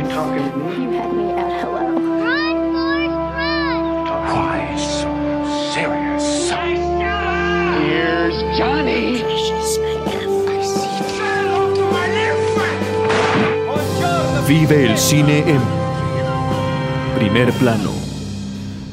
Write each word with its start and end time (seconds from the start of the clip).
You 0.00 0.08
talking 0.08 0.50
to 0.50 0.56
me? 0.56 0.84
You 0.84 0.90
had 0.92 1.12
me 1.12 1.30
at 1.32 1.60
hello. 1.60 1.92
Run, 2.24 2.56
Forrest, 2.72 3.20
run! 3.36 4.08
Why 4.32 4.76
so 4.80 5.12
serious? 5.74 6.48
Here's 7.76 8.36
Johnny. 8.56 9.20
Vive 14.48 14.86
el 14.86 14.96
cine 14.96 15.44
en 15.46 15.60
primer 17.18 17.52
plano. 17.52 17.92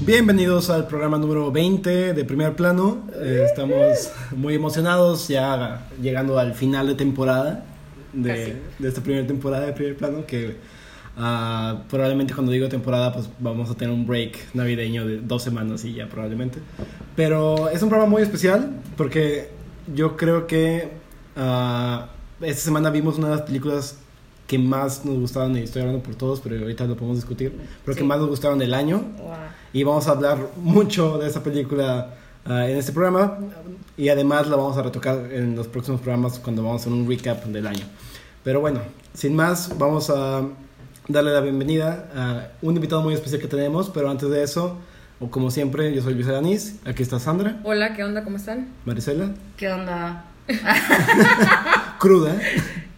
Bienvenidos 0.05 0.69
al 0.69 0.87
programa 0.87 1.17
número 1.17 1.53
20 1.53 2.15
de 2.15 2.25
Primer 2.25 2.53
Plano. 2.53 3.07
Eh, 3.15 3.45
estamos 3.45 4.11
muy 4.35 4.55
emocionados 4.55 5.29
ya 5.29 5.87
llegando 6.01 6.37
al 6.37 6.53
final 6.53 6.87
de 6.87 6.95
temporada 6.95 7.63
de, 8.11 8.61
de 8.77 8.87
esta 8.89 8.99
primera 8.99 9.25
temporada 9.25 9.67
de 9.67 9.71
Primer 9.71 9.95
Plano 9.95 10.25
que 10.25 10.76
ah, 11.17 11.83
probablemente 11.89 12.33
cuando 12.33 12.51
digo 12.51 12.69
temporada 12.69 13.13
pues 13.13 13.29
vamos 13.39 13.69
a 13.69 13.75
tener 13.75 13.93
un 13.93 14.05
break 14.05 14.53
navideño 14.53 15.05
de 15.05 15.17
dos 15.17 15.43
semanas 15.43 15.83
y 15.85 15.93
ya 15.93 16.07
probablemente. 16.07 16.59
Pero 17.15 17.69
es 17.69 17.81
un 17.81 17.89
programa 17.89 18.11
muy 18.11 18.21
especial 18.21 18.71
porque 18.95 19.49
yo 19.93 20.17
creo 20.17 20.47
que 20.47 20.89
ah, 21.35 22.07
esta 22.41 22.61
semana 22.61 22.89
vimos 22.89 23.17
una 23.17 23.29
de 23.29 23.35
las 23.35 23.43
películas 23.43 23.97
que 24.47 24.57
más 24.57 25.03
nos 25.03 25.19
gustaron 25.19 25.57
y 25.57 25.61
estoy 25.61 25.81
hablando 25.81 26.01
por 26.03 26.15
todos 26.15 26.39
pero 26.39 26.57
ahorita 26.57 26.85
lo 26.85 26.95
podemos 26.95 27.17
discutir 27.17 27.51
pero 27.83 27.97
que 27.97 28.03
más 28.03 28.17
nos 28.17 28.29
gustaron 28.29 28.57
del 28.57 28.73
año 28.73 29.03
y 29.73 29.83
vamos 29.83 30.07
a 30.07 30.11
hablar 30.11 30.37
mucho 30.55 31.17
de 31.17 31.27
esa 31.27 31.43
película 31.43 32.15
ah, 32.45 32.69
en 32.69 32.77
este 32.77 32.93
programa 32.93 33.39
y 33.97 34.09
además 34.09 34.47
la 34.47 34.55
vamos 34.55 34.77
a 34.77 34.83
retocar 34.83 35.17
en 35.31 35.55
los 35.55 35.67
próximos 35.67 35.99
programas 35.99 36.39
cuando 36.39 36.63
vamos 36.63 36.81
a 36.81 36.83
hacer 36.83 36.93
un 36.93 37.09
recap 37.09 37.43
del 37.45 37.65
año. 37.65 37.85
Pero 38.43 38.61
bueno, 38.61 38.79
sin 39.13 39.35
más, 39.35 39.75
vamos 39.77 40.09
a 40.09 40.43
darle 41.07 41.31
la 41.33 41.41
bienvenida 41.41 42.09
a 42.15 42.47
un 42.61 42.75
invitado 42.75 43.01
muy 43.01 43.13
especial 43.13 43.41
que 43.41 43.47
tenemos, 43.47 43.89
pero 43.89 44.09
antes 44.09 44.29
de 44.29 44.43
eso, 44.43 44.77
o 45.19 45.29
como 45.31 45.51
siempre, 45.51 45.93
yo 45.93 46.01
soy 46.01 46.13
Luis 46.13 46.27
Aranís, 46.27 46.75
aquí 46.85 47.03
está 47.03 47.19
Sandra, 47.19 47.59
Hola, 47.63 47.93
¿qué 47.95 48.03
onda? 48.03 48.23
¿Cómo 48.23 48.37
están? 48.37 48.67
Marisela, 48.85 49.31
¿Qué 49.55 49.69
onda? 49.71 50.25
cruda, 51.99 52.39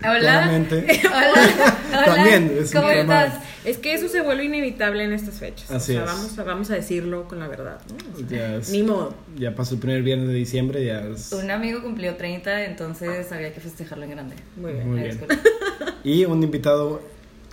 Hola. 0.03 0.19
claramente. 0.19 0.85
Hola. 1.05 1.33
Hola. 1.89 2.05
También, 2.05 2.57
es 2.61 2.71
¿Cómo 2.71 2.89
estás? 2.89 3.33
Es 3.65 3.77
que 3.77 3.93
eso 3.93 4.07
se 4.07 4.21
vuelve 4.21 4.45
inevitable 4.45 5.03
en 5.03 5.11
estas 5.13 5.35
fechas. 5.35 5.69
Así 5.71 5.91
o 5.91 5.95
sea, 5.95 6.03
es. 6.05 6.09
Vamos, 6.11 6.39
a, 6.39 6.43
vamos 6.43 6.71
a 6.71 6.75
decirlo 6.75 7.27
con 7.27 7.39
la 7.39 7.47
verdad. 7.47 7.79
¿no? 7.89 8.13
O 8.25 8.29
sea, 8.29 8.37
Ya, 8.37 8.55
es- 8.55 8.69
Ni 8.69 8.83
modo. 8.83 9.13
ya 9.35 9.53
pasó 9.55 9.73
el 9.75 9.79
primer 9.81 10.01
viernes 10.03 10.27
de 10.29 10.33
diciembre, 10.35 10.85
ya 10.85 11.01
es- 11.01 11.31
Un 11.33 11.49
amigo 11.51 11.81
cumplió 11.81 12.15
30, 12.15 12.65
entonces 12.65 13.31
había 13.31 13.53
que 13.53 13.59
festejarlo 13.59 14.05
en 14.05 14.11
grande. 14.11 14.35
Muy 14.55 14.73
bien. 14.73 14.89
Muy 14.89 15.01
bien. 15.01 15.19
Y 16.03 16.25
un 16.25 16.41
invitado 16.43 17.01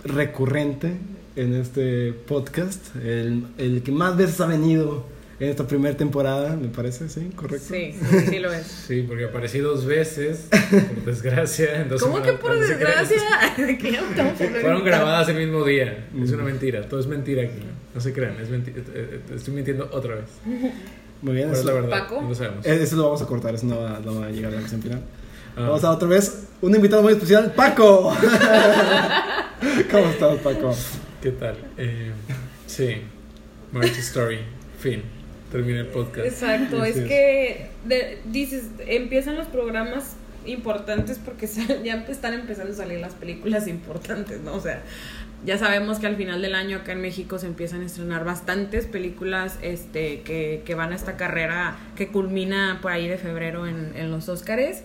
recurrente 0.03 0.93
en 1.35 1.53
este 1.55 2.13
podcast, 2.13 2.95
el, 2.97 3.45
el 3.57 3.83
que 3.83 3.91
más 3.91 4.17
veces 4.17 4.39
ha 4.41 4.47
venido 4.47 5.05
en 5.39 5.49
esta 5.49 5.67
primera 5.67 5.95
temporada, 5.95 6.55
me 6.55 6.67
parece, 6.69 7.09
¿sí? 7.09 7.29
¿Correcto? 7.35 7.67
Sí, 7.69 7.93
sí, 8.09 8.19
sí 8.29 8.39
lo 8.39 8.51
es. 8.51 8.65
Sí, 8.65 9.03
porque 9.07 9.25
aparecí 9.25 9.59
dos 9.59 9.85
veces, 9.85 10.47
por 10.49 11.05
desgracia. 11.05 11.81
En 11.81 11.89
dos 11.89 12.01
¿Cómo 12.01 12.21
que 12.23 12.33
por 12.33 12.57
desgracia? 12.59 13.21
¿De 13.57 13.77
qué? 13.77 13.99
Fueron 14.61 14.83
grabadas 14.83 15.29
el 15.29 15.37
mismo 15.37 15.63
día. 15.63 16.07
Es 16.23 16.31
una 16.31 16.43
mentira, 16.43 16.87
todo 16.89 16.99
es 16.99 17.05
mentira 17.07 17.43
aquí. 17.43 17.59
No 17.93 18.01
se 18.01 18.13
crean, 18.13 18.35
es 18.41 18.49
menti- 18.49 18.73
eh, 18.75 18.83
eh, 18.93 19.21
estoy 19.35 19.53
mintiendo 19.53 19.87
otra 19.91 20.15
vez. 20.15 20.25
Muy 21.21 21.33
bien. 21.35 21.49
¿Cuál 21.49 21.53
es 21.53 21.59
eso- 21.59 21.67
la 21.67 21.73
verdad? 21.73 21.89
Paco. 21.99 22.21
No 22.23 22.29
lo 22.29 22.35
sabemos. 22.35 22.65
Eh, 22.65 22.79
Eso 22.81 22.95
lo 22.95 23.03
vamos 23.03 23.21
a 23.21 23.25
cortar, 23.27 23.53
eso 23.53 23.65
no 23.67 23.79
va, 23.79 23.99
no 24.03 24.19
va 24.19 24.25
a 24.27 24.31
llegar 24.31 24.51
a 24.51 24.55
la 24.55 24.61
versión 24.61 24.81
final. 24.81 25.01
Ah. 25.55 25.61
Vamos 25.61 25.83
a 25.83 25.91
otra 25.91 26.07
vez, 26.07 26.47
un 26.61 26.73
invitado 26.75 27.03
muy 27.03 27.13
especial, 27.13 27.53
Paco. 27.55 28.11
¿Cómo 29.91 30.05
estás, 30.09 30.37
Paco? 30.39 30.75
¿Qué 31.21 31.31
tal? 31.31 31.55
Eh, 31.77 32.11
sí, 32.67 32.97
March 33.71 33.97
Story, 33.97 34.39
fin. 34.79 35.03
Termina 35.51 35.79
el 35.79 35.87
podcast. 35.87 36.27
Exacto, 36.27 36.83
es. 36.83 36.95
que 36.95 37.67
de- 37.85 38.19
dices, 38.25 38.65
empiezan 38.85 39.35
los 39.37 39.47
programas 39.47 40.17
importantes 40.45 41.19
porque 41.23 41.47
sal- 41.47 41.81
ya 41.83 42.05
están 42.09 42.33
empezando 42.33 42.73
a 42.73 42.75
salir 42.75 42.99
las 42.99 43.13
películas 43.13 43.67
importantes, 43.67 44.41
¿no? 44.41 44.53
O 44.53 44.59
sea, 44.61 44.81
ya 45.45 45.57
sabemos 45.57 45.99
que 45.99 46.07
al 46.07 46.17
final 46.17 46.41
del 46.41 46.53
año 46.53 46.77
acá 46.77 46.91
en 46.91 47.01
México 47.01 47.39
se 47.39 47.47
empiezan 47.47 47.81
a 47.81 47.85
estrenar 47.85 48.25
bastantes 48.25 48.85
películas 48.87 49.57
este, 49.61 50.21
que, 50.21 50.63
que 50.65 50.75
van 50.75 50.91
a 50.91 50.95
esta 50.95 51.15
carrera 51.15 51.77
que 51.95 52.07
culmina 52.09 52.79
por 52.81 52.91
ahí 52.91 53.07
de 53.07 53.17
febrero 53.17 53.67
en, 53.67 53.93
en 53.95 54.11
los 54.11 54.27
Óscares. 54.29 54.81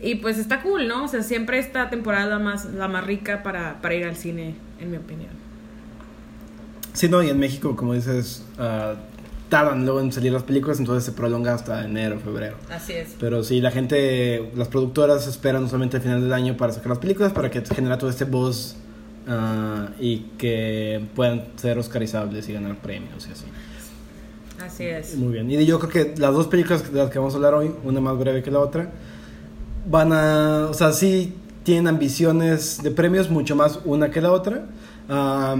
Y 0.00 0.16
pues 0.16 0.38
está 0.38 0.62
cool, 0.62 0.88
¿no? 0.88 1.04
O 1.04 1.08
sea, 1.08 1.22
siempre 1.22 1.58
esta 1.58 1.88
temporada 1.88 2.38
más, 2.38 2.66
la 2.66 2.88
más 2.88 3.04
rica 3.04 3.42
para, 3.42 3.80
para 3.80 3.94
ir 3.94 4.04
al 4.04 4.16
cine, 4.16 4.54
en 4.80 4.90
mi 4.90 4.96
opinión. 4.98 5.30
Sí, 6.92 7.08
no, 7.08 7.22
y 7.22 7.28
en 7.28 7.38
México, 7.38 7.76
como 7.76 7.94
dices, 7.94 8.42
ah, 8.58 8.94
tardan 9.48 9.84
luego 9.84 10.00
en 10.00 10.12
salir 10.12 10.32
las 10.32 10.42
películas, 10.42 10.78
entonces 10.78 11.04
se 11.04 11.12
prolonga 11.12 11.54
hasta 11.54 11.84
enero, 11.84 12.18
febrero. 12.20 12.56
Así 12.70 12.92
es. 12.92 13.16
Pero 13.20 13.42
sí, 13.42 13.60
la 13.60 13.70
gente, 13.70 14.50
las 14.56 14.68
productoras 14.68 15.26
esperan 15.26 15.64
usualmente 15.64 15.96
al 15.96 16.02
final 16.02 16.20
del 16.20 16.32
año 16.32 16.56
para 16.56 16.72
sacar 16.72 16.88
las 16.88 16.98
películas, 16.98 17.32
para 17.32 17.50
que 17.50 17.62
genera 17.62 17.98
todo 17.98 18.10
este 18.10 18.24
buzz 18.24 18.76
ah, 19.28 19.88
y 19.98 20.20
que 20.38 21.04
puedan 21.14 21.44
ser 21.56 21.78
oscarizables 21.78 22.48
y 22.48 22.52
ganar 22.52 22.76
premios 22.76 23.26
y 23.28 23.32
así. 23.32 23.44
Así 24.64 24.84
es. 24.84 25.16
Muy 25.16 25.32
bien. 25.32 25.50
Y 25.50 25.66
yo 25.66 25.78
creo 25.78 25.90
que 25.90 26.20
las 26.20 26.32
dos 26.32 26.48
películas 26.48 26.90
de 26.90 26.98
las 26.98 27.10
que 27.10 27.18
vamos 27.18 27.34
a 27.34 27.36
hablar 27.36 27.54
hoy, 27.54 27.70
una 27.84 28.00
más 28.00 28.18
breve 28.18 28.42
que 28.42 28.50
la 28.50 28.60
otra, 28.60 28.90
van 29.86 30.12
a, 30.12 30.66
o 30.70 30.74
sea, 30.74 30.92
sí 30.92 31.34
tienen 31.62 31.88
ambiciones 31.88 32.82
de 32.82 32.90
premios, 32.90 33.30
mucho 33.30 33.56
más 33.56 33.78
una 33.84 34.10
que 34.10 34.20
la 34.20 34.32
otra. 34.32 34.66
Ah, 35.08 35.56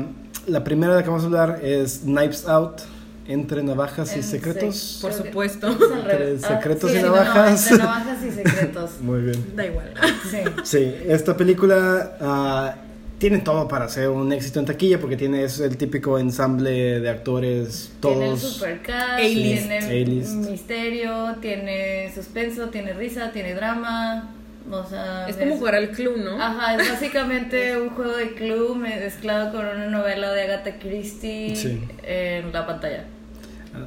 la 0.47 0.63
primera 0.65 0.93
de 0.93 0.99
la 1.01 1.03
que 1.05 1.09
vamos 1.11 1.25
a 1.25 1.27
hablar 1.27 1.61
es 1.65 2.01
Knives 2.05 2.47
Out, 2.49 2.81
Entre 3.29 3.61
Navajas 3.63 4.17
y 4.17 4.23
Secretos. 4.23 4.75
sec- 4.77 5.03
Por 5.03 5.13
supuesto. 5.13 5.67
Entre 5.69 6.39
secretos 6.39 6.93
y 6.93 6.97
sí, 6.97 7.03
navajas. 7.03 7.67
entre 7.73 7.85
navajas 7.85 8.19
y 8.25 8.31
secretos. 8.31 8.91
Muy 9.01 9.21
bien. 9.23 9.53
Da 9.57 9.67
igual. 9.67 9.93
Sí. 10.31 10.39
Sí, 10.63 10.95
esta 11.09 11.37
película 11.37 12.17
ah, 12.21 12.75
tiene 13.19 13.39
todo 13.39 13.67
para 13.69 13.89
ser 13.89 14.09
un 14.11 14.33
éxito 14.33 14.61
en 14.61 14.67
taquilla 14.67 14.99
porque 15.01 15.17
tiene 15.17 15.43
es 15.45 15.59
el 15.61 15.77
típico 15.77 16.19
ensamble 16.19 17.01
de 17.01 17.09
actores 17.09 17.93
Tiene 18.01 18.25
el 18.25 18.31
todos 18.37 18.41
supercast, 18.53 19.19
tiene 19.21 20.21
misterio, 20.51 21.37
tiene 21.41 22.13
suspenso, 22.15 22.69
tiene 22.69 22.93
risa, 22.93 23.33
tiene 23.33 23.55
drama. 23.55 24.33
O 24.69 24.85
sea, 24.85 25.29
Es 25.29 25.37
como 25.37 25.57
jugar 25.59 25.77
al 25.77 25.91
club, 25.91 26.17
¿no? 26.19 26.43
Ajá, 26.43 26.75
es 26.75 26.89
básicamente 26.91 27.77
un 27.81 27.91
juego 27.91 28.17
de 28.17 28.33
club 28.35 28.77
mezclado 28.77 29.53
con 29.53 29.65
una 29.65 29.87
novela 29.87 30.33
de 30.33 30.43
Agatha 30.43 30.79
Christie 30.81 31.55
Sí. 31.55 31.81
en 32.03 32.53
la 32.53 32.67
pantalla. 32.67 33.05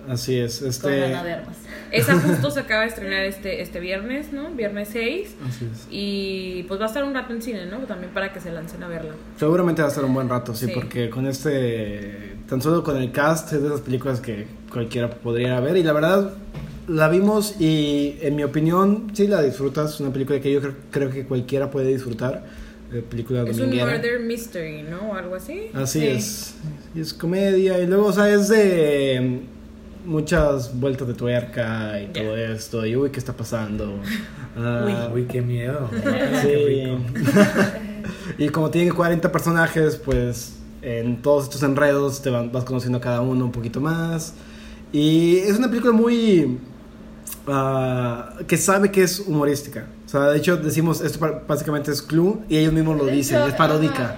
Así 0.07 0.37
es, 0.39 0.61
este. 0.61 1.13
Esa 1.91 2.19
justo 2.19 2.51
se 2.51 2.59
acaba 2.59 2.81
de 2.81 2.87
estrenar 2.89 3.23
este, 3.25 3.61
este 3.61 3.79
viernes, 3.79 4.31
¿no? 4.31 4.51
Viernes 4.51 4.89
6. 4.91 5.35
así 5.47 5.65
es. 5.71 5.87
Y 5.89 6.63
pues 6.67 6.79
va 6.79 6.85
a 6.85 6.87
estar 6.87 7.03
un 7.03 7.13
rato 7.15 7.33
en 7.33 7.41
cine, 7.41 7.65
¿no? 7.65 7.79
También 7.79 8.11
para 8.13 8.31
que 8.31 8.39
se 8.39 8.51
lancen 8.51 8.83
a 8.83 8.87
verla. 8.87 9.13
Seguramente 9.37 9.81
va 9.81 9.87
a 9.87 9.91
estar 9.91 10.05
un 10.05 10.13
buen 10.13 10.29
rato, 10.29 10.53
sí, 10.53 10.67
Sí. 10.67 10.71
porque 10.73 11.09
con 11.09 11.25
este 11.27 12.33
tan 12.47 12.61
solo 12.61 12.83
con 12.83 12.97
el 12.97 13.11
cast 13.11 13.53
es 13.53 13.61
de 13.61 13.67
esas 13.67 13.81
películas 13.81 14.19
que 14.21 14.47
cualquiera 14.71 15.09
podría 15.09 15.59
ver 15.59 15.77
y 15.77 15.83
la 15.83 15.93
verdad 15.93 16.33
la 16.87 17.07
vimos 17.07 17.55
y 17.61 18.17
en 18.21 18.35
mi 18.35 18.43
opinión 18.43 19.11
sí 19.13 19.27
la 19.27 19.41
disfrutas, 19.43 19.93
es 19.95 19.99
una 19.99 20.11
película 20.11 20.39
que 20.39 20.51
yo 20.51 20.59
creo, 20.61 20.73
creo 20.89 21.09
que 21.11 21.25
cualquiera 21.25 21.69
puede 21.69 21.89
disfrutar, 21.89 22.43
eh, 22.91 23.03
película 23.07 23.43
Es 23.47 23.59
un 23.59 23.69
murder 23.69 24.19
mystery, 24.21 24.81
¿no? 24.83 25.11
O 25.11 25.15
algo 25.15 25.35
así. 25.35 25.69
Así 25.75 25.99
Sí. 25.99 26.07
es. 26.07 26.55
Y 26.95 27.01
es 27.01 27.13
comedia 27.13 27.77
y 27.79 27.85
luego, 27.85 28.07
o 28.07 28.13
sea, 28.13 28.27
es 28.33 28.47
de 28.49 29.41
muchas 30.05 30.77
vueltas 30.79 31.07
de 31.07 31.13
tuerca 31.13 31.99
y 32.01 32.07
todo 32.07 32.35
esto. 32.37 32.85
Y 32.85 32.95
uy, 32.95 33.09
¿qué 33.11 33.19
está 33.19 33.33
pasando? 33.33 33.95
Ah, 34.57 35.09
Uy, 35.13 35.25
qué 35.25 35.41
miedo. 35.41 35.89
sí. 36.41 36.83
Y 38.37 38.49
como 38.49 38.69
tiene 38.69 38.91
40 38.91 39.31
personajes, 39.31 39.95
pues 39.97 40.55
en 40.81 41.21
todos 41.21 41.45
estos 41.45 41.61
enredos 41.63 42.21
te 42.21 42.29
van- 42.29 42.51
vas 42.51 42.63
conociendo 42.63 42.97
a 42.97 43.01
cada 43.01 43.21
uno 43.21 43.45
un 43.45 43.51
poquito 43.51 43.81
más. 43.81 44.33
Y 44.93 45.37
es 45.37 45.57
una 45.57 45.67
película 45.67 45.91
muy... 45.93 46.57
ah, 47.47 48.33
que 48.47 48.57
sabe 48.57 48.91
que 48.91 49.03
es 49.03 49.19
humorística. 49.19 49.87
O 50.05 50.09
sea, 50.09 50.21
de 50.29 50.37
hecho 50.37 50.57
decimos, 50.57 51.01
esto 51.01 51.43
básicamente 51.47 51.91
es 51.91 52.01
Clue 52.01 52.39
y 52.49 52.57
ellos 52.57 52.73
mismos 52.73 52.97
lo 52.97 53.05
dicen, 53.05 53.41
es 53.47 53.53
paródica. 53.53 54.17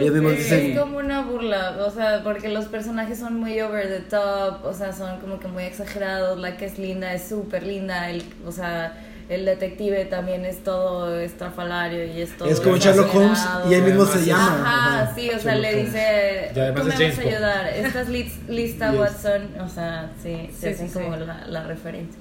Ellos 0.00 0.12
mismos 0.14 0.32
ok. 0.32 0.38
dicen- 0.38 0.70
Es 0.72 0.78
como 0.78 0.98
una 0.98 1.22
burla, 1.22 1.76
o 1.86 1.90
sea, 1.90 2.22
porque 2.24 2.48
los 2.48 2.66
personajes 2.66 3.18
son 3.18 3.38
muy 3.40 3.60
over 3.60 3.88
the 3.88 4.00
top, 4.00 4.64
o 4.64 4.72
sea, 4.72 4.92
son 4.92 5.18
como 5.20 5.38
que 5.40 5.48
muy 5.48 5.64
exagerados, 5.64 6.38
la 6.38 6.56
que 6.56 6.66
es 6.66 6.78
linda 6.78 7.12
es 7.14 7.28
súper 7.28 7.62
linda, 7.64 8.10
el, 8.10 8.22
o 8.46 8.52
sea, 8.52 8.94
el 9.28 9.44
detective 9.44 10.04
también 10.06 10.44
es 10.44 10.62
todo 10.62 11.18
estrafalario 11.18 12.04
y 12.04 12.20
es 12.20 12.36
todo 12.36 12.48
Es 12.48 12.60
como 12.60 12.76
Sherlock 12.76 13.14
Holmes 13.14 13.38
y 13.70 13.74
él 13.74 13.82
mismo 13.84 14.04
se 14.04 14.24
llama. 14.26 14.60
Ajá, 14.62 15.02
Ajá, 15.04 15.14
sí, 15.14 15.30
o 15.30 15.38
sea, 15.38 15.54
le 15.54 15.74
dice, 15.84 16.50
tú 16.52 16.60
me 16.60 16.70
vas 16.72 17.18
a 17.18 17.20
ayudar, 17.22 17.66
esta 17.68 18.00
es 18.02 18.08
lis- 18.08 18.48
lista. 18.48 18.92
Watson, 18.98 19.48
o 19.60 19.68
sea, 19.68 20.10
sí, 20.22 20.50
se 20.52 20.68
Sí, 20.68 20.74
hacen 20.74 20.88
sí, 20.88 20.94
como 20.94 21.16
sí. 21.16 21.22
La, 21.26 21.46
la 21.46 21.62
referencia. 21.64 22.18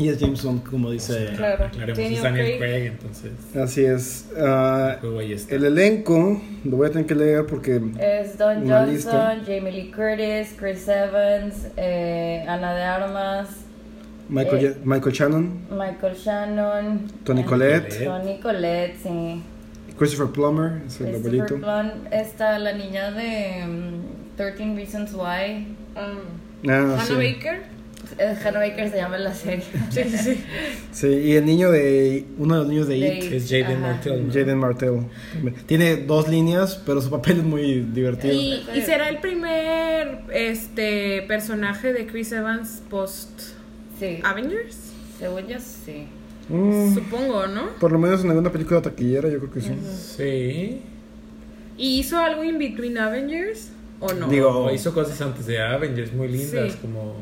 Y 0.00 0.08
es 0.08 0.18
James 0.18 0.42
Bond, 0.42 0.62
como 0.64 0.90
dice. 0.90 1.28
Claro. 1.36 1.66
Es 1.66 2.22
Daniel 2.22 2.58
Craig. 2.58 2.86
Entonces. 2.86 3.32
Así 3.54 3.84
es. 3.84 4.30
Ah, 4.36 4.98
está. 5.00 5.54
el 5.54 5.64
elenco 5.66 6.40
lo 6.64 6.76
voy 6.78 6.88
a 6.88 6.90
tener 6.90 7.06
que 7.06 7.14
leer 7.14 7.44
porque 7.46 7.80
Es 7.98 8.38
Don 8.38 8.60
Johnson, 8.68 8.90
lista. 8.94 9.36
Jamie 9.44 9.70
Lee 9.72 9.90
Curtis, 9.94 10.54
Chris 10.58 10.88
Evans, 10.88 11.66
eh, 11.76 12.44
Ana 12.48 12.74
de 12.74 12.82
Armas, 12.82 13.48
Michael, 14.28 14.64
Eh. 14.64 14.76
Michael 14.84 15.12
Shannon, 15.14 15.66
Michael 15.70 16.14
Shannon, 16.16 17.10
Tony 17.24 17.42
Collette, 17.44 18.04
Tony 18.04 18.38
Collette, 18.40 18.96
sí. 19.02 19.42
Christopher 19.98 20.32
Plummer, 20.32 20.80
es 20.86 20.98
el 21.00 21.08
Christopher 21.08 21.16
abuelito. 21.16 21.56
Plum, 21.56 21.90
está 22.10 22.58
la 22.58 22.72
niña 22.72 23.10
de 23.10 23.66
mm, 23.66 24.36
13 24.36 24.74
Reasons 24.76 25.12
Why. 25.12 25.66
Um, 25.96 26.48
Ah, 26.68 26.72
Hannah 26.72 27.04
sí. 27.04 27.14
Baker. 27.14 27.62
Hannah 28.44 28.58
Baker 28.60 28.90
se 28.90 28.96
llama 28.96 29.16
en 29.16 29.24
la 29.24 29.34
serie. 29.34 29.64
Sí, 29.90 30.02
sí, 30.04 30.18
sí. 30.18 30.44
Sí, 30.92 31.06
y 31.08 31.32
el 31.36 31.44
niño 31.46 31.70
de. 31.70 32.24
Uno 32.38 32.54
de 32.54 32.60
los 32.60 32.68
niños 32.68 32.88
de 32.88 32.94
De 33.00 33.16
It, 33.16 33.24
It. 33.24 33.32
Es 33.32 33.44
Jaden 33.48 33.66
Ajá. 33.78 33.78
Martell. 33.92 34.26
¿no? 34.26 34.32
Jaden 34.32 34.58
Martell. 34.58 35.00
Tiene 35.66 35.96
dos 35.96 36.28
líneas, 36.28 36.80
pero 36.84 37.00
su 37.00 37.10
papel 37.10 37.38
es 37.38 37.44
muy 37.44 37.80
divertido. 37.92 38.34
Y, 38.34 38.62
y 38.74 38.80
será 38.82 39.08
el 39.08 39.18
primer 39.18 40.20
este 40.32 41.22
personaje 41.28 41.92
de 41.92 42.06
Chris 42.06 42.32
Evans 42.32 42.82
post 42.90 43.40
Sí, 43.98 44.18
Avengers. 44.24 44.76
según 45.18 45.46
yo 45.46 45.58
sí. 45.58 46.06
Mm, 46.48 46.94
Supongo, 46.94 47.46
¿no? 47.46 47.68
por 47.78 47.92
lo 47.92 47.98
menos 47.98 48.24
en 48.24 48.30
alguna 48.30 48.50
película 48.50 48.82
taquillera, 48.82 49.28
yo 49.28 49.38
creo 49.38 49.52
que 49.52 49.60
sí. 49.60 49.70
Sí. 50.16 50.82
¿Y 51.78 52.00
hizo 52.00 52.18
algo 52.18 52.42
in 52.42 52.58
between 52.58 52.98
Avengers 52.98 53.70
o 54.00 54.12
no? 54.12 54.26
Digo, 54.28 54.48
O 54.64 54.70
hizo 54.74 54.92
cosas 54.92 55.20
antes 55.20 55.46
de 55.46 55.60
Avengers 55.60 56.12
muy 56.12 56.28
lindas, 56.28 56.72
Sí. 56.72 56.78
como 56.82 57.14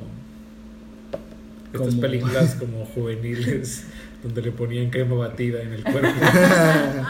estas 1.73 1.89
Como- 1.89 2.01
películas 2.01 2.55
como 2.59 2.85
juveniles 2.87 3.87
donde 4.23 4.43
le 4.43 4.51
ponían 4.51 4.91
crema 4.91 5.15
batida 5.17 5.63
en 5.63 5.73
el 5.73 5.83
cuerpo. 5.85 6.09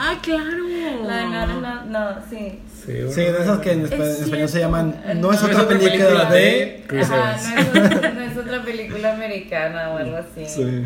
Ah, 0.00 0.19
claro. 0.22 0.64
La 1.06 1.16
de 1.19 1.25
no, 1.25 1.60
no, 1.60 1.84
no, 1.87 2.16
sí. 2.28 2.58
Sí, 2.84 2.93
Sí, 3.10 3.20
de 3.20 3.31
esas 3.31 3.58
que 3.60 3.72
en, 3.72 3.84
Es 3.84 3.93
en 3.93 4.02
español 4.02 4.49
se 4.49 4.58
cierto. 4.58 4.58
llaman. 4.58 4.94
No 5.16 5.32
es 5.32 5.43
No, 5.43 5.49
otra 5.49 5.69
película 5.69 6.31
de. 6.31 6.84
Chris 6.87 7.05
Ajá, 7.10 7.37
Evans. 7.40 7.75
no 7.75 7.81
es, 7.82 7.96
otra, 7.96 8.10
no 8.12 8.20
es 8.22 8.37
otra 8.37 8.64
película 8.64 9.14
americana 9.14 9.90
o 9.90 9.96
algo 9.99 10.16
así. 10.16 10.44
Sí. 10.46 10.82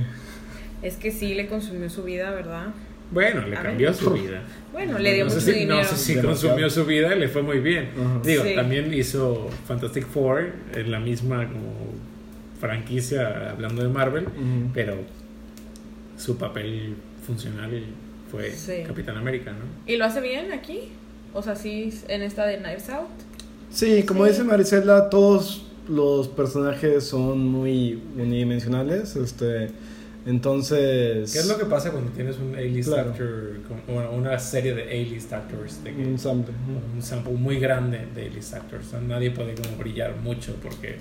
Es 0.82 0.96
que 0.96 1.10
sí 1.12 1.34
le 1.34 1.46
consumió 1.46 1.88
su 1.90 2.02
vida, 2.04 2.30
¿verdad? 2.30 2.66
Bueno, 3.10 3.46
le 3.46 3.56
A 3.56 3.62
cambió 3.62 3.88
ver. 3.88 3.96
su 3.96 4.10
vida. 4.10 4.42
Bueno, 4.72 4.98
le 4.98 5.14
dio 5.14 5.24
no 5.24 5.30
mucho 5.30 5.40
sé 5.40 5.52
si, 5.52 5.58
dinero. 5.60 5.82
No 5.82 5.84
sé 5.88 5.96
si 5.96 6.20
consumió 6.20 6.70
su 6.70 6.84
vida, 6.86 7.14
le 7.14 7.28
fue 7.28 7.42
muy 7.42 7.58
bien. 7.60 7.90
Ajá. 7.94 8.20
Digo, 8.24 8.42
Sí. 8.44 8.54
también 8.54 8.92
hizo 8.94 9.48
Fantastic 9.66 10.06
Four 10.06 10.52
en 10.74 10.90
la 10.90 10.98
misma 10.98 11.46
como 11.48 11.91
franquicia 12.66 13.50
hablando 13.50 13.82
de 13.82 13.88
Marvel, 13.88 14.26
pero 14.72 14.94
su 16.16 16.36
papel 16.38 16.94
funcional 17.26 17.82
fue 18.30 18.52
Sí. 18.52 18.84
Capitán 18.86 19.16
América, 19.16 19.50
¿no? 19.50 19.64
¿Y 19.92 19.96
lo 19.96 20.04
hace 20.04 20.20
bien 20.20 20.52
aquí? 20.52 20.78
O 21.34 21.42
sea, 21.42 21.56
sí, 21.56 21.92
en 22.06 22.22
esta 22.22 22.46
de 22.46 22.58
Knives 22.58 22.88
Out. 22.88 23.08
Sí, 23.70 24.04
como 24.04 24.24
dice 24.26 24.44
Marisela, 24.44 25.10
todos 25.10 25.66
los 25.88 26.28
personajes 26.28 27.02
son 27.04 27.44
muy 27.48 28.00
unidimensionales. 28.16 29.16
Este, 29.16 29.70
entonces. 30.24 31.32
¿Qué 31.32 31.38
es 31.40 31.48
lo 31.48 31.58
que 31.58 31.64
pasa 31.64 31.90
cuando 31.90 32.12
tienes 32.12 32.38
un 32.38 32.54
A-list 32.54 32.90
Claro. 32.90 33.10
actor, 33.10 33.56
o 33.88 34.14
una 34.16 34.38
serie 34.38 34.72
de 34.74 34.82
A-list 34.84 35.32
actors? 35.32 35.82
De 35.82 35.92
que- 35.94 36.04
Un 36.06 36.16
sample. 36.18 36.54
un 36.94 37.02
sample 37.02 37.32
muy 37.32 37.58
grande 37.58 38.06
de 38.14 38.26
A-list 38.26 38.54
actors. 38.54 38.86
O 38.86 38.90
sea, 38.90 39.00
nadie 39.00 39.32
puede 39.32 39.54
como 39.56 39.76
brillar 39.78 40.14
mucho 40.22 40.54
porque 40.62 40.96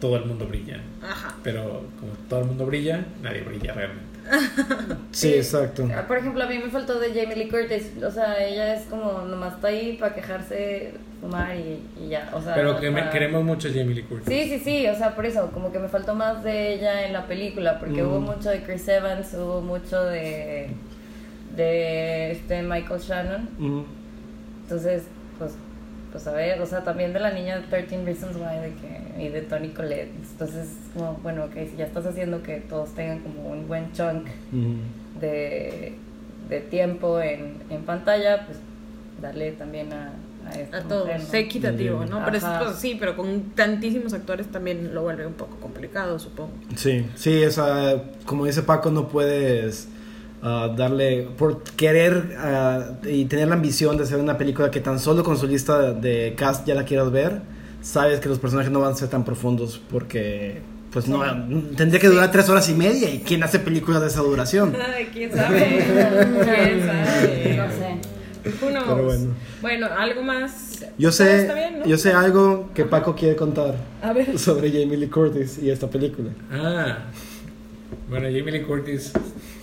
todo 0.00 0.16
el 0.16 0.24
mundo 0.26 0.46
brilla. 0.46 0.80
Ajá. 1.02 1.34
Pero 1.42 1.84
como 1.98 2.12
todo 2.28 2.40
el 2.40 2.46
mundo 2.46 2.66
brilla, 2.66 3.04
nadie 3.22 3.40
brilla 3.42 3.72
realmente. 3.72 4.08
Sí, 5.10 5.34
exacto. 5.34 5.88
Ah, 5.96 6.04
Por 6.06 6.18
ejemplo, 6.18 6.44
a 6.44 6.46
mí 6.46 6.58
me 6.58 6.70
faltó 6.70 7.00
de 7.00 7.08
Jamie 7.08 7.34
Lee 7.34 7.48
Curtis. 7.48 7.92
O 8.04 8.10
sea, 8.10 8.44
ella 8.44 8.74
es 8.74 8.82
como 8.86 9.22
nomás 9.22 9.54
está 9.54 9.68
ahí 9.68 9.96
para 9.98 10.14
quejarse, 10.14 10.92
fumar 11.20 11.56
y, 11.56 11.82
y 12.04 12.08
ya. 12.10 12.30
O 12.34 12.40
sea, 12.40 12.54
Pero 12.54 12.78
que 12.78 12.90
me- 12.90 13.00
para- 13.00 13.10
queremos 13.10 13.42
mucho 13.42 13.68
a 13.68 13.70
Jamie 13.70 13.94
Lee 13.94 14.02
Curtis. 14.02 14.28
Sí, 14.28 14.48
sí, 14.48 14.58
sí, 14.62 14.86
o 14.86 14.94
sea, 14.94 15.14
por 15.16 15.24
eso, 15.26 15.50
como 15.52 15.72
que 15.72 15.78
me 15.78 15.88
faltó 15.88 16.14
más 16.14 16.44
de 16.44 16.74
ella 16.74 17.06
en 17.06 17.12
la 17.14 17.26
película, 17.26 17.78
porque 17.80 18.02
Mm. 18.02 18.06
hubo 18.06 18.20
mucho 18.20 18.50
de 18.50 18.62
Chris 18.62 18.86
Evans, 18.88 19.32
hubo 19.34 19.60
mucho 19.62 20.04
de, 20.04 20.68
de 21.56 22.32
este 22.32 22.62
Michael 22.62 23.00
Shannon, 23.00 23.48
Ujú. 23.58 23.86
entonces, 24.64 25.04
pues, 26.12 26.26
a 26.26 26.32
ver, 26.32 26.60
o 26.60 26.66
sea, 26.66 26.82
también 26.84 27.12
de 27.12 27.20
la 27.20 27.30
niña 27.32 27.56
de 27.58 27.66
13 27.66 28.04
Reasons 28.04 28.36
Why 28.36 28.60
de 28.70 28.74
que, 28.74 29.22
y 29.24 29.28
de 29.28 29.42
Tony 29.42 29.68
Collette, 29.70 30.10
entonces, 30.32 30.68
como, 30.94 31.14
bueno, 31.22 31.44
ok, 31.44 31.52
si 31.70 31.76
ya 31.76 31.84
estás 31.86 32.06
haciendo 32.06 32.42
que 32.42 32.56
todos 32.60 32.90
tengan 32.94 33.20
como 33.20 33.48
un 33.50 33.66
buen 33.68 33.92
chunk 33.92 34.26
de, 35.20 35.94
de 36.48 36.60
tiempo 36.60 37.20
en, 37.20 37.56
en 37.70 37.82
pantalla, 37.82 38.46
pues 38.46 38.58
darle 39.20 39.52
también 39.52 39.92
a, 39.92 40.12
a 40.72 40.76
A 40.78 40.82
todos. 40.82 41.08
¿no? 41.08 41.18
Sé 41.18 41.40
equitativo, 41.40 42.04
¿no? 42.06 42.24
Pero 42.24 42.36
es- 42.36 42.44
pues, 42.44 42.76
sí, 42.76 42.96
pero 42.98 43.16
con 43.16 43.50
tantísimos 43.50 44.12
actores 44.14 44.46
también 44.48 44.94
lo 44.94 45.02
vuelve 45.02 45.26
un 45.26 45.34
poco 45.34 45.56
complicado, 45.56 46.18
supongo. 46.18 46.52
Sí, 46.76 47.06
sí, 47.16 47.44
o 47.44 47.50
sea, 47.50 48.02
como 48.24 48.46
dice 48.46 48.62
Paco, 48.62 48.90
no 48.90 49.08
puedes 49.08 49.88
ah, 50.42 50.72
darle, 50.76 51.28
por 51.36 51.62
querer 51.62 52.36
ah, 52.38 52.92
y 53.08 53.24
tener 53.26 53.48
la 53.48 53.54
ambición 53.54 53.96
de 53.96 54.04
hacer 54.04 54.18
una 54.18 54.38
película 54.38 54.70
que 54.70 54.80
tan 54.80 54.98
solo 54.98 55.22
con 55.24 55.36
su 55.36 55.46
lista 55.46 55.92
de 55.92 56.34
cast 56.36 56.66
ya 56.66 56.74
la 56.74 56.84
quieras 56.84 57.10
ver, 57.10 57.40
sabes 57.82 58.20
que 58.20 58.28
los 58.28 58.38
personajes 58.38 58.70
no 58.72 58.80
van 58.80 58.92
a 58.92 58.96
ser 58.96 59.08
tan 59.08 59.24
profundos 59.24 59.80
porque, 59.90 60.60
pues 60.92 61.08
no, 61.08 61.22
tendría 61.76 62.00
que 62.00 62.08
durar 62.08 62.30
tres 62.30 62.48
horas 62.48 62.68
y 62.68 62.74
media 62.74 63.10
y 63.10 63.20
quién 63.20 63.42
hace 63.42 63.58
películas 63.58 64.00
de 64.00 64.08
esa 64.08 64.20
duración. 64.20 64.74
Quién 65.12 65.32
sabe. 65.32 65.84
quién 65.84 66.80
sabe. 66.86 67.56
No 67.56 67.68
sé. 67.68 67.98
Pero 68.60 69.04
bueno. 69.04 69.34
Bueno, 69.60 69.86
algo 69.96 70.22
más. 70.22 70.84
Yo 70.96 71.12
sé, 71.12 71.42
está 71.42 71.54
bien, 71.54 71.80
¿no? 71.80 71.86
yo 71.86 71.98
sé 71.98 72.12
algo 72.12 72.70
que 72.74 72.84
Paco 72.84 73.14
quiere 73.14 73.36
contar 73.36 73.74
A 74.00 74.12
ver. 74.12 74.38
sobre 74.38 74.70
Jamie 74.70 74.96
Lee 74.96 75.08
Curtis 75.08 75.58
y 75.62 75.70
esta 75.70 75.88
película. 75.88 76.30
Ah. 76.50 76.98
Bueno, 78.08 78.26
Jamie 78.26 78.52
Lee 78.52 78.62
Curtis 78.62 79.12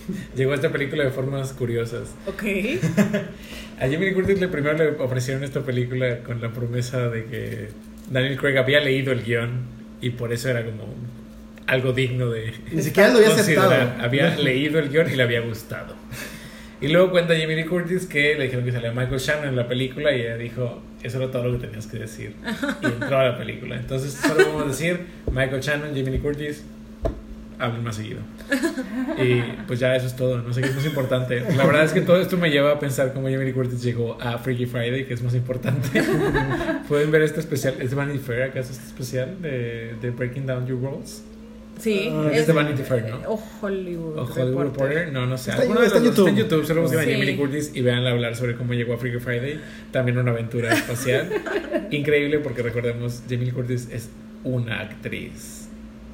llegó 0.36 0.52
a 0.52 0.54
esta 0.54 0.70
película 0.70 1.04
de 1.04 1.10
formas 1.10 1.52
curiosas. 1.52 2.14
Ok. 2.26 2.42
A 3.78 3.80
Jamie 3.80 4.08
Lee 4.08 4.14
Curtis 4.14 4.40
le 4.40 4.48
primero 4.48 4.74
le 4.78 4.88
ofrecieron 5.02 5.44
esta 5.44 5.60
película 5.60 6.20
con 6.20 6.40
la 6.40 6.50
promesa 6.50 7.08
de 7.10 7.24
que 7.26 7.68
Daniel 8.10 8.38
Craig 8.38 8.56
había 8.56 8.80
leído 8.80 9.12
el 9.12 9.22
guion 9.22 9.66
y 10.00 10.10
por 10.10 10.32
eso 10.32 10.48
era 10.48 10.64
como 10.64 10.94
algo 11.66 11.92
digno 11.92 12.30
de 12.30 12.54
Ni 12.72 12.82
siquiera 12.82 13.10
lo 13.10 13.18
había 13.18 13.30
considerar. 13.34 13.72
aceptado. 13.72 14.02
Había 14.04 14.36
leído 14.36 14.78
el 14.78 14.88
guion 14.88 15.10
y 15.12 15.16
le 15.16 15.22
había 15.22 15.40
gustado. 15.40 15.94
Y 16.80 16.88
luego 16.88 17.10
cuenta 17.10 17.34
Jamie 17.38 17.56
Lee 17.56 17.64
Curtis 17.66 18.06
que 18.06 18.34
le 18.36 18.44
dijeron 18.44 18.64
que 18.64 18.72
salía 18.72 18.92
Michael 18.92 19.18
Shannon 19.18 19.48
en 19.48 19.56
la 19.56 19.68
película 19.68 20.14
y 20.16 20.20
ella 20.22 20.36
dijo, 20.38 20.82
eso 21.02 21.22
era 21.22 21.30
todo 21.30 21.44
lo 21.48 21.58
que 21.58 21.66
tenías 21.66 21.86
que 21.86 21.98
decir. 21.98 22.34
Y 22.82 22.86
entró 22.86 23.18
a 23.18 23.24
la 23.28 23.36
película. 23.38 23.76
Entonces 23.76 24.12
solo 24.14 24.46
vamos 24.46 24.62
a 24.62 24.66
decir, 24.68 25.00
Michael 25.30 25.60
Shannon, 25.60 25.88
Jamie 25.88 26.12
Lee 26.12 26.18
Curtis, 26.20 26.64
hablen 27.58 27.82
más 27.84 27.96
seguido. 27.96 28.20
Y 29.18 29.40
pues 29.66 29.78
ya 29.80 29.94
eso 29.96 30.06
es 30.06 30.16
todo, 30.16 30.38
no 30.42 30.52
sé 30.52 30.60
qué 30.60 30.68
es 30.68 30.74
más 30.74 30.84
importante. 30.86 31.40
La 31.56 31.64
verdad 31.66 31.84
es 31.84 31.92
que 31.92 32.00
todo 32.02 32.20
esto 32.20 32.36
me 32.36 32.50
lleva 32.50 32.72
a 32.72 32.78
pensar 32.78 33.12
cómo 33.12 33.28
Jamie 33.28 33.44
Lee 33.46 33.52
Curtis 33.52 33.82
llegó 33.82 34.20
a 34.20 34.38
Freaky 34.38 34.66
Friday, 34.66 35.06
que 35.06 35.14
es 35.14 35.22
más 35.22 35.34
importante. 35.34 36.02
Pueden 36.88 37.10
ver 37.10 37.22
este 37.22 37.40
especial, 37.40 37.74
es 37.80 37.90
de 37.90 37.96
Vanity 37.96 38.18
Fair, 38.18 38.42
acaso 38.42 38.72
este 38.72 38.84
especial 38.86 39.40
de, 39.40 39.94
de 40.00 40.10
Breaking 40.10 40.46
Down 40.46 40.66
Your 40.66 40.80
Rules. 40.80 41.22
Sí. 41.78 42.08
Ah, 42.10 42.30
es 42.32 42.46
de 42.46 42.52
Vanity 42.54 42.82
Fair, 42.82 43.04
¿no? 43.10 43.18
O 43.30 43.42
Hollywood. 43.60 44.16
O 44.18 44.24
Hollywood 44.24 44.62
Reporter, 44.64 45.12
no, 45.12 45.26
no 45.26 45.36
sé. 45.36 45.50
Está- 45.50 45.62
Alguno 45.62 45.80
de 45.80 45.86
está 45.86 45.98
los 45.98 46.14
dos 46.16 46.26
está 46.26 46.30
en 46.30 46.36
YouTube. 46.48 46.66
Solo 46.66 46.82
busquen 46.82 47.00
a 47.00 47.04
Sí. 47.04 47.10
Jamie 47.12 47.26
Lee 47.26 47.36
Curtis 47.36 47.70
y 47.74 47.82
vean 47.82 48.06
hablar 48.06 48.34
sobre 48.34 48.54
cómo 48.56 48.72
llegó 48.72 48.94
a 48.94 48.96
Freaky 48.98 49.18
Friday. 49.18 49.60
También 49.92 50.16
una 50.16 50.30
aventura 50.30 50.72
espacial. 50.72 51.28
Increíble 51.90 52.38
porque 52.38 52.62
recordemos, 52.62 53.22
Jamie 53.28 53.46
Lee 53.46 53.52
Curtis 53.52 53.88
es 53.92 54.08
una 54.42 54.80
actriz 54.80 55.65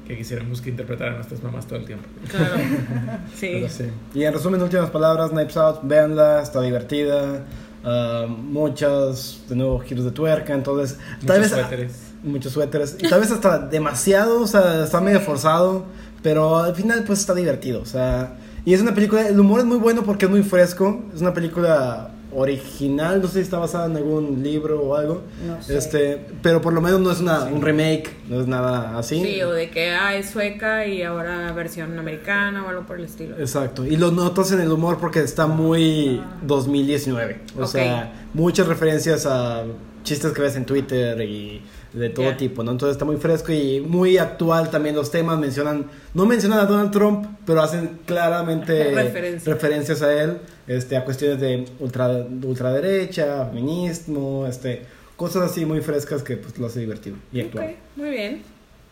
que 0.07 0.17
quisiéramos 0.17 0.61
que 0.61 0.69
interpretara 0.69 1.11
a 1.11 1.15
nuestras 1.15 1.41
mamás 1.43 1.65
todo 1.65 1.79
el 1.79 1.85
tiempo. 1.85 2.05
Claro. 2.29 2.55
Sí. 3.35 3.49
Pero 3.53 3.69
sí. 3.69 3.85
Y 4.13 4.23
en 4.23 4.33
resumen, 4.33 4.61
últimas 4.61 4.89
palabras, 4.89 5.31
Knives 5.31 5.57
Out, 5.57 5.79
véanla, 5.83 6.41
está 6.41 6.61
divertida. 6.61 7.45
ah, 7.83 8.25
muchos, 8.27 9.43
de 9.49 9.55
nuevo, 9.55 9.79
giros 9.79 10.05
de 10.05 10.11
tuerca, 10.11 10.53
entonces... 10.53 10.97
tal 11.25 11.39
Muchos 11.39 11.39
vez, 11.39 11.49
suéteres. 11.51 11.91
Muchos 12.23 12.53
suéteres. 12.53 12.97
Y 12.99 13.09
tal 13.09 13.19
vez 13.21 13.31
hasta 13.31 13.59
demasiado, 13.59 14.41
o 14.41 14.47
sea, 14.47 14.83
está 14.83 15.01
medio 15.01 15.19
forzado, 15.21 15.85
pero 16.21 16.57
al 16.57 16.75
final 16.75 17.03
pues 17.05 17.19
está 17.19 17.33
divertido, 17.33 17.81
o 17.81 17.85
sea... 17.85 18.37
Y 18.65 18.73
es 18.73 18.79
una 18.81 18.93
película, 18.95 19.27
el 19.27 19.37
humor 19.37 19.59
es 19.59 19.65
muy 19.65 19.77
bueno 19.77 20.03
porque 20.03 20.23
es 20.23 20.31
muy 20.31 20.41
fresco, 20.41 21.03
es 21.13 21.19
una 21.19 21.33
película 21.33 22.11
original, 22.35 23.21
no 23.21 23.27
sé 23.27 23.33
si 23.35 23.39
está 23.41 23.59
basada 23.59 23.85
en 23.85 23.97
algún 23.97 24.41
libro 24.43 24.81
o 24.81 24.95
algo. 24.95 25.21
No 25.45 25.61
sé. 25.61 25.77
Este, 25.77 26.25
pero 26.41 26.61
por 26.61 26.73
lo 26.73 26.81
menos 26.81 26.99
no 26.99 27.11
es 27.11 27.19
una, 27.19 27.45
un 27.45 27.61
remake, 27.61 28.15
no 28.29 28.41
es 28.41 28.47
nada 28.47 28.97
así. 28.97 29.23
Sí, 29.23 29.41
o 29.41 29.51
de 29.51 29.69
que 29.69 29.91
ah, 29.91 30.15
es 30.15 30.29
sueca 30.29 30.85
y 30.87 31.03
ahora 31.03 31.51
versión 31.53 31.97
americana 31.97 32.65
o 32.65 32.69
algo 32.69 32.83
por 32.83 32.99
el 32.99 33.05
estilo. 33.05 33.37
Exacto, 33.37 33.85
y 33.85 33.95
lo 33.95 34.11
notas 34.11 34.51
en 34.51 34.61
el 34.61 34.71
humor 34.71 34.97
porque 34.99 35.19
está 35.19 35.47
muy 35.47 36.21
2019. 36.43 37.41
O 37.57 37.67
sea, 37.67 38.13
muchas 38.33 38.67
referencias 38.67 39.25
a 39.25 39.63
chistes 40.03 40.33
que 40.33 40.41
ves 40.41 40.55
en 40.55 40.65
Twitter 40.65 41.19
y 41.21 41.61
de 41.93 42.09
todo 42.09 42.25
Ya. 42.31 42.37
tipo, 42.37 42.63
¿no? 42.63 42.71
Entonces 42.71 42.93
está 42.95 43.05
muy 43.05 43.17
fresco 43.17 43.51
y 43.51 43.79
muy 43.79 44.17
actual 44.17 44.69
también 44.71 44.95
los 44.95 45.11
temas. 45.11 45.37
Mencionan, 45.39 45.85
no 46.13 46.25
mencionan 46.25 46.59
a 46.59 46.65
Donald 46.65 46.91
Trump, 46.91 47.25
pero 47.45 47.61
hacen 47.61 47.99
claramente 48.05 48.83
Referencia. 48.95 49.53
referencias 49.53 50.01
a 50.01 50.23
él, 50.23 50.37
este, 50.67 50.97
a 50.97 51.05
cuestiones 51.05 51.39
de 51.39 51.65
ultra, 51.79 52.07
de 52.09 52.47
ultraderecha, 52.47 53.45
feminismo, 53.47 54.45
este, 54.47 54.81
cosas 55.15 55.43
así 55.51 55.65
muy 55.65 55.81
frescas 55.81 56.23
que 56.23 56.37
pues 56.37 56.57
lo 56.57 56.67
hace 56.67 56.79
divertido 56.79 57.15
y 57.31 57.41
actual. 57.41 57.65
Ok, 57.65 57.71
muy 57.95 58.09
bien. 58.09 58.41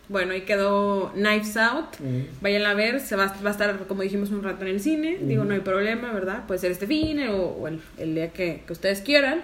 Bueno, 0.08 0.34
y 0.34 0.42
quedó 0.42 1.10
Knives 1.14 1.56
Out. 1.56 1.98
Mm. 2.00 2.42
Vayan 2.42 2.66
a 2.66 2.74
ver, 2.74 3.00
se 3.00 3.16
va, 3.16 3.34
va 3.42 3.48
a 3.48 3.52
estar, 3.52 3.78
como 3.86 4.02
dijimos, 4.02 4.30
un 4.30 4.42
rato 4.42 4.62
en 4.62 4.68
el 4.72 4.80
cine. 4.80 5.18
Digo, 5.22 5.44
no 5.44 5.54
hay 5.54 5.60
problema, 5.60 6.12
¿verdad? 6.12 6.44
Puede 6.46 6.60
ser 6.60 6.70
este 6.70 6.86
fin 6.86 7.26
o, 7.28 7.36
o 7.46 7.68
el, 7.68 7.80
el 7.96 8.14
día 8.14 8.28
que, 8.30 8.62
que 8.66 8.72
ustedes 8.72 9.00
quieran. 9.00 9.40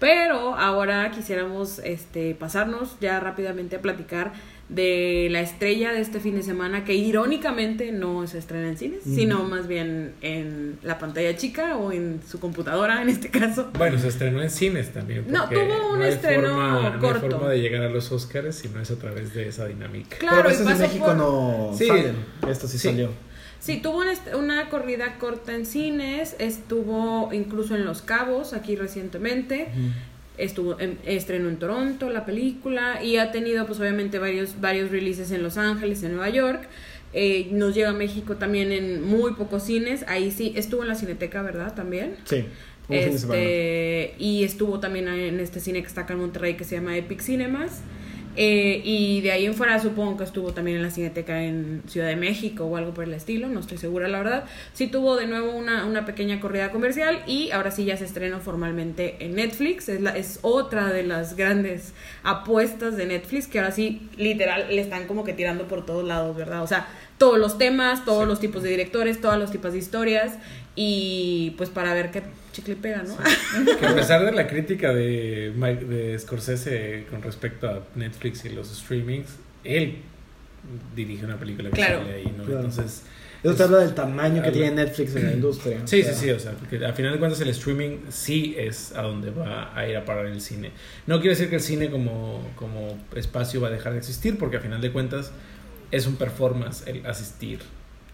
Pero 0.00 0.56
ahora 0.56 1.10
quisiéramos 1.10 1.78
este, 1.80 2.34
pasarnos 2.34 2.96
ya 3.00 3.20
rápidamente 3.20 3.76
a 3.76 3.80
platicar 3.82 4.32
de 4.70 5.26
la 5.30 5.40
estrella 5.40 5.92
de 5.92 6.00
este 6.00 6.20
fin 6.20 6.36
de 6.36 6.42
semana, 6.44 6.84
que 6.84 6.94
irónicamente 6.94 7.90
no 7.92 8.26
se 8.28 8.38
estrena 8.38 8.68
en 8.68 8.78
cines, 8.78 9.00
sino 9.04 9.42
más 9.44 9.66
bien 9.66 10.14
en 10.22 10.78
la 10.82 10.98
pantalla 10.98 11.36
chica 11.36 11.76
o 11.76 11.90
en 11.92 12.20
su 12.26 12.38
computadora, 12.40 13.02
en 13.02 13.08
este 13.08 13.28
caso. 13.30 13.70
Bueno, 13.76 13.98
se 13.98 14.08
estrenó 14.08 14.40
en 14.40 14.48
cines 14.48 14.92
también. 14.92 15.24
No, 15.28 15.48
tuvo 15.48 15.94
un 15.94 16.02
estreno 16.02 16.48
forma- 16.50 16.90
No 16.90 17.00
corto. 17.00 17.26
hay 17.26 17.30
forma 17.32 17.48
de 17.50 17.60
llegar 17.60 17.82
a 17.82 17.90
los 17.90 18.10
Oscars 18.12 18.54
si 18.56 18.68
no 18.68 18.80
es 18.80 18.90
a 18.92 18.96
través 18.96 19.34
de 19.34 19.48
esa 19.48 19.66
dinámica. 19.66 20.16
Pero 20.20 20.30
a 20.30 20.34
Claro, 20.34 20.48
y 20.48 20.52
veces 20.52 20.70
en 20.70 20.78
México 20.78 21.04
por- 21.06 21.16
no 21.16 21.70
Sí. 21.76 21.86
salen. 21.88 22.14
Esto 22.48 22.68
sí, 22.68 22.78
Sí. 22.78 22.88
salió. 22.88 23.10
Sí, 23.60 23.76
tuvo 23.76 24.02
una, 24.38 24.70
corrida 24.70 25.18
corta 25.18 25.54
en 25.54 25.66
cines, 25.66 26.34
estuvo 26.38 27.28
incluso 27.32 27.74
en 27.76 27.84
Los 27.84 28.00
Cabos, 28.00 28.54
aquí 28.54 28.74
recientemente, 28.74 29.68
estuvo 30.38 30.80
en, 30.80 30.98
estrenó 31.04 31.50
en 31.50 31.58
Toronto 31.58 32.08
la 32.08 32.24
película 32.24 33.04
y 33.04 33.18
ha 33.18 33.30
tenido 33.32 33.66
pues 33.66 33.78
obviamente 33.78 34.18
varios, 34.18 34.60
varios 34.62 34.90
releases 34.90 35.30
en 35.30 35.42
Los 35.42 35.58
Ángeles, 35.58 36.02
en 36.02 36.12
Nueva 36.12 36.30
York. 36.30 36.68
Eh, 37.12 37.48
nos 37.50 37.74
llega 37.74 37.90
a 37.90 37.92
México 37.92 38.36
también 38.36 38.72
en 38.72 39.02
muy 39.02 39.34
pocos 39.34 39.64
cines, 39.64 40.04
ahí 40.08 40.30
sí, 40.30 40.54
estuvo 40.56 40.82
en 40.82 40.88
la 40.88 40.94
Cineteca, 40.94 41.42
¿verdad? 41.42 41.74
También. 41.74 42.16
Sí. 42.24 42.46
Este, 42.88 44.14
y 44.18 44.42
estuvo 44.42 44.80
también 44.80 45.06
en 45.06 45.38
este 45.38 45.60
cine 45.60 45.80
que 45.82 45.86
está 45.86 46.02
acá 46.02 46.14
en 46.14 46.20
Monterrey 46.20 46.54
que 46.54 46.64
se 46.64 46.76
llama 46.76 46.96
Epic 46.96 47.20
Cinemas. 47.20 47.82
Eh, 48.36 48.80
y 48.84 49.20
de 49.22 49.32
ahí 49.32 49.46
en 49.46 49.54
fuera 49.54 49.80
supongo 49.80 50.16
que 50.16 50.24
estuvo 50.24 50.52
también 50.52 50.76
en 50.76 50.84
la 50.84 50.90
Cineteca 50.90 51.42
en 51.42 51.82
Ciudad 51.88 52.06
de 52.06 52.16
México 52.16 52.64
o 52.64 52.76
algo 52.76 52.94
por 52.94 53.04
el 53.04 53.12
estilo, 53.12 53.48
no 53.48 53.60
estoy 53.60 53.78
segura 53.78 54.08
la 54.08 54.18
verdad. 54.18 54.44
Sí 54.72 54.86
tuvo 54.86 55.16
de 55.16 55.26
nuevo 55.26 55.50
una, 55.52 55.84
una 55.84 56.06
pequeña 56.06 56.40
corrida 56.40 56.70
comercial 56.70 57.22
y 57.26 57.50
ahora 57.50 57.70
sí 57.70 57.84
ya 57.84 57.96
se 57.96 58.04
estrenó 58.04 58.40
formalmente 58.40 59.16
en 59.20 59.34
Netflix. 59.34 59.88
Es, 59.88 60.00
la, 60.00 60.16
es 60.16 60.38
otra 60.42 60.92
de 60.92 61.02
las 61.02 61.36
grandes 61.36 61.92
apuestas 62.22 62.96
de 62.96 63.06
Netflix 63.06 63.48
que 63.48 63.58
ahora 63.58 63.72
sí 63.72 64.08
literal 64.16 64.66
le 64.70 64.80
están 64.80 65.06
como 65.06 65.24
que 65.24 65.32
tirando 65.32 65.66
por 65.66 65.84
todos 65.84 66.06
lados, 66.06 66.36
¿verdad? 66.36 66.62
O 66.62 66.66
sea, 66.66 66.86
todos 67.18 67.38
los 67.38 67.58
temas, 67.58 68.04
todos 68.06 68.26
los 68.26 68.40
tipos 68.40 68.62
de 68.62 68.70
directores, 68.70 69.20
todos 69.20 69.38
los 69.38 69.50
tipos 69.50 69.72
de 69.72 69.78
historias 69.78 70.38
y 70.76 71.50
pues 71.56 71.68
para 71.70 71.92
ver 71.94 72.10
qué 72.10 72.22
chicle 72.52 72.76
pega, 72.76 73.02
¿no? 73.02 73.16
Que 73.80 73.86
a 73.86 73.94
pesar 73.94 74.24
de 74.24 74.32
la 74.32 74.46
crítica 74.46 74.92
de, 74.92 75.52
Mike- 75.56 75.84
de 75.84 76.18
Scorsese 76.18 77.06
con 77.10 77.22
respecto 77.22 77.68
a 77.68 77.82
Netflix 77.94 78.44
y 78.44 78.50
los 78.50 78.68
streamings, 78.68 79.28
él 79.64 79.96
dirige 80.94 81.24
una 81.24 81.38
película 81.38 81.70
que 81.70 81.76
Claro. 81.76 82.00
sale 82.02 82.14
ahí, 82.14 82.34
¿no? 82.36 82.44
Claro. 82.44 82.60
Entonces, 82.64 83.02
Eso 83.42 83.54
te 83.54 83.62
habla 83.62 83.78
del 83.78 83.94
tamaño 83.94 84.34
que 84.42 84.48
Habla- 84.48 84.52
tiene 84.52 84.70
Netflix 84.72 85.16
en 85.16 85.24
la 85.26 85.32
industria. 85.32 85.78
sí, 85.86 86.00
O 86.02 86.04
sea, 86.04 86.14
sí, 86.14 86.24
sí, 86.26 86.30
o 86.30 86.38
sea, 86.38 86.52
porque 86.52 86.84
al 86.84 86.92
final 86.94 87.12
de 87.12 87.18
cuentas 87.18 87.40
el 87.40 87.48
streaming 87.48 87.96
sí 88.10 88.54
es 88.58 88.92
a 88.94 89.02
donde 89.02 89.30
va 89.30 89.76
a 89.76 89.88
ir 89.88 89.96
a 89.96 90.04
parar 90.04 90.26
el 90.26 90.40
cine. 90.40 90.70
No 91.06 91.16
quiere 91.20 91.30
decir 91.30 91.48
que 91.48 91.56
el 91.56 91.62
cine 91.62 91.90
como, 91.90 92.46
como 92.56 92.98
espacio 93.16 93.60
va 93.60 93.68
a 93.68 93.70
dejar 93.70 93.92
de 93.92 93.98
existir, 93.98 94.36
porque 94.38 94.56
al 94.56 94.62
final 94.62 94.80
de 94.80 94.92
cuentas 94.92 95.32
es 95.90 96.06
un 96.06 96.16
performance 96.16 96.86
el 96.86 97.04
asistir 97.06 97.60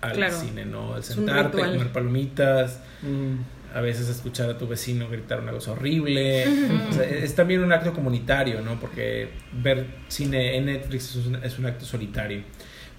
al 0.07 0.17
Claro. 0.17 0.39
cine, 0.41 0.65
¿no? 0.65 0.97
El 0.97 1.03
sentarte, 1.03 1.59
comer 1.59 1.89
palomitas, 1.93 2.81
mm, 3.03 3.77
a 3.77 3.81
veces 3.81 4.09
escuchar 4.09 4.49
a 4.51 4.57
tu 4.59 4.67
vecino 4.67 5.09
gritar 5.09 5.41
una 5.41 5.53
cosa 5.53 5.73
horrible. 5.73 6.47
O 6.89 6.93
sea, 6.93 7.05
es 7.05 7.35
también 7.35 7.63
un 7.63 7.73
acto 7.73 7.93
comunitario, 7.93 8.61
¿no? 8.63 8.81
Porque 8.81 9.29
ver 9.63 9.87
cine 10.09 10.57
en 10.57 10.67
Netflix 10.67 11.17
es 11.17 11.27
un, 11.27 11.37
es 11.37 11.59
un 11.59 11.67
acto 11.67 11.85
solitario. 11.85 12.43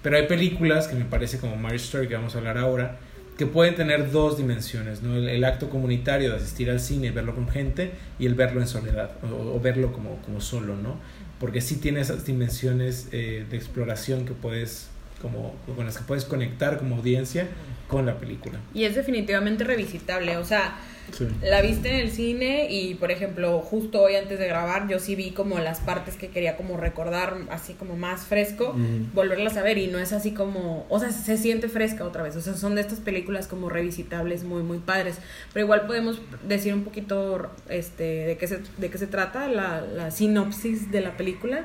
Pero 0.02 0.16
hay 0.16 0.26
películas 0.26 0.86
que 0.86 0.94
me 0.94 1.04
parece 1.04 1.38
como 1.38 1.56
Marriage 1.56 1.84
Story, 1.86 2.06
que 2.06 2.14
vamos 2.14 2.34
a 2.36 2.38
hablar 2.38 2.58
ahora, 2.58 2.98
que 3.36 3.46
pueden 3.46 3.74
tener 3.74 4.10
dos 4.12 4.36
dimensiones, 4.36 5.02
¿no? 5.02 5.16
El, 5.16 5.28
el 5.28 5.44
acto 5.44 5.68
comunitario 5.70 6.30
de 6.30 6.36
asistir 6.36 6.70
al 6.70 6.78
cine 6.80 7.08
y 7.08 7.10
verlo 7.10 7.34
con 7.34 7.48
gente 7.48 7.92
y 8.18 8.26
el 8.26 8.34
verlo 8.34 8.60
en 8.60 8.66
soledad 8.68 9.12
o, 9.24 9.56
o 9.56 9.60
verlo 9.60 9.92
como, 9.92 10.16
como 10.22 10.40
solo, 10.40 10.76
¿no? 10.76 10.96
Porque 11.40 11.60
sí 11.60 11.76
tiene 11.76 12.00
esas 12.00 12.24
dimensiones 12.24 13.08
eh, 13.12 13.46
de 13.48 13.56
exploración 13.56 14.24
que 14.26 14.32
puedes, 14.32 14.88
como, 15.22 15.54
con 15.74 15.84
las 15.86 15.98
que 15.98 16.04
puedes 16.04 16.24
conectar 16.24 16.78
como 16.78 16.96
audiencia 16.96 17.48
con 17.88 18.04
la 18.06 18.18
película. 18.18 18.58
Y 18.74 18.84
es 18.84 18.94
definitivamente 18.94 19.64
revisitable, 19.64 20.36
o 20.36 20.44
sea, 20.44 20.76
sí. 21.16 21.26
la 21.42 21.62
viste 21.62 21.88
en 21.88 22.00
el 22.00 22.10
cine 22.10 22.66
y 22.70 22.94
por 22.96 23.10
ejemplo, 23.10 23.60
justo 23.60 24.02
hoy 24.02 24.14
antes 24.16 24.38
de 24.38 24.46
grabar 24.46 24.88
yo 24.88 24.98
sí 24.98 25.14
vi 25.16 25.30
como 25.30 25.58
las 25.58 25.80
partes 25.80 26.16
que 26.16 26.28
quería 26.28 26.56
como 26.58 26.76
recordar 26.76 27.38
así 27.50 27.72
como 27.72 27.96
más 27.96 28.26
fresco, 28.26 28.74
Mm. 28.74 29.14
volverlas 29.14 29.56
a 29.56 29.62
ver 29.62 29.78
y 29.78 29.86
no 29.86 29.98
es 29.98 30.12
así 30.12 30.32
como, 30.32 30.84
o 30.90 31.00
sea, 31.00 31.10
se 31.10 31.38
siente 31.38 31.68
fresca 31.70 32.04
otra 32.04 32.22
vez, 32.22 32.36
o 32.36 32.42
sea, 32.42 32.52
son 32.54 32.74
de 32.74 32.82
estas 32.82 33.00
películas 33.00 33.46
como 33.46 33.70
revisitables 33.70 34.44
muy 34.44 34.62
muy 34.62 34.78
padres, 34.80 35.16
pero 35.54 35.64
igual 35.64 35.86
podemos 35.86 36.20
decir 36.46 36.74
un 36.74 36.84
poquito 36.84 37.50
este 37.70 38.02
de 38.04 38.36
qué 38.36 38.46
se 38.46 38.60
de 38.76 38.90
qué 38.90 38.98
se 38.98 39.06
trata 39.06 39.48
la, 39.48 39.80
la 39.80 40.10
sinopsis 40.10 40.90
de 40.92 41.00
la 41.00 41.16
película. 41.16 41.64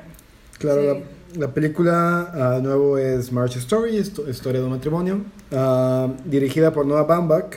Claro, 0.57 0.81
Sí. 0.81 0.87
la, 0.87 1.05
la 1.35 1.53
película 1.53 2.31
ah, 2.33 2.59
nuevo 2.61 2.97
es 2.97 3.31
March 3.31 3.55
Story, 3.57 3.97
histo- 3.97 4.27
historia 4.29 4.59
de 4.61 4.65
un 4.67 4.71
matrimonio, 4.73 5.21
ah, 5.51 6.09
dirigida 6.25 6.71
por 6.71 6.85
Noah 6.85 7.03
Baumbach, 7.03 7.55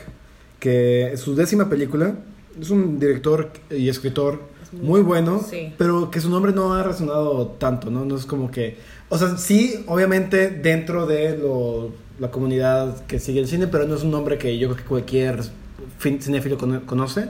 que 0.58 1.12
es 1.12 1.20
su 1.20 1.34
décima 1.34 1.68
película. 1.68 2.14
Es 2.60 2.70
un 2.70 2.98
director 2.98 3.50
y 3.70 3.88
escritor 3.90 4.40
Es 4.62 4.72
muy 4.72 5.02
bueno, 5.02 5.42
sí. 5.48 5.74
pero 5.76 6.10
que 6.10 6.20
su 6.20 6.30
nombre 6.30 6.52
no 6.52 6.72
ha 6.72 6.82
resonado 6.82 7.48
tanto, 7.58 7.90
¿no? 7.90 8.04
No 8.06 8.16
es 8.16 8.24
como 8.24 8.50
que... 8.50 8.78
O 9.10 9.18
sea, 9.18 9.36
sí, 9.36 9.84
obviamente 9.86 10.48
dentro 10.50 11.06
de 11.06 11.36
lo- 11.36 11.90
la 12.18 12.30
comunidad 12.30 13.04
que 13.06 13.18
sigue 13.20 13.40
el 13.40 13.46
cine, 13.46 13.66
pero 13.66 13.86
no 13.86 13.94
es 13.94 14.02
un 14.02 14.10
nombre 14.10 14.38
que 14.38 14.56
yo 14.58 14.68
creo 14.68 14.76
que 14.78 14.88
cualquier 14.88 15.40
cinéfilo 16.00 16.56
cono- 16.56 16.86
conoce. 16.86 17.26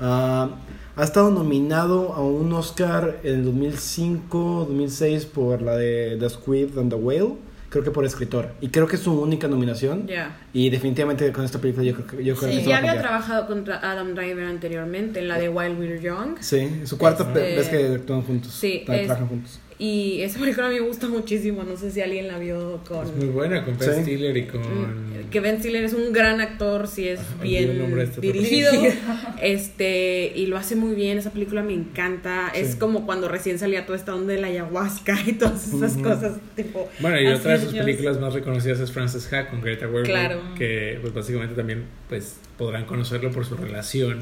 Ah, 0.00 0.50
ha 0.96 1.04
estado 1.04 1.30
nominado 1.30 2.12
a 2.14 2.20
un 2.20 2.52
Oscar 2.52 3.20
en 3.22 3.34
el 3.40 3.44
2005, 3.44 4.66
2006 4.68 5.26
por 5.26 5.62
la 5.62 5.76
de 5.76 6.16
The 6.18 6.28
Squid 6.30 6.76
and 6.78 6.90
the 6.90 6.96
Whale, 6.96 7.34
creo 7.68 7.84
que 7.84 7.90
por 7.90 8.04
escritor. 8.04 8.50
Y 8.60 8.68
creo 8.68 8.86
que 8.86 8.96
es 8.96 9.02
su 9.02 9.12
única 9.12 9.46
nominación. 9.48 10.06
Ya. 10.06 10.36
Y 10.52 10.70
definitivamente 10.70 11.30
con 11.32 11.44
esta 11.44 11.60
película 11.60 11.84
yo 11.86 11.94
creo 11.94 12.06
que, 12.06 12.24
yo 12.24 12.34
creo 12.36 12.50
Sí. 12.52 12.58
que 12.58 12.64
Ya 12.68 12.78
había 12.78 12.98
trabajado 12.98 13.46
contra 13.46 13.78
Adam 13.90 14.14
Driver 14.14 14.44
anteriormente 14.44 15.20
en 15.20 15.28
la 15.28 15.38
de 15.38 15.48
While 15.48 15.74
We're 15.76 16.00
Young. 16.00 16.36
Sí, 16.40 16.82
su 16.84 16.98
cuarta 16.98 17.22
Este- 17.24 17.40
vez 17.56 17.68
que 17.68 17.94
actúan 17.94 18.22
juntos. 18.22 18.52
Sí, 18.52 18.84
es- 18.86 19.06
trabajan 19.06 19.28
juntos. 19.28 19.60
Y 19.82 20.20
esa 20.20 20.38
película 20.38 20.66
a 20.66 20.68
mí 20.70 20.74
me 20.76 20.82
gusta 20.86 21.08
muchísimo. 21.08 21.64
No 21.64 21.74
sé 21.74 21.90
si 21.90 22.02
alguien 22.02 22.28
la 22.28 22.38
vio 22.38 22.80
con. 22.86 23.06
Es 23.06 23.16
muy 23.16 23.28
buena 23.28 23.64
con 23.64 23.78
Ben 23.78 23.94
Sí. 23.94 24.02
Stiller 24.02 24.36
y 24.36 24.44
con... 24.44 24.60
Mm, 24.60 25.30
Que 25.30 25.40
Ben 25.40 25.58
Stiller 25.58 25.82
es 25.84 25.94
un 25.94 26.12
gran 26.12 26.38
actor, 26.42 26.86
sí 26.86 27.08
es 27.08 27.20
bien 27.40 27.80
este 27.98 28.20
dirigido. 28.20 28.72
este, 29.40 30.32
y 30.36 30.46
lo 30.46 30.58
hace 30.58 30.76
muy 30.76 30.94
bien. 30.94 31.16
Esa 31.16 31.30
película 31.30 31.62
me 31.62 31.72
encanta. 31.72 32.48
Es 32.54 32.76
como 32.76 33.06
cuando 33.06 33.28
recién 33.28 33.58
salía 33.58 33.86
toda 33.86 33.98
esta 33.98 34.14
onda 34.14 34.34
de 34.34 34.40
la 34.40 34.48
ayahuasca 34.48 35.16
y 35.26 35.32
todas 35.32 35.72
esas 35.72 35.96
cosas. 35.96 36.34
Tipo, 36.56 36.88
Bueno, 37.00 37.18
y 37.20 37.28
otra 37.28 37.52
de 37.52 37.64
sus 37.64 37.72
películas 37.72 38.20
más 38.20 38.34
reconocidas 38.34 38.80
es 38.80 38.92
Frances 38.92 39.32
Ha 39.32 39.48
con 39.48 39.62
Greta 39.62 39.86
Gerwig, 39.86 40.04
Claro. 40.04 40.40
que 40.58 40.98
pues 41.00 41.14
básicamente 41.14 41.54
también 41.54 41.84
pues 42.08 42.36
podrán 42.60 42.84
conocerlo 42.84 43.30
por 43.30 43.46
su 43.46 43.56
relación, 43.56 44.18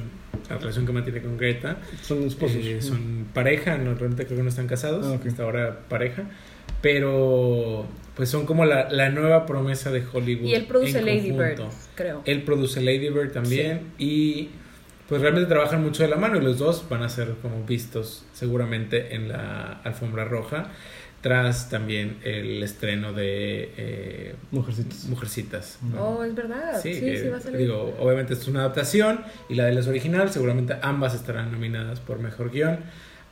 la 0.48 0.58
relación 0.58 0.86
que 0.86 0.92
mantiene 0.92 1.20
con 1.20 1.36
Greta. 1.36 1.78
Son 2.02 2.22
esposos. 2.22 2.58
Eh, 2.64 2.80
son 2.80 3.26
pareja, 3.34 3.76
no 3.78 3.94
realmente 3.94 4.26
creo 4.26 4.36
que 4.36 4.42
no 4.44 4.48
están 4.48 4.68
casados, 4.68 5.04
Ah, 5.04 5.18
hasta 5.26 5.42
ahora 5.42 5.80
pareja, 5.88 6.22
pero 6.80 7.84
pues 8.14 8.28
son 8.28 8.46
como 8.46 8.64
la, 8.64 8.90
la 8.90 9.10
nueva 9.10 9.44
promesa 9.44 9.90
de 9.90 10.04
Hollywood. 10.12 10.46
Y 10.46 10.54
él 10.54 10.66
produce 10.66 11.02
Lady 11.02 11.32
Bird, 11.32 11.62
creo. 11.96 12.22
Él 12.26 12.44
produce 12.44 12.80
Lady 12.80 13.08
Bird 13.08 13.32
también 13.32 13.80
y 13.98 14.50
pues 15.08 15.20
realmente 15.20 15.48
trabajan 15.48 15.82
mucho 15.82 16.04
de 16.04 16.08
la 16.08 16.16
mano 16.16 16.36
y 16.36 16.40
los 16.40 16.58
dos 16.58 16.84
van 16.88 17.02
a 17.02 17.08
ser 17.08 17.34
como 17.42 17.64
vistos 17.64 18.24
seguramente 18.32 19.16
en 19.16 19.26
la 19.28 19.80
alfombra 19.82 20.24
roja 20.24 20.70
tras 21.20 21.68
también 21.68 22.18
el 22.22 22.62
estreno 22.62 23.12
de 23.12 23.72
eh. 23.76 24.34
Mujercitas. 24.52 25.78
¿no? 25.82 26.02
Oh, 26.02 26.24
es 26.24 26.34
verdad. 26.34 26.80
Sí, 26.80 26.94
Sí, 26.94 27.00
sí, 27.00 27.22
que, 27.22 27.30
va 27.30 27.38
a 27.38 27.40
salir. 27.40 27.58
digo, 27.58 27.96
obviamente 27.98 28.34
esto 28.34 28.44
es 28.44 28.48
una 28.48 28.60
adaptación 28.60 29.20
y 29.48 29.54
la 29.54 29.64
de 29.64 29.74
las 29.74 29.88
original, 29.88 30.30
seguramente 30.30 30.76
ambas 30.82 31.14
estarán 31.14 31.50
nominadas 31.50 32.00
por 32.00 32.20
mejor 32.20 32.50
guion, 32.50 32.78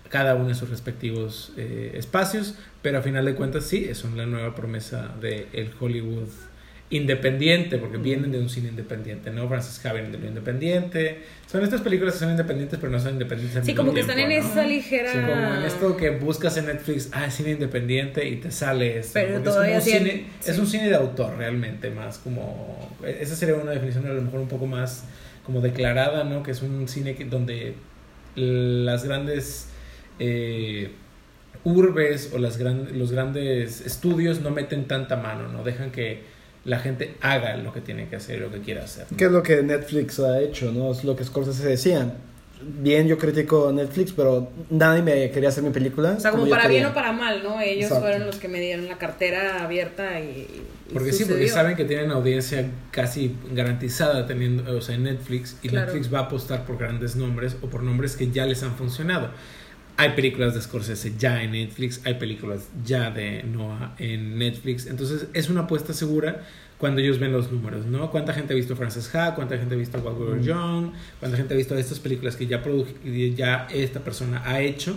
cada 0.09 0.35
una 0.35 0.51
en 0.51 0.55
sus 0.55 0.71
respectivos 0.71 1.53
eh, 1.57 1.93
espacios, 1.95 2.55
pero 2.83 2.99
a 2.99 3.03
final 3.03 3.25
de 3.25 3.35
cuentas 3.35 3.65
sí, 3.65 3.95
son 3.95 4.17
la 4.17 4.27
nueva 4.27 4.55
promesa 4.55 5.15
del 5.21 5.47
el 5.53 5.71
Hollywood 5.79 6.29
independiente, 6.89 7.79
porque 7.79 7.97
vienen 7.97 8.31
de 8.31 8.39
un 8.39 8.49
cine 8.49 8.69
independiente, 8.69 9.31
¿no? 9.31 9.49
Frances 9.49 9.85
Ha 9.85 9.93
viene 9.93 10.11
de 10.11 10.19
lo 10.19 10.27
independiente. 10.27 11.19
Son 11.51 11.63
estas 11.65 11.81
películas 11.81 12.15
que 12.15 12.21
son 12.21 12.31
independientes, 12.31 12.79
pero 12.81 12.93
no 12.93 13.01
son 13.01 13.15
independientes 13.15 13.57
al 13.57 13.65
Sí, 13.65 13.73
mismo 13.73 13.83
como 13.83 13.95
que 13.95 14.01
están 14.03 14.19
en 14.21 14.29
¿no? 14.29 14.35
esa 14.35 14.65
ligera. 14.65 15.11
Sí, 15.13 15.19
como 15.19 15.55
en 15.55 15.63
esto 15.65 15.97
que 15.97 16.11
buscas 16.11 16.57
en 16.59 16.67
Netflix, 16.67 17.11
ah, 17.13 17.27
es 17.27 17.35
cine 17.35 17.51
independiente 17.53 18.29
y 18.29 18.37
te 18.37 18.53
sale 18.53 18.99
esto. 18.99 19.13
Pero 19.15 19.41
todavía 19.43 19.79
es, 19.79 19.85
como 19.85 19.97
un 19.97 20.05
cine, 20.05 20.27
sí. 20.41 20.51
es 20.51 20.59
un 20.59 20.67
cine 20.69 20.89
de 20.89 20.95
autor 20.95 21.37
realmente, 21.37 21.91
más 21.91 22.19
como... 22.19 22.97
Esa 23.05 23.35
sería 23.35 23.57
una 23.57 23.73
definición 23.73 24.07
a 24.07 24.11
lo 24.13 24.23
mejor 24.23 24.39
un 24.41 24.49
poco 24.49 24.67
más 24.67 25.05
como 25.45 25.61
declarada, 25.61 26.23
¿no? 26.25 26.43
Que 26.45 26.53
es 26.53 26.63
un 26.63 26.87
cine 26.87 27.17
que, 27.17 27.25
donde 27.25 27.75
las 28.37 29.05
grandes 29.05 29.69
eh, 30.21 30.91
urbes 31.65 32.31
o 32.33 32.39
las 32.39 32.59
gran- 32.59 32.97
los 32.99 33.11
grandes 33.13 33.81
estudios 33.81 34.41
no 34.41 34.51
meten 34.51 34.87
tanta 34.87 35.17
mano, 35.17 35.49
¿no? 35.49 35.65
Dejan 35.65 35.91
que 35.91 36.36
la 36.67 36.79
gente 36.81 37.17
haga 37.23 37.57
lo 37.57 37.73
que 37.73 37.81
tiene 37.81 38.09
que 38.09 38.17
hacer, 38.17 38.41
lo 38.41 38.51
que 38.51 38.61
quiera 38.61 38.85
hacer. 38.85 39.07
¿no? 39.11 39.17
¿Qué 39.17 39.25
es 39.25 39.31
lo 39.31 39.43
que 39.43 39.63
Netflix 39.63 40.19
ha 40.21 40.41
hecho? 40.41 40.73
¿no? 40.73 40.91
Es 40.93 41.05
lo 41.05 41.17
que 41.17 41.25
Scorsese 41.25 41.67
decía. 41.67 42.13
Bien, 42.63 43.07
yo 43.07 43.19
critico 43.19 43.71
Netflix, 43.71 44.13
pero 44.13 44.51
nadie 44.71 45.03
me 45.03 45.31
quería 45.31 45.51
hacer 45.51 45.63
mi 45.63 45.71
película. 45.71 46.15
O 46.17 46.21
sea, 46.21 46.31
como 46.31 46.49
para 46.49 46.67
bien 46.69 46.87
o 46.87 46.95
para 46.95 47.13
mal, 47.13 47.43
¿no? 47.43 47.61
Ellos 47.61 47.85
Exacto. 47.85 48.01
fueron 48.01 48.27
los 48.27 48.37
que 48.37 48.49
me 48.49 48.61
dieron 48.61 48.89
la 48.89 48.97
cartera 48.97 49.63
abierta 49.63 50.19
y. 50.21 50.65
y 50.91 50.93
Porque 50.93 51.13
sí, 51.13 51.27
porque 51.27 51.49
saben 51.49 51.77
que 51.77 51.85
tienen 51.85 52.11
audiencia 52.11 52.67
casi 52.91 53.37
garantizada 53.53 54.27
teniendo, 54.27 54.75
o 54.75 54.81
sea, 54.81 54.95
en 54.95 55.03
Netflix 55.05 55.57
y 55.63 55.69
Claro. 55.69 55.87
Netflix 55.87 56.13
va 56.13 56.21
a 56.21 56.23
apostar 56.23 56.65
por 56.65 56.79
grandes 56.79 57.15
nombres 57.15 57.57
o 57.61 57.67
por 57.67 57.83
nombres 57.83 58.17
que 58.17 58.31
ya 58.31 58.47
les 58.47 58.63
han 58.63 58.75
funcionado. 58.75 59.31
Hay 59.99 60.11
películas 60.11 60.55
de 60.55 60.61
Scorsese 60.61 61.15
ya 61.17 61.43
en 61.43 61.53
Netflix, 61.53 62.03
hay 62.05 62.15
películas 62.15 62.69
ya 62.85 63.11
de 63.11 63.43
Noah 63.45 63.95
en 63.99 64.39
Netflix, 64.39 64.87
entonces 64.87 65.29
es 65.33 65.49
una 65.49 65.63
apuesta 65.63 65.95
segura 65.95 66.43
cuando 66.79 67.01
ellos 67.01 67.19
ven 67.19 67.33
los 67.33 67.51
números, 67.51 67.87
¿no? 67.87 68.11
¿Cuánta 68.11 68.35
gente 68.35 68.53
ha 68.53 68.57
visto 68.57 68.77
Frances 68.77 69.15
Ha? 69.15 69.35
¿Cuánta 69.35 69.57
gente 69.57 69.75
ha 69.75 69.79
visto 69.79 69.99
We 69.99 70.11
Were 70.13 70.43
Young? 70.43 70.93
¿Cuánta 71.19 71.39
gente 71.39 71.55
ha 71.55 71.57
visto 71.57 71.75
estas 71.77 71.99
películas 71.99 72.37
que 72.37 72.47
ya, 72.47 72.63
ya 73.35 73.67
esta 73.73 74.01
persona 74.01 74.43
ha 74.45 74.61
hecho? 74.61 74.95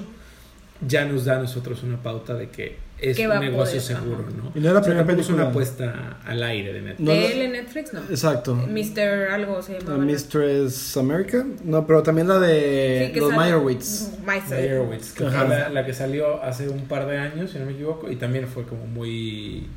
Ya 0.86 1.06
nos 1.06 1.26
da 1.26 1.38
a 1.38 1.40
nosotros 1.40 1.84
una 1.84 2.02
pauta 2.02 2.34
de 2.34 2.50
que 2.50 2.89
es 3.02 3.18
Que 3.18 3.28
un 3.28 3.40
negocio 3.40 3.80
poder, 3.80 3.82
seguro, 3.82 4.26
ajá. 4.28 4.38
¿no? 4.38 4.52
Y 4.56 4.60
no 4.60 4.68
es 4.68 4.74
la 4.74 4.80
O 4.80 4.84
sea, 4.84 5.06
primera 5.06 5.34
una 5.34 5.44
apuesta 5.50 6.18
al 6.26 6.44
aire 6.44 6.74
de 6.74 6.82
Netflix. 6.82 7.00
No, 7.08 7.12
¿De 7.12 7.32
él 7.34 7.42
en 7.42 7.52
Netflix? 7.54 7.94
No. 7.94 8.00
Exacto. 8.10 8.56
Mr. 8.56 9.32
algo 9.32 9.62
se 9.62 9.74
La 9.74 9.80
llamaba. 9.80 9.98
¿no? 9.98 10.06
Mistress 10.06 10.98
America. 10.98 11.46
No, 11.64 11.86
pero 11.88 12.04
también 12.04 12.28
la 12.28 12.40
de 12.40 13.12
Sí, 13.14 13.20
los 13.20 13.32
Meyerowitz. 13.36 14.10
Meyerowitz, 14.50 15.14
que 15.14 15.26
Ajá. 15.26 15.46
fue 15.46 15.50
la, 15.58 15.70
la 15.70 15.86
que 15.86 15.94
salió 15.94 16.44
hace 16.44 16.68
un 16.70 16.88
par 16.88 17.08
de 17.08 17.18
años, 17.18 17.52
si 17.52 17.60
no 17.60 17.66
me 17.66 17.72
equivoco, 17.74 18.10
y 18.12 18.16
también 18.16 18.48
fue 18.48 18.64
como 18.64 18.86
muy... 18.86 19.68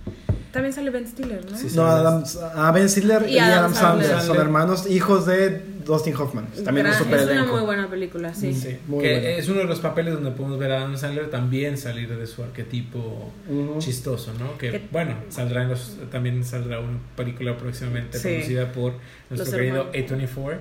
También 0.52 0.74
sale 0.74 0.90
Ben 0.90 1.06
Stiller, 1.06 1.50
¿no? 1.50 1.56
Sí, 1.56 1.70
sí. 1.70 1.76
No, 1.76 1.86
Adam, 1.86 2.24
a 2.54 2.70
Ben 2.72 2.86
Stiller 2.86 3.24
Y 3.26 3.36
y, 3.36 3.38
Adam 3.38 3.58
Adam 3.60 3.74
Sandler. 3.74 4.06
Sandler. 4.08 4.26
Son 4.26 4.36
hermanos, 4.36 4.86
hijos 4.90 5.24
de 5.24 5.62
Dustin 5.84 6.14
Hoffman. 6.16 6.46
También 6.64 6.92
super 6.94 7.18
es 7.18 7.24
una 7.24 7.32
elenco. 7.34 7.52
muy 7.56 7.62
buena 7.64 7.88
película, 7.88 8.32
sí. 8.34 8.52
Sí, 8.54 8.78
Muy 8.86 9.02
que 9.02 9.12
buena. 9.12 9.28
es 9.30 9.48
uno 9.48 9.58
de 9.60 9.66
los 9.66 9.80
papeles 9.80 10.14
donde 10.14 10.30
podemos 10.32 10.58
ver 10.58 10.72
a 10.72 10.78
Adam 10.78 10.96
Sandler 10.96 11.30
también 11.30 11.76
salir 11.78 12.08
de 12.16 12.26
su 12.26 12.42
arquetipo 12.42 13.32
chistoso, 13.78 14.32
¿no? 14.38 14.56
Que 14.58 14.70
Que- 14.72 14.88
bueno, 14.90 15.16
saldrá 15.28 15.62
en 15.62 15.68
los, 15.70 15.96
también 16.10 16.44
saldrá 16.44 16.80
una 16.80 16.98
película 17.16 17.56
próximamente 17.56 18.18
Sí. 18.18 18.28
producida 18.28 18.72
por 18.72 18.92
Los 19.30 19.38
nuestro 19.38 19.58
querido 19.58 19.88
hermanos. 19.92 20.10
A24. 20.36 20.58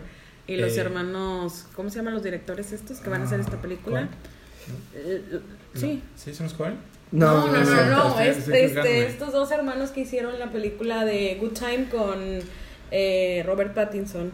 Y 0.48 0.58
los 0.58 0.76
Eh, 0.76 0.82
hermanos, 0.82 1.66
¿cómo 1.76 1.90
se 1.90 1.98
llaman 1.98 2.14
los 2.16 2.24
directores 2.24 2.72
estos 2.74 3.00
que 3.00 3.10
van 3.10 3.22
a 3.22 3.26
hacer 3.26 3.40
esta 3.40 3.62
película? 3.62 4.10
Eh, 4.96 5.22
Sí. 5.74 6.02
¿Sí? 6.16 6.34
¿Son 6.34 6.46
los 6.48 6.54
cuál? 6.56 6.76
No, 7.12 7.48
no, 7.48 7.54
no, 7.64 7.64
no, 7.64 8.10
no, 8.10 8.20
es- 8.20 8.38
estoy 8.40 8.54
este, 8.54 8.66
equivocándome. 8.66 9.06
estos 9.08 9.32
dos 9.34 9.52
hermanos 9.52 9.92
que 9.92 10.02
hicieron 10.02 10.38
la 10.40 10.50
película 10.52 11.06
de 11.06 11.38
Good 11.40 11.52
Time 11.54 11.88
con 11.90 12.20
eh, 12.92 13.44
Robert 13.46 13.74
Pattinson. 13.74 14.32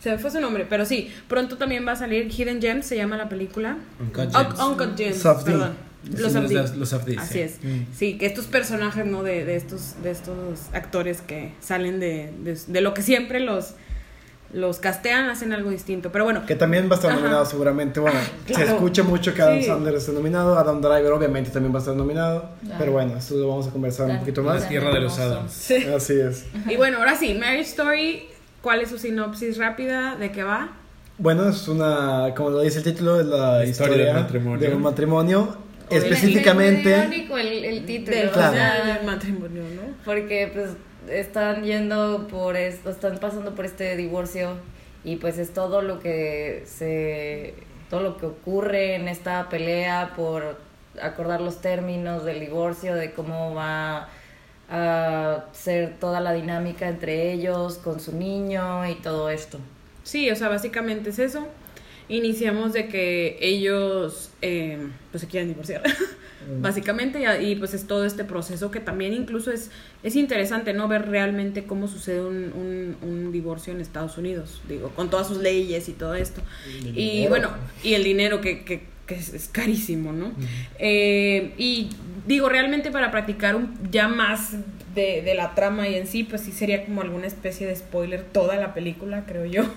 Se 0.00 0.10
me 0.10 0.18
fue 0.18 0.30
su 0.30 0.40
nombre, 0.40 0.66
pero 0.68 0.84
sí, 0.84 1.10
pronto 1.28 1.56
también 1.56 1.86
va 1.86 1.92
a 1.92 1.96
salir 1.96 2.28
Hidden 2.30 2.60
Gems, 2.60 2.86
se 2.86 2.96
llama 2.96 3.16
la 3.16 3.28
película. 3.28 3.78
Uncut 4.00 4.26
Un- 4.26 4.32
Gems. 4.32 4.60
Uncut 4.60 4.96
Gems, 4.96 5.22
perdón. 5.44 5.72
Sí, 6.04 6.10
Los. 6.22 6.32
Soft- 6.32 6.76
los 6.76 7.04
D, 7.06 7.16
Así 7.18 7.32
sí. 7.32 7.40
es. 7.40 7.58
Sí, 7.96 8.16
que 8.18 8.26
estos 8.26 8.46
personajes, 8.46 9.04
¿no? 9.06 9.24
De, 9.24 9.44
de 9.44 9.56
estos 9.56 9.94
de 10.04 10.12
estos 10.12 10.60
actores 10.72 11.20
que 11.20 11.52
salen 11.60 11.98
de, 11.98 12.32
de, 12.44 12.56
de 12.66 12.80
lo 12.80 12.94
que 12.94 13.02
siempre 13.02 13.40
los 13.40 13.74
los 14.52 14.78
castean, 14.78 15.28
hacen 15.28 15.52
algo 15.52 15.70
distinto. 15.70 16.12
Pero 16.12 16.22
bueno, 16.24 16.46
Que 16.46 16.54
también 16.54 16.88
va 16.88 16.92
a 16.92 16.94
estar 16.94 17.10
Ajá. 17.10 17.18
nominado 17.20 17.44
seguramente. 17.44 17.98
Bueno, 17.98 18.18
se 18.46 18.52
claro. 18.54 18.70
escucha 18.74 19.02
mucho 19.02 19.34
que 19.34 19.42
Adam 19.42 19.58
Sí. 19.58 19.64
Sandler 19.66 19.94
esté 19.96 20.12
nominado. 20.12 20.56
Adam 20.56 20.80
Driver 20.80 21.10
obviamente 21.12 21.50
también 21.50 21.74
va 21.74 21.78
a 21.78 21.80
estar 21.80 21.96
nominado. 21.96 22.50
Claro. 22.62 22.76
Pero 22.78 22.92
bueno, 22.92 23.16
esto 23.18 23.34
lo 23.34 23.48
vamos 23.48 23.66
a 23.66 23.70
conversar 23.70 24.04
un 24.04 24.10
Claro. 24.12 24.20
poquito 24.20 24.42
La 24.42 24.52
más. 24.54 24.68
tierra 24.68 24.90
de 24.94 25.00
los. 25.00 25.18
Adams. 25.18 25.70
Así 25.96 26.12
es. 26.20 26.44
y 26.70 26.76
bueno, 26.76 26.98
ahora 26.98 27.16
sí, 27.16 27.34
Marriage 27.34 27.70
Story, 27.70 28.28
¿cuál 28.66 28.80
es 28.80 28.88
su 28.90 28.98
sinopsis 28.98 29.58
rápida? 29.58 30.16
¿De 30.16 30.32
qué 30.32 30.42
va? 30.42 30.70
Bueno, 31.18 31.48
es 31.48 31.68
una, 31.68 32.34
como 32.36 32.50
lo 32.50 32.60
dice 32.62 32.78
el 32.78 32.84
título, 32.84 33.20
es 33.20 33.26
la, 33.26 33.58
La 33.58 33.64
historia 33.64 33.92
historia, 33.94 34.06
del 34.14 34.22
matrimonio. 34.24 34.68
de 34.68 34.74
un 34.74 34.82
matrimonio. 34.82 35.56
Oye, 35.88 35.98
Específicamente, 35.98 36.92
Es 36.92 36.98
irónico 37.06 37.38
el, 37.38 37.64
el 37.64 37.86
título. 37.86 38.16
Del 38.16 38.28
o 38.28 38.32
Claro. 38.32 38.52
sea, 38.56 38.72
final 38.82 38.96
del 38.96 39.06
matrimonio, 39.06 39.62
¿no? 39.76 39.82
Porque 40.04 40.50
pues 40.52 40.70
están 41.08 41.62
yendo 41.62 42.26
por 42.28 42.56
esto, 42.56 42.90
están 42.90 43.18
pasando 43.18 43.54
por 43.54 43.64
este 43.66 43.96
divorcio 43.96 44.56
y 45.04 45.14
pues 45.16 45.38
es 45.38 45.54
todo 45.54 45.80
lo 45.82 46.00
que 46.00 46.64
se 46.66 47.54
todo 47.88 48.00
lo 48.00 48.16
que 48.16 48.26
ocurre 48.26 48.96
en 48.96 49.06
esta 49.06 49.48
pelea 49.48 50.12
por 50.16 50.58
acordar 51.00 51.40
los 51.40 51.60
términos 51.60 52.24
del 52.24 52.40
divorcio, 52.40 52.96
de 52.96 53.12
cómo 53.12 53.54
va 53.54 54.08
a 54.68 55.44
ser 55.52 55.94
toda 56.00 56.20
la 56.20 56.32
dinámica 56.32 56.88
entre 56.88 57.32
ellos 57.32 57.78
con 57.78 58.00
su 58.00 58.12
niño 58.12 58.88
y 58.88 58.96
todo 58.96 59.30
esto. 59.30 59.58
Sí, 60.02 60.30
o 60.30 60.36
sea, 60.36 60.48
básicamente 60.48 61.10
es 61.10 61.18
eso. 61.18 61.46
Iniciamos 62.08 62.72
de 62.72 62.86
que 62.88 63.36
ellos 63.40 64.30
eh, 64.40 64.78
pues 65.10 65.22
se 65.22 65.26
quieren 65.26 65.48
divorciar, 65.48 65.82
básicamente, 66.60 67.20
y, 67.20 67.46
y, 67.46 67.56
pues 67.56 67.74
es 67.74 67.88
todo 67.88 68.04
este 68.04 68.22
proceso 68.22 68.70
que 68.70 68.78
también 68.78 69.12
incluso 69.12 69.50
es, 69.50 69.72
es 70.04 70.14
interesante, 70.14 70.72
¿no? 70.72 70.86
Ver 70.86 71.08
realmente 71.08 71.64
cómo 71.64 71.88
sucede 71.88 72.20
un, 72.20 72.52
un, 72.52 72.96
un 73.02 73.32
divorcio 73.32 73.72
en 73.72 73.80
Estados 73.80 74.18
Unidos, 74.18 74.62
digo, 74.68 74.90
con 74.90 75.10
todas 75.10 75.26
sus 75.26 75.38
leyes 75.38 75.88
y 75.88 75.92
todo 75.94 76.14
esto. 76.14 76.42
Y 76.94 77.26
bueno, 77.26 77.50
y 77.82 77.94
el 77.94 78.04
dinero 78.04 78.40
que, 78.40 78.64
que, 78.64 78.84
que 79.06 79.14
es, 79.14 79.32
es 79.32 79.48
carísimo, 79.48 80.12
¿no? 80.12 80.32
Eh, 80.78 81.54
y 81.56 81.90
digo, 82.26 82.48
realmente 82.48 82.90
para 82.90 83.10
practicar 83.10 83.56
un, 83.56 83.74
ya 83.90 84.08
más 84.08 84.56
de, 84.94 85.22
de 85.22 85.34
la 85.34 85.54
trama 85.54 85.88
y 85.88 85.94
en 85.94 86.06
sí, 86.06 86.24
pues 86.24 86.42
sí 86.42 86.52
sería 86.52 86.84
como 86.84 87.02
alguna 87.02 87.26
especie 87.26 87.66
de 87.66 87.76
spoiler 87.76 88.22
toda 88.22 88.56
la 88.56 88.74
película, 88.74 89.24
creo 89.26 89.44
yo. 89.44 89.64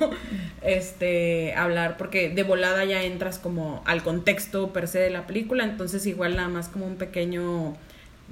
Este, 0.61 1.53
hablar, 1.53 1.95
porque 1.95 2.29
de 2.29 2.43
volada 2.43 2.83
ya 2.83 3.01
entras 3.03 3.39
como 3.39 3.81
al 3.85 4.03
contexto 4.03 4.73
per 4.73 4.89
se 4.89 4.99
de 4.99 5.09
la 5.09 5.25
película, 5.25 5.63
entonces 5.63 6.05
igual 6.05 6.35
nada 6.35 6.49
más 6.49 6.67
como 6.67 6.85
un 6.85 6.97
pequeño 6.97 7.77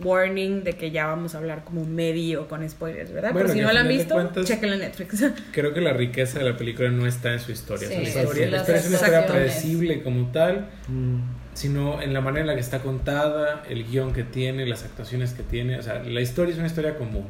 warning 0.03 0.63
de 0.63 0.73
que 0.73 0.91
ya 0.91 1.07
vamos 1.07 1.33
a 1.35 1.39
hablar 1.39 1.63
como 1.63 1.85
medio 1.85 2.47
con 2.47 2.67
spoilers, 2.69 3.11
¿verdad? 3.11 3.31
Bueno, 3.33 3.47
Pero 3.47 3.59
si 3.59 3.65
no 3.65 3.73
la 3.73 3.81
han 3.81 3.87
visto, 3.87 4.13
cuentas- 4.13 4.45
chequenla 4.45 4.75
en 4.75 4.81
Netflix. 4.81 5.23
Creo 5.51 5.73
que 5.73 5.81
la 5.81 5.93
riqueza 5.93 6.39
de 6.39 6.45
la 6.45 6.55
película 6.57 6.89
no 6.89 7.05
está 7.07 7.33
en 7.33 7.39
su 7.39 7.51
historia. 7.51 7.87
Sí, 7.87 7.93
o 7.93 7.97
sea, 7.97 8.03
la 8.03 8.07
es 8.09 8.15
historia, 8.17 8.45
la 8.45 8.51
las 8.51 8.61
historia 8.61 8.79
es 8.81 8.87
una 8.87 8.95
historia 8.97 9.27
predecible 9.27 10.03
como 10.03 10.31
tal, 10.31 10.69
mm, 10.87 11.15
sino 11.53 12.01
en 12.01 12.13
la 12.13 12.21
manera 12.21 12.41
en 12.41 12.47
la 12.47 12.53
que 12.55 12.61
está 12.61 12.79
contada, 12.79 13.63
el 13.69 13.83
guion 13.85 14.13
que 14.13 14.23
tiene, 14.23 14.65
las 14.65 14.83
actuaciones 14.83 15.33
que 15.33 15.43
tiene. 15.43 15.77
O 15.77 15.81
sea, 15.81 16.03
la 16.03 16.21
historia 16.21 16.51
es 16.53 16.57
una 16.59 16.67
historia 16.67 16.95
común. 16.95 17.27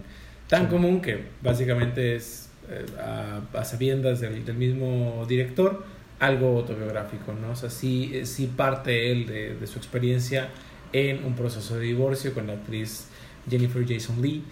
Tan 0.49 0.67
común 0.67 1.01
que 1.01 1.23
básicamente 1.41 2.15
es 2.15 2.49
eh, 2.69 2.85
a, 2.99 3.41
a 3.57 3.63
sabiendas 3.65 4.19
del, 4.19 4.43
del 4.45 4.55
mismo 4.55 5.25
director 5.27 5.85
algo 6.19 6.57
autobiográfico, 6.57 7.31
¿no? 7.33 7.51
O 7.51 7.55
sea, 7.55 7.69
sí, 7.69 8.09
eh, 8.13 8.25
sí 8.25 8.47
parte 8.47 9.11
él 9.11 9.27
de, 9.27 9.55
de 9.55 9.67
su 9.67 9.77
experiencia 9.77 10.49
en 10.93 11.23
un 11.25 11.35
proceso 11.35 11.75
de 11.77 11.85
divorcio 11.85 12.33
con 12.33 12.47
la 12.47 12.53
actriz 12.53 13.07
Jennifer 13.49 13.83
Jason 13.87 14.21
Lee, 14.21 14.43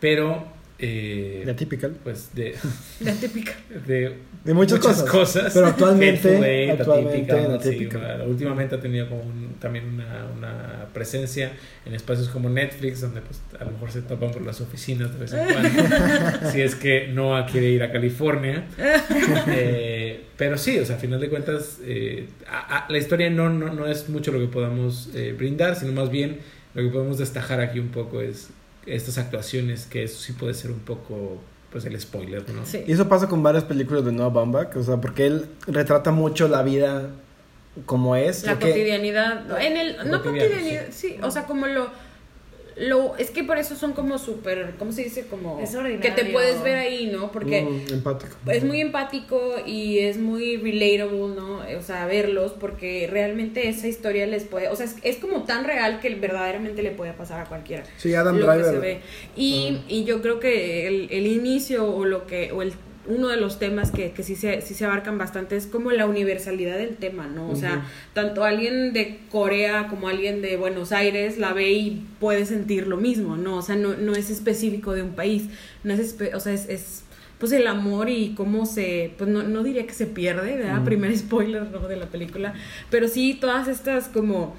pero... 0.00 0.44
eh, 0.78 1.42
la 1.46 1.54
típica. 1.54 1.88
pues 2.02 2.34
de, 2.34 2.54
La 3.00 3.12
típica. 3.14 3.52
de, 3.86 4.16
De 4.44 4.54
muchas 4.54 4.80
cosas, 5.04 5.52
pero 5.54 5.66
actualmente- 5.66 6.28
Hateful 6.28 6.44
Eight, 6.44 6.80
actualmente 6.80 7.32
Atypical, 7.32 7.52
en 7.54 7.62
sí, 7.78 7.86
bueno, 7.96 8.24
últimamente 8.24 8.74
ha 8.74 8.80
tenido 8.80 9.08
como 9.08 9.22
un- 9.22 9.54
también 9.60 9.86
una, 9.86 10.26
una 10.36 10.71
presencia 10.92 11.52
en 11.86 11.94
espacios 11.94 12.28
como 12.28 12.48
Netflix 12.48 13.00
donde 13.00 13.20
pues 13.20 13.40
a 13.60 13.64
lo 13.64 13.70
mejor 13.72 13.90
se 13.92 14.02
topan 14.02 14.30
por 14.30 14.42
las 14.42 14.60
oficinas 14.60 15.12
de 15.12 15.18
vez 15.18 15.32
en 15.32 15.44
cuando 15.52 16.50
si 16.50 16.60
es 16.60 16.74
que 16.74 17.08
Noah 17.08 17.46
quiere 17.46 17.68
ir 17.70 17.82
a 17.82 17.90
California 17.92 18.64
Eh, 19.48 20.24
pero 20.36 20.56
sí, 20.58 20.78
o 20.78 20.84
sea, 20.84 20.96
a 20.96 20.98
final 20.98 21.20
de 21.20 21.28
cuentas 21.28 21.78
eh, 21.84 22.28
a- 22.48 22.84
a- 22.86 22.90
la 22.90 22.98
historia 22.98 23.30
no, 23.30 23.48
no, 23.50 23.72
no 23.72 23.86
es 23.86 24.08
mucho 24.08 24.32
lo 24.32 24.38
que 24.40 24.46
podamos 24.46 25.10
eh, 25.14 25.34
brindar 25.36 25.76
sino 25.76 25.92
más 25.92 26.10
bien 26.10 26.38
lo 26.74 26.82
que 26.82 26.88
podemos 26.88 27.18
destajar 27.18 27.60
aquí 27.60 27.78
un 27.78 27.88
poco 27.88 28.20
es 28.20 28.48
estas 28.86 29.18
actuaciones 29.18 29.86
que 29.86 30.02
eso 30.04 30.18
sí 30.20 30.32
puede 30.32 30.54
ser 30.54 30.70
un 30.70 30.80
poco 30.80 31.40
pues 31.70 31.86
el 31.86 31.98
spoiler, 31.98 32.44
¿no? 32.50 32.66
Sí. 32.66 32.84
Y 32.86 32.92
eso 32.92 33.08
pasa 33.08 33.28
con 33.28 33.42
varias 33.42 33.64
películas 33.64 34.04
de 34.04 34.12
Noah 34.12 34.28
Baumbach, 34.28 34.76
o 34.76 34.82
sea, 34.82 34.98
porque 34.98 35.24
él 35.26 35.46
retrata 35.66 36.10
mucho 36.10 36.46
la 36.46 36.62
vida 36.62 37.08
como 37.86 38.16
es. 38.16 38.44
La 38.44 38.58
que- 38.58 38.68
cotidianidad. 38.68 39.60
En 39.62 39.76
el, 39.76 39.96
no 40.10 40.22
cotidianidad, 40.22 40.86
sí. 40.90 41.16
O 41.22 41.30
sea, 41.30 41.44
como 41.46 41.66
lo, 41.66 41.88
lo 42.76 43.16
es 43.18 43.30
que 43.30 43.44
por 43.44 43.58
eso 43.58 43.76
son 43.76 43.92
como 43.92 44.16
súper, 44.18 44.74
¿cómo 44.78 44.92
se 44.92 45.04
dice? 45.04 45.26
Como 45.26 45.60
Es 45.60 45.76
que 46.00 46.10
te 46.10 46.24
puedes 46.26 46.62
ver 46.62 46.76
ahí, 46.76 47.06
¿no? 47.12 47.30
Porque 47.30 47.62
Mm, 47.62 47.92
empático. 47.92 48.34
es 48.50 48.64
muy 48.64 48.80
empático 48.80 49.56
y 49.66 49.98
es 49.98 50.16
muy 50.18 50.56
relatable, 50.56 51.34
¿no? 51.36 51.60
O 51.78 51.82
sea, 51.82 52.06
verlos 52.06 52.52
porque 52.58 53.08
realmente 53.10 53.68
esa 53.68 53.88
historia 53.88 54.26
les 54.26 54.44
puede, 54.44 54.68
o 54.68 54.76
sea, 54.76 54.86
es, 54.86 54.96
es 55.02 55.16
como 55.16 55.42
tan 55.44 55.64
real 55.64 56.00
que 56.00 56.14
verdaderamente 56.14 56.82
le 56.82 56.92
puede 56.92 57.12
pasar 57.12 57.40
a 57.40 57.44
cualquiera. 57.44 57.84
Sí, 57.98 58.14
Adam 58.14 58.38
lo 58.38 58.46
que 58.46 58.52
Driver. 58.54 58.72
se 58.74 58.78
ve. 58.80 59.00
Y, 59.36 59.82
y 59.88 60.04
yo 60.04 60.22
creo 60.22 60.40
que 60.40 60.86
el, 60.86 61.08
el 61.10 61.26
inicio 61.26 61.86
o 61.86 62.04
lo 62.06 62.26
que 62.26 62.52
o 62.52 62.62
el 62.62 62.72
uno 63.06 63.28
de 63.28 63.36
los 63.36 63.58
temas 63.58 63.90
que, 63.90 64.12
que 64.12 64.22
sí, 64.22 64.36
se, 64.36 64.60
sí 64.60 64.74
se 64.74 64.84
abarcan 64.84 65.18
bastante 65.18 65.56
es 65.56 65.66
como 65.66 65.90
la 65.90 66.06
universalidad 66.06 66.76
del 66.78 66.96
tema, 66.96 67.26
¿no? 67.26 67.48
O 67.50 67.56
sea, 67.56 67.84
tanto 68.14 68.44
alguien 68.44 68.92
de 68.92 69.18
Corea 69.30 69.88
como 69.88 70.08
alguien 70.08 70.40
de 70.40 70.56
Buenos 70.56 70.92
Aires 70.92 71.36
la 71.36 71.52
ve 71.52 71.72
y 71.72 72.06
puede 72.20 72.46
sentir 72.46 72.86
lo 72.86 72.96
mismo, 72.98 73.36
¿no? 73.36 73.56
O 73.56 73.62
sea, 73.62 73.74
no, 73.74 73.94
no 73.94 74.12
es 74.14 74.30
específico 74.30 74.92
de 74.92 75.02
un 75.02 75.14
país, 75.14 75.46
no 75.82 75.92
es, 75.94 76.16
espe- 76.16 76.32
o 76.34 76.38
sea, 76.40 76.52
es, 76.52 76.68
es 76.68 77.02
pues 77.38 77.50
el 77.50 77.66
amor 77.66 78.08
y 78.08 78.34
cómo 78.36 78.66
se, 78.66 79.12
pues 79.18 79.28
no, 79.28 79.42
no 79.42 79.64
diría 79.64 79.84
que 79.84 79.94
se 79.94 80.06
pierde, 80.06 80.54
¿verdad? 80.56 80.84
Primer 80.84 81.16
spoiler 81.18 81.64
¿no? 81.72 81.88
de 81.88 81.96
la 81.96 82.06
película, 82.06 82.54
pero 82.88 83.08
sí 83.08 83.36
todas 83.40 83.66
estas 83.66 84.06
como 84.06 84.54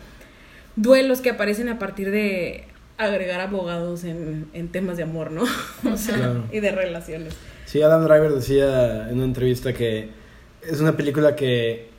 duelos 0.75 1.21
que 1.21 1.29
aparecen 1.29 1.69
a 1.69 1.79
partir 1.79 2.11
de 2.11 2.65
agregar 2.97 3.39
abogados 3.41 4.03
en, 4.03 4.47
en 4.53 4.67
temas 4.67 4.97
de 4.97 5.03
amor, 5.03 5.31
¿no? 5.31 5.43
O 5.91 5.97
sea, 5.97 6.15
Claro. 6.17 6.43
y 6.51 6.59
de 6.59 6.71
relaciones. 6.71 7.35
Sí, 7.73 7.81
Adam 7.81 8.03
Driver 8.03 8.31
decía 8.31 9.09
en 9.09 9.15
una 9.15 9.25
entrevista 9.25 9.73
que 9.73 10.09
es 10.61 10.79
una 10.79 10.95
película 10.95 11.35
que 11.35 11.89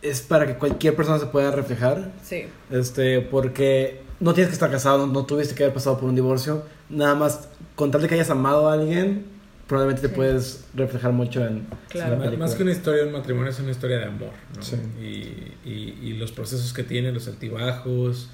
es 0.00 0.20
para 0.20 0.46
que 0.46 0.54
cualquier 0.54 0.94
persona 0.94 1.18
se 1.18 1.26
pueda 1.26 1.50
reflejar. 1.50 2.12
Sí. 2.22 2.44
Este, 2.70 3.22
porque 3.22 4.02
no 4.20 4.34
tienes 4.34 4.50
que 4.50 4.54
estar 4.54 4.70
casado, 4.70 5.08
no 5.08 5.26
tuviste 5.26 5.56
que 5.56 5.64
haber 5.64 5.74
pasado 5.74 5.98
por 5.98 6.08
un 6.08 6.14
divorcio. 6.14 6.62
Nada 6.90 7.16
más, 7.16 7.48
con 7.74 7.90
tal 7.90 8.02
de 8.02 8.08
que 8.08 8.14
hayas 8.14 8.30
amado 8.30 8.68
a 8.70 8.74
alguien, 8.74 9.24
probablemente 9.66 10.06
te 10.06 10.14
puedes 10.14 10.64
reflejar 10.76 11.10
mucho 11.10 11.44
en, 11.44 11.66
Claro. 11.88 12.12
en 12.12 12.18
la 12.20 12.24
película. 12.26 12.46
Más 12.46 12.54
que 12.54 12.62
una 12.62 12.70
historia 12.70 13.00
de 13.02 13.06
un 13.08 13.12
matrimonio 13.14 13.50
es 13.50 13.58
una 13.58 13.72
historia 13.72 13.98
de 13.98 14.04
amor, 14.04 14.30
¿no? 14.54 14.62
Sí. 14.62 14.76
Y, 15.00 15.68
y- 15.68 15.98
y 16.02 16.12
los 16.12 16.30
procesos 16.30 16.72
que 16.72 16.84
tiene, 16.84 17.10
los 17.10 17.26
altibajos, 17.26 18.30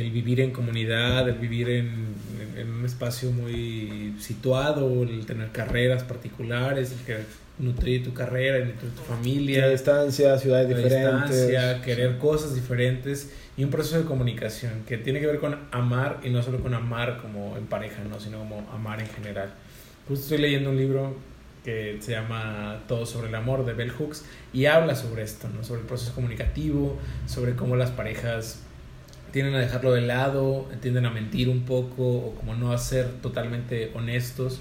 el 0.00 0.10
vivir 0.10 0.40
en 0.40 0.50
comunidad, 0.50 1.28
el 1.28 1.36
vivir 1.36 1.68
en, 1.70 1.86
en- 1.86 2.58
en 2.58 2.70
un 2.70 2.84
espacio 2.84 3.30
muy 3.30 4.14
situado, 4.20 5.02
el 5.02 5.24
tener 5.26 5.50
carreras 5.52 6.02
particulares, 6.04 6.92
el 6.92 6.98
querer 7.06 7.24
nutrir 7.58 8.02
tu 8.02 8.12
carrera, 8.12 8.56
el 8.58 8.66
nutrir 8.68 8.90
tu 8.92 9.02
familia, 9.02 9.60
La 9.66 9.68
distancia, 9.70 10.36
ciudades 10.38 10.68
la 10.70 10.76
diferentes. 10.76 11.30
distancia, 11.46 11.82
querer 11.82 12.18
cosas 12.18 12.54
diferentes 12.54 13.30
y 13.56 13.62
un 13.62 13.70
proceso 13.70 13.98
de 13.98 14.04
comunicación 14.04 14.82
que 14.88 14.98
tiene 14.98 15.20
que 15.20 15.26
ver 15.26 15.38
con 15.38 15.56
amar 15.70 16.18
y 16.24 16.30
no 16.30 16.42
solo 16.42 16.58
con 16.60 16.74
amar 16.74 17.18
como 17.22 17.56
en 17.56 17.66
pareja, 17.66 18.02
¿no? 18.10 18.18
sino 18.18 18.38
como 18.38 18.68
amar 18.72 19.00
en 19.00 19.06
general. 19.08 19.50
Justo 20.08 20.24
estoy 20.24 20.38
leyendo 20.38 20.70
un 20.70 20.76
libro 20.76 21.16
que 21.64 21.96
se 22.00 22.10
llama 22.12 22.82
Todo 22.88 23.06
sobre 23.06 23.28
el 23.28 23.34
amor 23.36 23.64
de 23.64 23.72
Bell 23.72 23.90
Hooks 23.90 24.24
y 24.52 24.66
habla 24.66 24.94
sobre 24.96 25.22
esto, 25.22 25.48
¿no? 25.54 25.62
sobre 25.62 25.80
el 25.82 25.86
proceso 25.86 26.12
comunicativo, 26.14 26.98
sobre 27.26 27.54
cómo 27.54 27.76
las 27.76 27.90
parejas 27.90 28.58
tienden 29.34 29.54
a 29.56 29.58
dejarlo 29.58 29.92
de 29.92 30.00
lado, 30.02 30.66
tienden 30.80 31.06
a 31.06 31.10
mentir 31.10 31.48
un 31.48 31.62
poco 31.64 32.02
o 32.06 32.34
como 32.36 32.54
no 32.54 32.72
a 32.72 32.78
ser 32.78 33.08
totalmente 33.20 33.90
honestos 33.94 34.60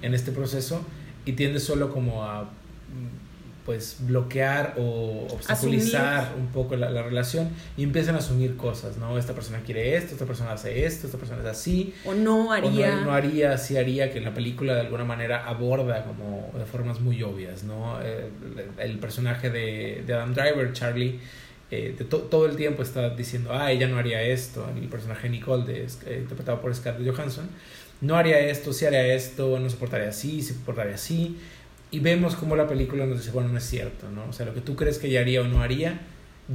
en 0.00 0.14
este 0.14 0.30
proceso 0.30 0.80
y 1.26 1.32
tiende 1.32 1.58
solo 1.58 1.92
como 1.92 2.24
a 2.24 2.44
mm, 2.44 3.66
pues 3.66 3.96
bloquear 4.00 4.74
o 4.78 5.26
obstaculizar 5.30 6.34
un 6.38 6.48
poco 6.48 6.76
la, 6.76 6.90
la 6.90 7.02
relación 7.02 7.48
y 7.76 7.82
empiezan 7.82 8.14
a 8.14 8.18
asumir 8.18 8.56
cosas, 8.56 8.96
¿no? 8.96 9.18
Esta 9.18 9.34
persona 9.34 9.60
quiere 9.66 9.96
esto, 9.96 10.12
esta 10.14 10.26
persona 10.26 10.52
hace 10.52 10.84
esto, 10.84 11.06
esta 11.06 11.18
persona 11.18 11.42
es 11.42 11.48
así, 11.48 11.92
O 12.04 12.14
no 12.14 12.48
o 12.48 12.52
haría. 12.52 12.94
no, 12.96 13.04
no 13.06 13.12
haría, 13.12 13.58
sí 13.58 13.76
haría, 13.76 14.12
que 14.12 14.20
la 14.20 14.34
película 14.34 14.74
de 14.74 14.80
alguna 14.82 15.04
manera 15.04 15.48
aborda 15.48 16.04
como 16.04 16.50
de 16.56 16.64
formas 16.64 17.00
muy 17.00 17.22
obvias, 17.24 17.64
¿no? 17.64 18.00
Eh, 18.02 18.28
El, 18.78 18.90
el 18.90 18.98
personaje 18.98 19.50
de, 19.50 20.02
de 20.06 20.12
Adam 20.14 20.32
Driver, 20.34 20.72
Charlie, 20.72 21.20
eh, 21.72 21.94
de 21.98 22.04
to- 22.04 22.20
todo 22.32 22.46
el 22.46 22.54
tiempo 22.56 22.82
está 22.82 23.10
diciendo, 23.10 23.50
ah, 23.52 23.72
ella 23.72 23.88
no 23.88 23.96
haría 23.98 24.22
esto, 24.22 24.64
el 24.76 24.88
personaje 24.88 25.28
Nicole, 25.28 25.64
de, 25.64 25.78
eh, 26.06 26.18
interpretado 26.22 26.60
por 26.60 26.74
Scarlett 26.74 27.14
Johansson, 27.16 27.48
no 28.00 28.16
haría 28.16 28.38
esto, 28.40 28.72
sí 28.72 28.84
haría 28.86 29.14
esto, 29.14 29.58
no 29.58 29.68
se 29.70 29.76
portaría 29.76 30.08
así, 30.10 30.42
se 30.42 30.54
portaría 30.54 30.94
así, 30.94 31.38
y 31.90 31.98
vemos 32.00 32.36
como 32.36 32.56
la 32.56 32.66
película 32.68 33.06
nos 33.06 33.18
dice, 33.18 33.30
bueno, 33.32 33.48
no 33.50 33.58
es 33.58 33.64
cierto, 33.64 34.10
¿no? 34.10 34.24
O 34.28 34.32
sea, 34.32 34.46
lo 34.46 34.54
que 34.54 34.60
tú 34.60 34.76
crees 34.76 34.98
que 34.98 35.08
ella 35.08 35.20
haría 35.20 35.40
o 35.42 35.44
no 35.44 35.62
haría, 35.62 36.00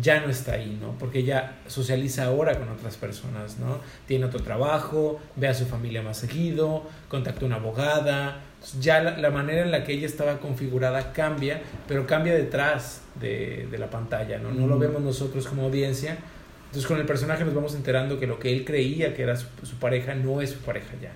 ya 0.01 0.19
no 0.19 0.29
está 0.29 0.53
ahí, 0.53 0.77
¿no? 0.81 0.97
Porque 0.99 1.19
ella 1.19 1.57
socializa 1.67 2.25
ahora 2.25 2.57
con 2.59 2.69
otras 2.69 2.97
personas, 2.97 3.57
¿no? 3.59 3.79
Tiene 4.07 4.25
otro 4.25 4.41
trabajo, 4.41 5.19
ve 5.35 5.47
a 5.47 5.53
su 5.53 5.65
familia 5.65 6.01
más 6.01 6.17
seguido, 6.17 6.83
contacta 7.07 7.41
a 7.41 7.45
una 7.45 7.55
abogada, 7.55 8.41
ya 8.79 9.01
la, 9.01 9.17
la 9.17 9.29
manera 9.29 9.61
en 9.61 9.71
la 9.71 9.83
que 9.83 9.93
ella 9.93 10.05
estaba 10.05 10.39
configurada 10.39 11.13
cambia, 11.13 11.61
pero 11.87 12.05
cambia 12.05 12.33
detrás 12.35 13.01
de, 13.19 13.67
de 13.69 13.77
la 13.77 13.89
pantalla, 13.89 14.37
¿no? 14.39 14.51
No 14.51 14.67
lo 14.67 14.77
vemos 14.77 15.01
nosotros 15.01 15.47
como 15.47 15.63
audiencia. 15.63 16.17
Entonces 16.65 16.85
con 16.87 16.99
el 16.99 17.05
personaje 17.05 17.45
nos 17.45 17.53
vamos 17.53 17.75
enterando 17.75 18.19
que 18.19 18.27
lo 18.27 18.39
que 18.39 18.51
él 18.51 18.65
creía 18.65 19.13
que 19.13 19.23
era 19.23 19.35
su, 19.35 19.47
su 19.63 19.77
pareja 19.77 20.15
no 20.15 20.41
es 20.41 20.51
su 20.51 20.59
pareja 20.59 20.93
ya. 21.01 21.11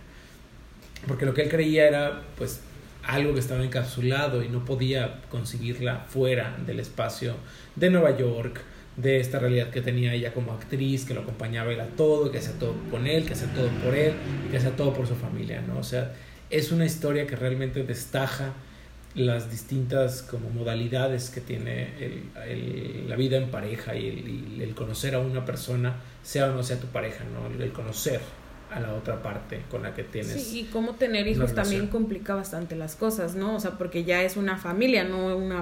Porque 1.08 1.26
lo 1.26 1.34
que 1.34 1.44
él 1.44 1.50
creía 1.50 1.88
era, 1.88 2.22
pues, 2.38 2.62
algo 3.04 3.34
que 3.34 3.40
estaba 3.40 3.64
encapsulado 3.64 4.44
y 4.44 4.50
no 4.50 4.64
podía 4.64 5.22
conseguirla 5.30 6.06
fuera 6.08 6.56
del 6.66 6.80
espacio 6.80 7.36
de 7.76 7.90
Nueva 7.90 8.16
York, 8.16 8.62
de 8.98 9.20
esta 9.20 9.40
realidad 9.40 9.70
que 9.70 9.82
tenía 9.82 10.14
ella 10.14 10.34
como 10.34 10.54
actriz, 10.54 11.06
que 11.06 11.14
lo 11.14 11.22
acompañaba 11.22 11.72
él 11.72 11.80
a 11.80 11.88
todo, 11.88 12.32
que 12.32 12.38
hacía 12.38 12.54
todo 12.60 12.76
con 12.92 13.08
él, 13.08 13.26
que 13.26 13.34
hacía 13.34 13.48
todo 13.54 13.68
por 13.84 13.96
él 13.96 14.14
que 14.52 14.58
hacía 14.58 14.76
todo 14.76 14.94
por 14.94 15.08
su 15.08 15.16
familia, 15.16 15.62
¿no? 15.62 15.80
O 15.80 15.84
sea, 15.84 16.14
es 16.52 16.72
una 16.72 16.86
historia 16.86 17.26
que 17.26 17.36
realmente 17.36 17.84
destaja 17.84 18.54
las 19.16 19.50
distintas 19.52 20.22
como 20.22 20.50
modalidades 20.50 21.30
que 21.30 21.42
tiene 21.42 21.90
el, 22.48 23.10
la 23.10 23.16
vida 23.16 23.38
en 23.38 23.50
pareja 23.50 23.96
y 23.96 24.08
el, 24.08 24.62
el 24.62 24.76
conocer 24.76 25.16
a 25.16 25.20
una 25.20 25.44
persona, 25.44 25.96
sea 26.24 26.52
o 26.52 26.54
no 26.54 26.64
sea 26.64 26.80
tu 26.80 26.88
pareja, 26.88 27.24
¿no? 27.26 27.64
El 27.64 27.72
conocer 27.72 28.22
a 28.72 28.80
la 28.80 28.94
otra 28.94 29.22
parte 29.22 29.62
con 29.70 29.84
la 29.84 29.94
que 29.94 30.04
tienes. 30.04 30.42
Sí, 30.42 30.60
y 30.60 30.64
cómo 30.66 30.96
tener 30.96 31.28
hijos 31.28 31.54
también 31.54 31.88
complica 31.88 32.36
bastante 32.36 32.76
las 32.76 32.96
cosas, 32.96 33.36
¿no? 33.36 33.56
O 33.56 33.60
sea, 33.60 33.72
porque 33.72 34.04
ya 34.04 34.24
es 34.24 34.38
una 34.38 34.58
familia, 34.58 35.04
no 35.04 35.36
una... 35.36 35.62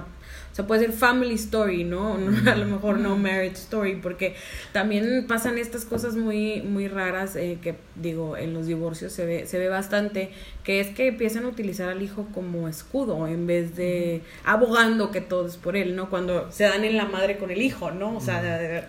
O 0.51 0.55
sea, 0.55 0.67
puede 0.67 0.81
ser 0.81 0.91
family 0.93 1.35
story, 1.35 1.83
¿no? 1.83 2.17
No, 2.19 2.51
a 2.51 2.55
lo 2.55 2.65
mejor 2.65 2.99
no 2.99 3.17
marriage 3.17 3.55
story, 3.55 3.95
porque 3.95 4.35
también 4.73 5.25
pasan 5.27 5.57
estas 5.57 5.85
cosas 5.85 6.15
muy, 6.15 6.61
muy 6.61 6.87
raras 6.87 7.35
eh, 7.35 7.57
que, 7.61 7.75
digo, 7.95 8.37
en 8.37 8.53
los 8.53 8.67
divorcios 8.67 9.11
se 9.11 9.25
ve, 9.25 9.47
se 9.47 9.57
ve 9.57 9.69
bastante, 9.69 10.31
que 10.63 10.79
es 10.79 10.87
que 10.89 11.07
empiezan 11.07 11.45
a 11.45 11.47
utilizar 11.47 11.89
al 11.89 12.01
hijo 12.01 12.27
como 12.33 12.67
escudo 12.67 13.25
en 13.27 13.47
vez 13.47 13.75
de 13.75 14.21
abogando 14.45 15.11
que 15.11 15.21
todo 15.21 15.47
es 15.47 15.57
por 15.57 15.75
él, 15.75 15.95
¿no? 15.95 16.09
Cuando 16.09 16.51
se 16.51 16.65
dan 16.65 16.83
en 16.83 16.95
la 16.97 17.05
madre 17.05 17.37
con 17.37 17.49
el 17.51 17.61
hijo, 17.61 17.91
¿no? 17.91 18.17
O 18.17 18.21
sea, 18.21 18.41
de- 18.41 18.83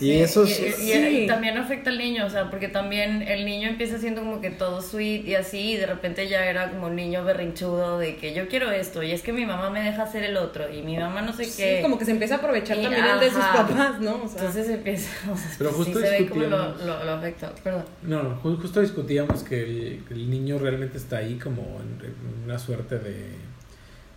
Y 0.00 0.10
eso 0.12 0.42
es... 0.42 0.58
Y, 0.58 0.64
y- 0.64 0.72
Sí. 0.72 1.18
y 1.22 1.26
también 1.28 1.56
afecta 1.56 1.90
al 1.90 1.98
niño, 1.98 2.26
o 2.26 2.30
sea, 2.30 2.50
porque 2.50 2.66
también 2.68 3.22
el 3.22 3.44
niño 3.44 3.68
empieza 3.68 3.98
siendo 3.98 4.22
como 4.22 4.40
que 4.40 4.50
todo 4.50 4.82
sweet 4.82 5.24
y 5.26 5.34
así, 5.36 5.72
y 5.72 5.76
de 5.76 5.86
repente 5.86 6.28
ya 6.28 6.44
era 6.46 6.70
como 6.70 6.88
un 6.88 6.96
niño 6.96 7.24
berrinchudo 7.24 7.98
de 7.98 8.16
que 8.16 8.34
yo 8.34 8.48
quiero 8.48 8.70
esto, 8.72 9.02
y 9.04 9.12
es 9.12 9.22
que 9.22 9.32
mi 9.32 9.46
mamá 9.46 9.70
me 9.70 9.80
deja 9.82 10.02
hacer 10.02 10.24
el 10.24 10.36
otro, 10.36 10.68
y 10.72 10.82
mi 10.82 10.96
mamá 10.96 11.22
no 11.22 11.32
sé 11.32 11.44
sí, 11.44 11.62
qué. 11.62 11.78
como 11.82 11.96
que 11.98 12.04
se 12.04 12.10
empieza 12.10 12.34
a 12.34 12.38
aprovechar 12.38 12.76
Y- 12.78 12.82
también 12.82 13.04
el 13.06 13.20
de 13.20 13.30
sus 13.30 13.38
papás, 13.44 14.00
¿no? 14.00 14.24
O 14.24 14.28
sea, 14.28 14.38
Entonces 14.40 14.68
empieza, 14.68 15.10
o 15.32 15.36
sea, 15.36 15.50
Pero 15.58 15.70
sí 15.70 15.76
justo 15.76 16.00
se 16.00 16.10
ve 16.10 16.26
como 16.28 16.42
lo, 16.42 16.58
discutíamos- 16.74 16.86
lo, 16.86 17.04
lo 17.04 17.12
afecta. 17.12 17.52
Perdón. 17.62 17.84
No, 18.02 18.22
no, 18.24 18.42
ju- 18.42 18.60
justo 18.60 18.80
discutíamos 18.80 19.44
que 19.44 19.62
el, 19.62 20.04
que 20.08 20.14
el 20.14 20.28
niño 20.28 20.58
realmente 20.58 20.98
está 20.98 21.18
ahí 21.18 21.36
como 21.38 21.62
en, 21.80 22.04
en 22.04 22.44
una 22.44 22.58
suerte 22.58 22.98
de, 22.98 23.28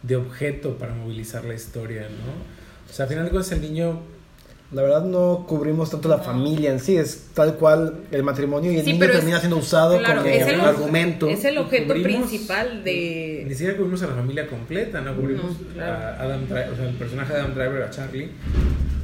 de 0.01 0.15
objeto 0.15 0.77
para 0.79 0.93
movilizar 0.93 1.45
la 1.45 1.53
historia, 1.53 2.01
¿no? 2.01 2.89
O 2.89 2.93
sea, 2.93 3.03
al 3.03 3.09
final 3.09 3.25
de 3.25 3.31
cuentas 3.31 3.51
el 3.51 3.61
niño 3.61 4.01
La 4.71 4.81
verdad 4.81 5.05
no 5.05 5.45
cubrimos 5.47 5.89
tanto 5.91 6.09
la 6.09 6.17
familia 6.17 6.71
en 6.71 6.81
sí, 6.81 6.97
es 6.97 7.27
tal 7.33 7.55
cual 7.55 8.01
el 8.11 8.21
matrimonio 8.23 8.69
y 8.69 8.77
el 8.79 8.83
Sí, 8.85 8.91
niño 8.93 9.05
es- 9.05 9.11
termina 9.13 9.39
siendo 9.39 9.55
usado 9.57 9.97
claro, 9.97 10.21
como 10.23 10.33
es 10.33 10.45
el- 10.47 10.59
argumento. 10.59 11.27
es 11.29 11.45
el 11.45 11.57
objeto 11.57 11.93
cubrimos- 11.93 12.27
principal 12.29 12.83
de... 12.83 13.43
Ni 13.47 13.53
siquiera 13.55 13.77
cubrimos 13.77 14.03
a 14.03 14.07
la 14.07 14.15
familia 14.15 14.45
completa, 14.47 14.99
¿no? 14.99 15.15
Cubrimos 15.15 15.61
No, 15.61 15.73
claro. 15.73 15.93
a 15.93 16.21
Adam 16.21 16.45
Driver, 16.47 16.69
o 16.71 16.75
sea, 16.75 16.89
el 16.89 16.95
personaje 16.95 17.33
de 17.33 17.39
Adam 17.39 17.53
Driver, 17.53 17.81
a 17.83 17.89
Charlie, 17.91 18.29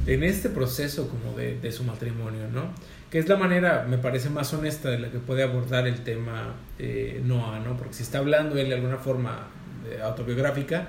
en 0.06 0.22
este 0.22 0.50
proceso 0.50 1.08
como 1.08 1.34
de, 1.34 1.58
de 1.58 1.72
su 1.72 1.82
matrimonio, 1.84 2.42
¿no? 2.52 2.64
Que 3.10 3.18
es 3.18 3.28
la 3.28 3.36
manera, 3.36 3.86
me 3.88 3.96
parece, 3.96 4.28
más 4.28 4.52
honesta 4.52 4.90
de 4.90 4.98
la 4.98 5.10
que 5.10 5.18
puede 5.18 5.44
abordar 5.44 5.86
el 5.86 6.02
tema 6.04 6.56
eh, 6.78 7.22
Noah, 7.24 7.60
¿no? 7.60 7.74
Porque 7.78 7.94
si 7.94 8.02
está 8.02 8.18
hablando 8.18 8.58
él 8.58 8.68
de 8.68 8.74
alguna 8.74 8.98
forma 8.98 9.48
eh, 9.88 9.98
autobiográfica, 10.02 10.88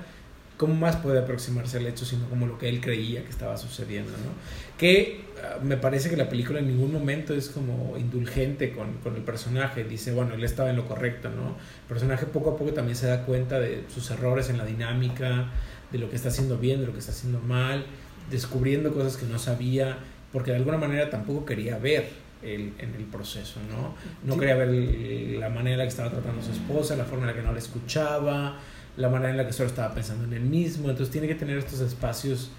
¿cómo 0.56 0.74
más 0.74 0.96
puede 0.96 1.18
aproximarse 1.18 1.76
al 1.78 1.86
hecho 1.86 2.04
sino 2.04 2.28
como 2.28 2.46
lo 2.46 2.58
que 2.58 2.68
él 2.68 2.80
creía 2.80 3.22
que 3.22 3.30
estaba 3.30 3.56
sucediendo, 3.56 4.10
¿no? 4.12 4.76
Que 4.78 5.20
ah, 5.42 5.58
me 5.62 5.76
parece 5.76 6.08
que 6.10 6.16
la 6.16 6.28
película 6.28 6.58
en 6.60 6.66
ningún 6.68 6.92
momento 6.92 7.34
es 7.34 7.48
como 7.50 7.96
indulgente 7.98 8.72
con, 8.72 8.94
con 8.98 9.16
el 9.16 9.22
personaje, 9.22 9.84
dice, 9.84 10.12
bueno, 10.12 10.34
él 10.34 10.44
estaba 10.44 10.70
en 10.70 10.76
lo 10.76 10.86
correcto, 10.86 11.28
¿no? 11.30 11.48
El 11.48 11.88
personaje 11.88 12.26
poco 12.26 12.50
a 12.52 12.56
poco 12.56 12.72
también 12.72 12.96
se 12.96 13.06
da 13.06 13.24
cuenta 13.24 13.60
de 13.60 13.84
sus 13.92 14.10
errores 14.10 14.48
en 14.48 14.58
la 14.58 14.64
dinámica, 14.64 15.50
de 15.92 15.98
lo 15.98 16.08
que 16.10 16.16
está 16.16 16.28
haciendo 16.30 16.58
bien, 16.58 16.80
de 16.80 16.86
lo 16.86 16.92
que 16.92 16.98
está 17.00 17.12
haciendo 17.12 17.38
mal, 17.40 17.84
descubriendo 18.30 18.92
cosas 18.92 19.16
que 19.16 19.26
no 19.26 19.38
sabía, 19.38 19.98
porque 20.32 20.50
de 20.50 20.56
alguna 20.58 20.78
manera 20.78 21.10
tampoco 21.10 21.44
quería 21.44 21.78
ver 21.78 22.08
el, 22.42 22.72
en 22.78 22.94
el 22.96 23.04
proceso, 23.04 23.60
¿no? 23.70 23.94
No 24.24 24.38
quería 24.38 24.56
ver 24.56 24.68
el- 24.68 25.40
la 25.40 25.48
manera 25.48 25.72
en 25.72 25.78
la 25.78 25.84
que 25.84 25.88
estaba 25.90 26.10
tratando 26.10 26.40
a 26.40 26.44
su 26.44 26.52
esposa, 26.52 26.96
la 26.96 27.04
forma 27.04 27.24
en 27.30 27.36
la 27.36 27.40
que 27.40 27.46
no 27.46 27.52
la 27.52 27.58
escuchaba, 27.58 28.58
la 28.96 29.08
manera 29.08 29.30
en 29.30 29.36
la 29.36 29.46
que 29.46 29.52
solo 29.52 29.68
estaba 29.68 29.94
pensando 29.94 30.24
en 30.24 30.32
él 30.32 30.42
mismo. 30.42 30.90
Entonces 30.90 31.12
tiene 31.12 31.28
que 31.28 31.34
tener 31.34 31.58
estos 31.58 31.80
espacios 31.80 32.50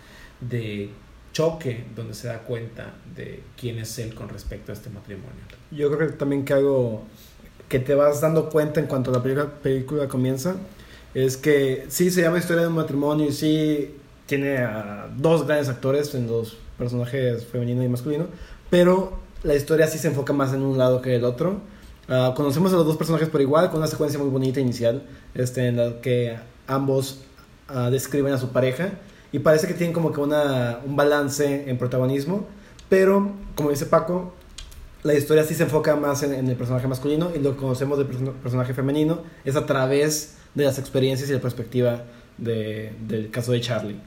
de 0.41 0.89
choque 1.33 1.85
donde 1.95 2.13
se 2.13 2.27
da 2.27 2.39
cuenta 2.39 2.95
de 3.15 3.43
quién 3.59 3.77
es 3.79 3.97
él 3.99 4.15
con 4.15 4.29
respecto 4.29 4.71
a 4.71 4.73
este 4.73 4.89
matrimonio. 4.89 5.29
Yo 5.71 5.91
creo 5.91 6.09
que 6.09 6.15
también 6.15 6.45
que 6.45 6.53
algo 6.53 7.03
que 7.69 7.79
te 7.79 7.95
vas 7.95 8.21
dando 8.21 8.49
cuenta 8.49 8.79
en 8.79 8.87
cuanto 8.87 9.11
la 9.11 9.21
película, 9.21 9.47
película 9.61 10.07
comienza 10.07 10.55
es 11.13 11.37
que 11.37 11.85
sí 11.89 12.11
se 12.11 12.21
llama 12.21 12.37
Historia 12.37 12.63
de 12.63 12.69
un 12.69 12.75
matrimonio 12.75 13.27
y 13.27 13.33
sí 13.33 13.95
tiene 14.25 14.57
a 14.59 15.09
dos 15.15 15.45
grandes 15.45 15.69
actores 15.69 16.13
en 16.15 16.27
los 16.27 16.57
personajes 16.77 17.45
femenino 17.45 17.83
y 17.83 17.89
masculino, 17.89 18.27
pero 18.69 19.19
la 19.43 19.55
historia 19.55 19.87
sí 19.87 19.97
se 19.97 20.09
enfoca 20.09 20.33
más 20.33 20.53
en 20.53 20.61
un 20.61 20.77
lado 20.77 21.01
que 21.01 21.15
el 21.15 21.23
otro. 21.23 21.61
Ah, 22.09 22.33
conocemos 22.35 22.71
a 22.73 22.77
los 22.77 22.85
dos 22.85 22.95
personajes 22.97 23.27
por 23.29 23.41
igual, 23.41 23.69
con 23.69 23.79
una 23.79 23.87
secuencia 23.87 24.17
muy 24.19 24.29
bonita 24.29 24.59
inicial, 24.61 25.03
este, 25.33 25.67
en 25.67 25.75
la 25.77 25.99
que 26.01 26.37
ambos 26.67 27.19
ah, 27.67 27.89
describen 27.89 28.33
a 28.33 28.37
su 28.37 28.49
pareja 28.49 28.91
y 29.33 29.39
parece 29.39 29.67
que 29.67 29.73
tienen 29.73 29.93
como 29.93 30.13
que 30.13 30.21
una, 30.21 30.79
un 30.85 30.95
balance 30.95 31.69
en 31.69 31.77
protagonismo, 31.77 32.47
pero 32.87 33.31
como 33.55 33.71
dice 33.71 33.85
Paco, 33.87 34.33
la 35.03 35.13
historia 35.15 35.43
sí 35.43 35.53
se 35.53 35.63
enfoca 35.63 35.95
más 35.97 36.23
en, 36.23 36.33
el 36.49 36.55
personaje 36.55 36.87
masculino 36.87 37.29
y 37.35 37.39
lo 37.39 37.51
que 37.51 37.57
conocemos 37.57 37.97
del 37.97 38.07
perso- 38.07 38.33
personaje 38.41 38.73
femenino 38.73 39.19
es 39.43 39.55
a 39.57 39.65
través 39.65 40.35
de 40.55 40.63
las 40.63 40.79
experiencias 40.79 41.29
y 41.29 41.33
la 41.33 41.41
perspectiva 41.41 42.03
de- 42.37 42.93
del 43.07 43.29
caso 43.31 43.51
de 43.51 43.59
Charlie. 43.61 43.99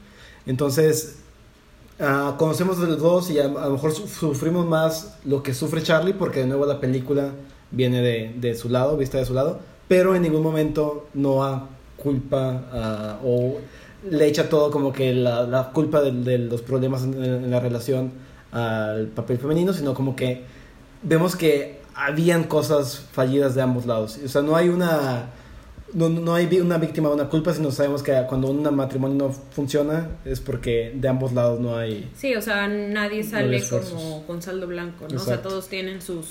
Entonces, 0.47 1.17
ah, 1.99 2.35
conocemos 2.39 2.79
de 2.81 2.87
los 2.87 2.99
dos 2.99 3.29
y 3.29 3.37
a, 3.39 3.47
lo 3.47 3.69
mejor 3.71 3.93
su- 3.93 4.07
sufrimos 4.07 4.65
más 4.65 5.17
lo 5.23 5.43
que 5.43 5.53
sufre 5.53 5.83
Charlie 5.83 6.13
porque 6.13 6.39
de 6.41 6.47
nuevo 6.47 6.65
la 6.65 6.79
película 6.79 7.29
viene 7.71 8.01
de, 8.01 8.33
de 8.37 8.55
su 8.55 8.69
lado, 8.69 8.97
vista 8.97 9.17
de 9.17 9.25
su 9.25 9.33
lado, 9.33 9.59
pero 9.87 10.15
en 10.15 10.21
ningún 10.21 10.43
momento 10.43 11.07
no 11.13 11.67
culpa 11.97 12.63
ah, 12.71 13.19
o 13.23 13.59
le 14.09 14.25
echa 14.25 14.49
todo 14.49 14.71
como 14.71 14.91
que 14.91 15.13
la, 15.13 15.43
la 15.43 15.71
culpa 15.71 16.01
de, 16.01 16.11
de 16.11 16.37
los 16.39 16.61
problemas 16.61 17.03
en, 17.03 17.23
en 17.23 17.51
la 17.51 17.59
relación 17.59 18.11
al 18.51 19.07
papel 19.07 19.37
femenino, 19.37 19.73
sino 19.73 19.93
como 19.93 20.15
que 20.15 20.43
vemos 21.03 21.35
que 21.35 21.79
habían 21.93 22.45
cosas 22.45 23.05
fallidas 23.11 23.55
de 23.55 23.61
ambos 23.61 23.85
lados. 23.85 24.19
O 24.23 24.27
sea, 24.27 24.41
no 24.41 24.55
hay 24.55 24.69
una 24.69 25.29
no, 25.93 26.09
no 26.09 26.33
hay 26.33 26.47
una 26.59 26.77
víctima 26.77 27.09
o 27.09 27.13
una 27.13 27.27
culpa, 27.27 27.53
sino 27.53 27.71
sabemos 27.71 28.01
que 28.01 28.13
cuando 28.27 28.47
un 28.49 28.63
matrimonio 28.75 29.27
no 29.27 29.31
funciona 29.31 30.09
es 30.25 30.39
porque 30.39 30.93
de 30.95 31.07
ambos 31.07 31.33
lados 31.33 31.59
no 31.59 31.75
hay... 31.75 32.09
Sí, 32.15 32.33
o 32.35 32.41
sea, 32.41 32.67
nadie 32.67 33.23
sale 33.23 33.61
como 33.67 34.25
con 34.25 34.41
saldo 34.41 34.67
blanco, 34.67 35.07
¿no? 35.09 35.17
O 35.17 35.23
sea, 35.23 35.41
todos 35.41 35.67
tienen 35.67 36.01
sus 36.01 36.27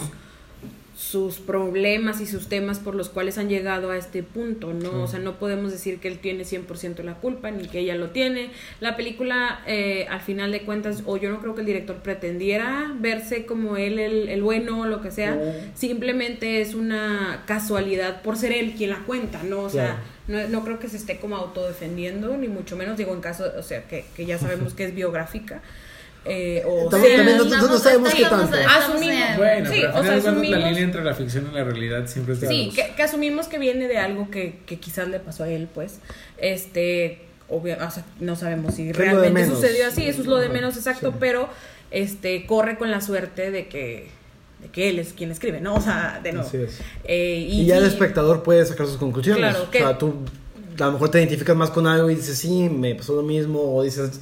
sus 1.00 1.38
problemas 1.38 2.20
y 2.20 2.26
sus 2.26 2.48
temas 2.48 2.78
por 2.78 2.94
los 2.94 3.08
cuales 3.08 3.38
han 3.38 3.48
llegado 3.48 3.90
a 3.90 3.96
este 3.96 4.22
punto, 4.22 4.74
¿no? 4.74 5.02
O 5.02 5.06
sea, 5.06 5.18
no 5.18 5.38
podemos 5.38 5.72
decir 5.72 5.98
que 5.98 6.08
él 6.08 6.18
tiene 6.18 6.44
100% 6.44 7.02
la 7.02 7.14
culpa, 7.14 7.50
ni 7.50 7.68
que 7.68 7.78
ella 7.78 7.94
lo 7.94 8.10
tiene. 8.10 8.50
La 8.80 8.96
película, 8.96 9.62
eh, 9.66 10.06
al 10.10 10.20
final 10.20 10.52
de 10.52 10.60
cuentas, 10.60 11.02
o 11.06 11.16
yo 11.16 11.30
no 11.30 11.40
creo 11.40 11.54
que 11.54 11.62
el 11.62 11.66
director 11.66 11.96
pretendiera 11.96 12.94
verse 13.00 13.46
como 13.46 13.78
él 13.78 13.98
el, 13.98 14.28
el 14.28 14.42
bueno 14.42 14.82
o 14.82 14.84
lo 14.84 15.00
que 15.00 15.10
sea, 15.10 15.40
simplemente 15.74 16.60
es 16.60 16.74
una 16.74 17.44
casualidad 17.46 18.20
por 18.20 18.36
ser 18.36 18.52
él 18.52 18.74
quien 18.76 18.90
la 18.90 18.98
cuenta, 19.06 19.42
¿no? 19.42 19.60
O 19.60 19.70
sea, 19.70 20.02
no, 20.28 20.48
no 20.48 20.62
creo 20.64 20.78
que 20.78 20.90
se 20.90 20.98
esté 20.98 21.16
como 21.18 21.36
autodefendiendo, 21.36 22.36
ni 22.36 22.48
mucho 22.48 22.76
menos, 22.76 22.98
digo, 22.98 23.14
en 23.14 23.22
caso, 23.22 23.50
o 23.58 23.62
sea, 23.62 23.84
que, 23.84 24.04
que 24.14 24.26
ya 24.26 24.38
sabemos 24.38 24.74
que 24.76 24.84
es 24.84 24.94
biográfica. 24.94 25.62
Eh, 26.24 26.62
o 26.66 26.88
También- 26.90 27.16
sea, 27.16 27.26
también 27.38 27.48
no- 27.61 27.78
sabemos 27.78 28.14
qué 28.14 28.24
tanto. 28.24 28.56
Asumimos. 28.68 29.16
en- 29.30 29.37
Bueno, 29.38 29.70
Sí, 29.70 29.76
pero 29.80 29.92
o 29.94 29.96
al 29.96 30.04
final 30.04 30.22
sea, 30.22 30.33
la 30.33 30.68
línea 30.68 30.83
entre 30.83 31.04
la 31.04 31.14
ficción 31.14 31.48
y 31.50 31.54
la 31.54 31.64
realidad 31.64 32.06
siempre 32.06 32.35
es 32.35 32.40
de 32.40 32.48
Sí, 32.48 32.72
que, 32.74 32.92
que 32.94 33.02
asumimos 33.02 33.48
que 33.48 33.59
viene 33.59 33.88
de 33.88 33.98
algo 33.98 34.30
que, 34.30 34.59
que 34.66 34.78
quizás 34.78 35.09
le 35.09 35.18
pasó 35.20 35.44
a 35.44 35.48
él, 35.48 35.68
pues. 35.74 35.98
Este, 36.38 37.20
obvio, 37.48 37.76
o 37.87 37.90
sea, 37.90 38.04
no 38.20 38.37
sabemos 38.37 38.74
si 38.74 38.92
realmente 38.92 39.46
sucedió 39.46 39.87
así, 39.87 40.06
eso 40.06 40.20
es 40.22 40.26
lo 40.26 40.37
de 40.37 40.48
menos 40.48 40.76
exacto, 40.76 41.11
sí. 41.11 41.16
pero 41.20 41.48
este 41.90 42.46
corre 42.46 42.76
con 42.78 42.90
la 42.90 43.00
suerte 43.00 43.50
de 43.50 43.66
que 43.68 44.09
de 44.62 44.68
que 44.68 44.90
él 44.90 44.98
es 44.98 45.14
quien 45.14 45.30
escribe, 45.30 45.59
¿no? 45.62 45.74
O 45.74 45.80
sea, 45.80 46.20
de 46.22 46.33
nuevo. 46.33 46.46
Así 46.46 46.59
es. 46.59 46.80
Eh, 47.04 47.46
Y, 47.48 47.64
ya 47.64 47.78
el 47.78 47.87
espectador 47.87 48.42
puede 48.42 48.64
sacar 48.66 48.87
sus 48.87 48.98
conclusiones. 48.98 49.40
Claro, 49.40 49.64
o 49.64 49.70
que- 49.70 49.78
sea, 49.78 49.96
tú 49.96 50.16
a 50.78 50.85
lo 50.85 50.92
mejor 50.92 51.09
te 51.11 51.18
identificas 51.18 51.56
más 51.56 51.70
con 51.70 51.87
algo 51.87 52.11
y 52.11 52.14
dices, 52.16 52.37
sí, 52.37 52.68
me 52.68 52.94
pasó 52.94 53.14
lo 53.16 53.22
mismo. 53.22 53.59
O 53.74 53.83
dices, 53.83 54.20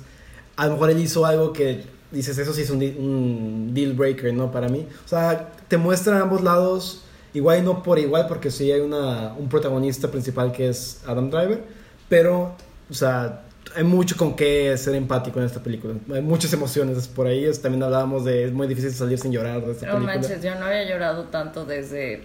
a 0.58 0.66
lo 0.66 0.72
mejor 0.74 0.90
él 0.90 0.98
hizo 1.00 1.24
algo 1.24 1.52
que 1.54 1.84
dices, 2.10 2.36
eso 2.36 2.52
sí 2.52 2.62
es 2.62 2.70
un, 2.70 2.82
un 2.82 3.70
deal 3.74 3.94
breaker, 3.94 4.32
¿no? 4.34 4.50
Para 4.52 4.68
mí. 4.68 4.86
O 5.04 5.08
sea, 5.08 5.50
te 5.68 5.76
muestra 5.78 6.20
ambos 6.20 6.42
lados, 6.42 7.04
igual 7.34 7.58
y 7.60 7.62
no 7.62 7.82
por 7.82 7.98
igual, 7.98 8.26
porque 8.28 8.50
sí 8.50 8.70
hay 8.70 8.80
una, 8.80 9.34
un 9.38 9.48
protagonista 9.48 10.10
principal 10.10 10.52
que 10.52 10.68
es 10.68 11.00
Adam 11.06 11.30
Driver. 11.30 11.62
Pero, 12.08 12.54
o 12.90 12.94
sea, 12.94 13.42
hay 13.76 13.84
mucho 13.84 14.16
con 14.16 14.34
qué 14.34 14.74
ser 14.78 14.94
empático 14.94 15.38
en 15.38 15.44
esta 15.46 15.62
película. 15.62 15.94
Hay 16.12 16.22
muchas 16.22 16.50
emociones 16.54 17.06
por 17.06 17.26
ahí. 17.26 17.44
Es- 17.44 17.60
también 17.60 17.82
hablábamos 17.82 18.24
de, 18.24 18.44
es 18.44 18.52
muy 18.52 18.66
difícil 18.66 18.90
salir 18.92 19.18
sin 19.18 19.30
llorar 19.30 19.64
de 19.64 19.72
esta 19.72 19.86
No 19.86 19.92
película. 19.94 20.14
manches, 20.14 20.42
yo 20.42 20.54
no 20.58 20.64
había 20.64 20.88
llorado 20.88 21.24
tanto 21.24 21.66
desde 21.66 22.24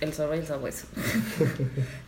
El 0.00 0.12
zorro 0.12 0.34
y 0.34 0.38
el 0.38 0.46
sabueso. 0.46 0.86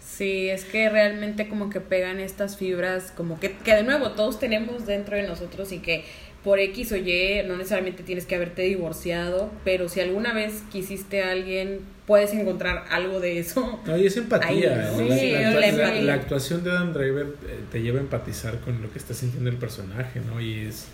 Sí, 0.00 0.48
es 0.48 0.64
que 0.64 0.88
realmente 0.88 1.46
como 1.46 1.68
que 1.68 1.80
pegan 1.80 2.20
estas 2.20 2.56
fibras, 2.56 3.12
como 3.14 3.38
que, 3.38 3.52
que 3.58 3.74
de 3.74 3.82
nuevo 3.82 4.12
todos 4.12 4.38
tenemos 4.38 4.86
dentro 4.86 5.14
de 5.16 5.24
nosotros 5.24 5.72
y 5.72 5.80
que 5.80 6.04
por 6.42 6.58
X 6.58 6.92
o 6.92 6.96
Y 6.96 7.42
no 7.46 7.56
necesariamente 7.56 8.02
tienes 8.02 8.24
que 8.24 8.34
haberte 8.36 8.62
divorciado, 8.62 9.50
pero 9.62 9.90
si 9.90 10.00
alguna 10.00 10.32
vez 10.32 10.62
quisiste 10.72 11.22
a 11.22 11.32
alguien, 11.32 11.80
puedes 12.06 12.32
encontrar 12.32 12.84
algo 12.88 13.20
de 13.20 13.40
eso. 13.40 13.78
No, 13.84 13.96
y 13.98 14.06
es 14.06 14.16
empatía. 14.16 14.88
Ahí, 14.90 14.92
¿no? 14.92 14.98
sí, 14.98 15.08
la, 15.08 15.18
sí, 15.18 15.30
la- 15.32 15.40
la 15.50 15.60
la- 15.60 15.66
empatía. 15.68 16.02
la 16.02 16.14
actuación 16.14 16.64
de 16.64 16.70
Adam 16.70 16.92
Driver 16.94 17.26
eh, 17.48 17.58
te 17.70 17.82
lleva 17.82 17.98
a 17.98 18.02
empatizar 18.02 18.60
con 18.60 18.80
lo 18.80 18.90
que 18.90 18.98
está 18.98 19.12
sintiendo 19.12 19.50
el 19.50 19.56
personaje, 19.56 20.20
¿no? 20.20 20.40
Y 20.40 20.60
es, 20.66 20.86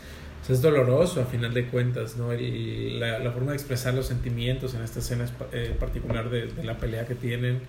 o 0.43 0.45
sea, 0.45 0.55
es 0.57 0.63
doloroso 0.63 1.21
a 1.21 1.25
final 1.25 1.55
de 1.55 1.67
cuentas, 1.67 2.17
¿no? 2.17 2.33
El- 2.33 2.99
la, 3.01 3.19
la 3.21 3.31
forma 3.31 3.53
de 3.53 3.57
expresar 3.57 3.95
los 3.95 4.07
sentimientos 4.07 4.75
en 4.75 4.83
esta 4.83 4.99
escena 4.99 5.27
eh, 5.53 5.75
particular 5.79 6.29
de, 6.31 6.47
de 6.49 6.65
la 6.65 6.77
pelea 6.79 7.07
que 7.07 7.15
tienen 7.15 7.61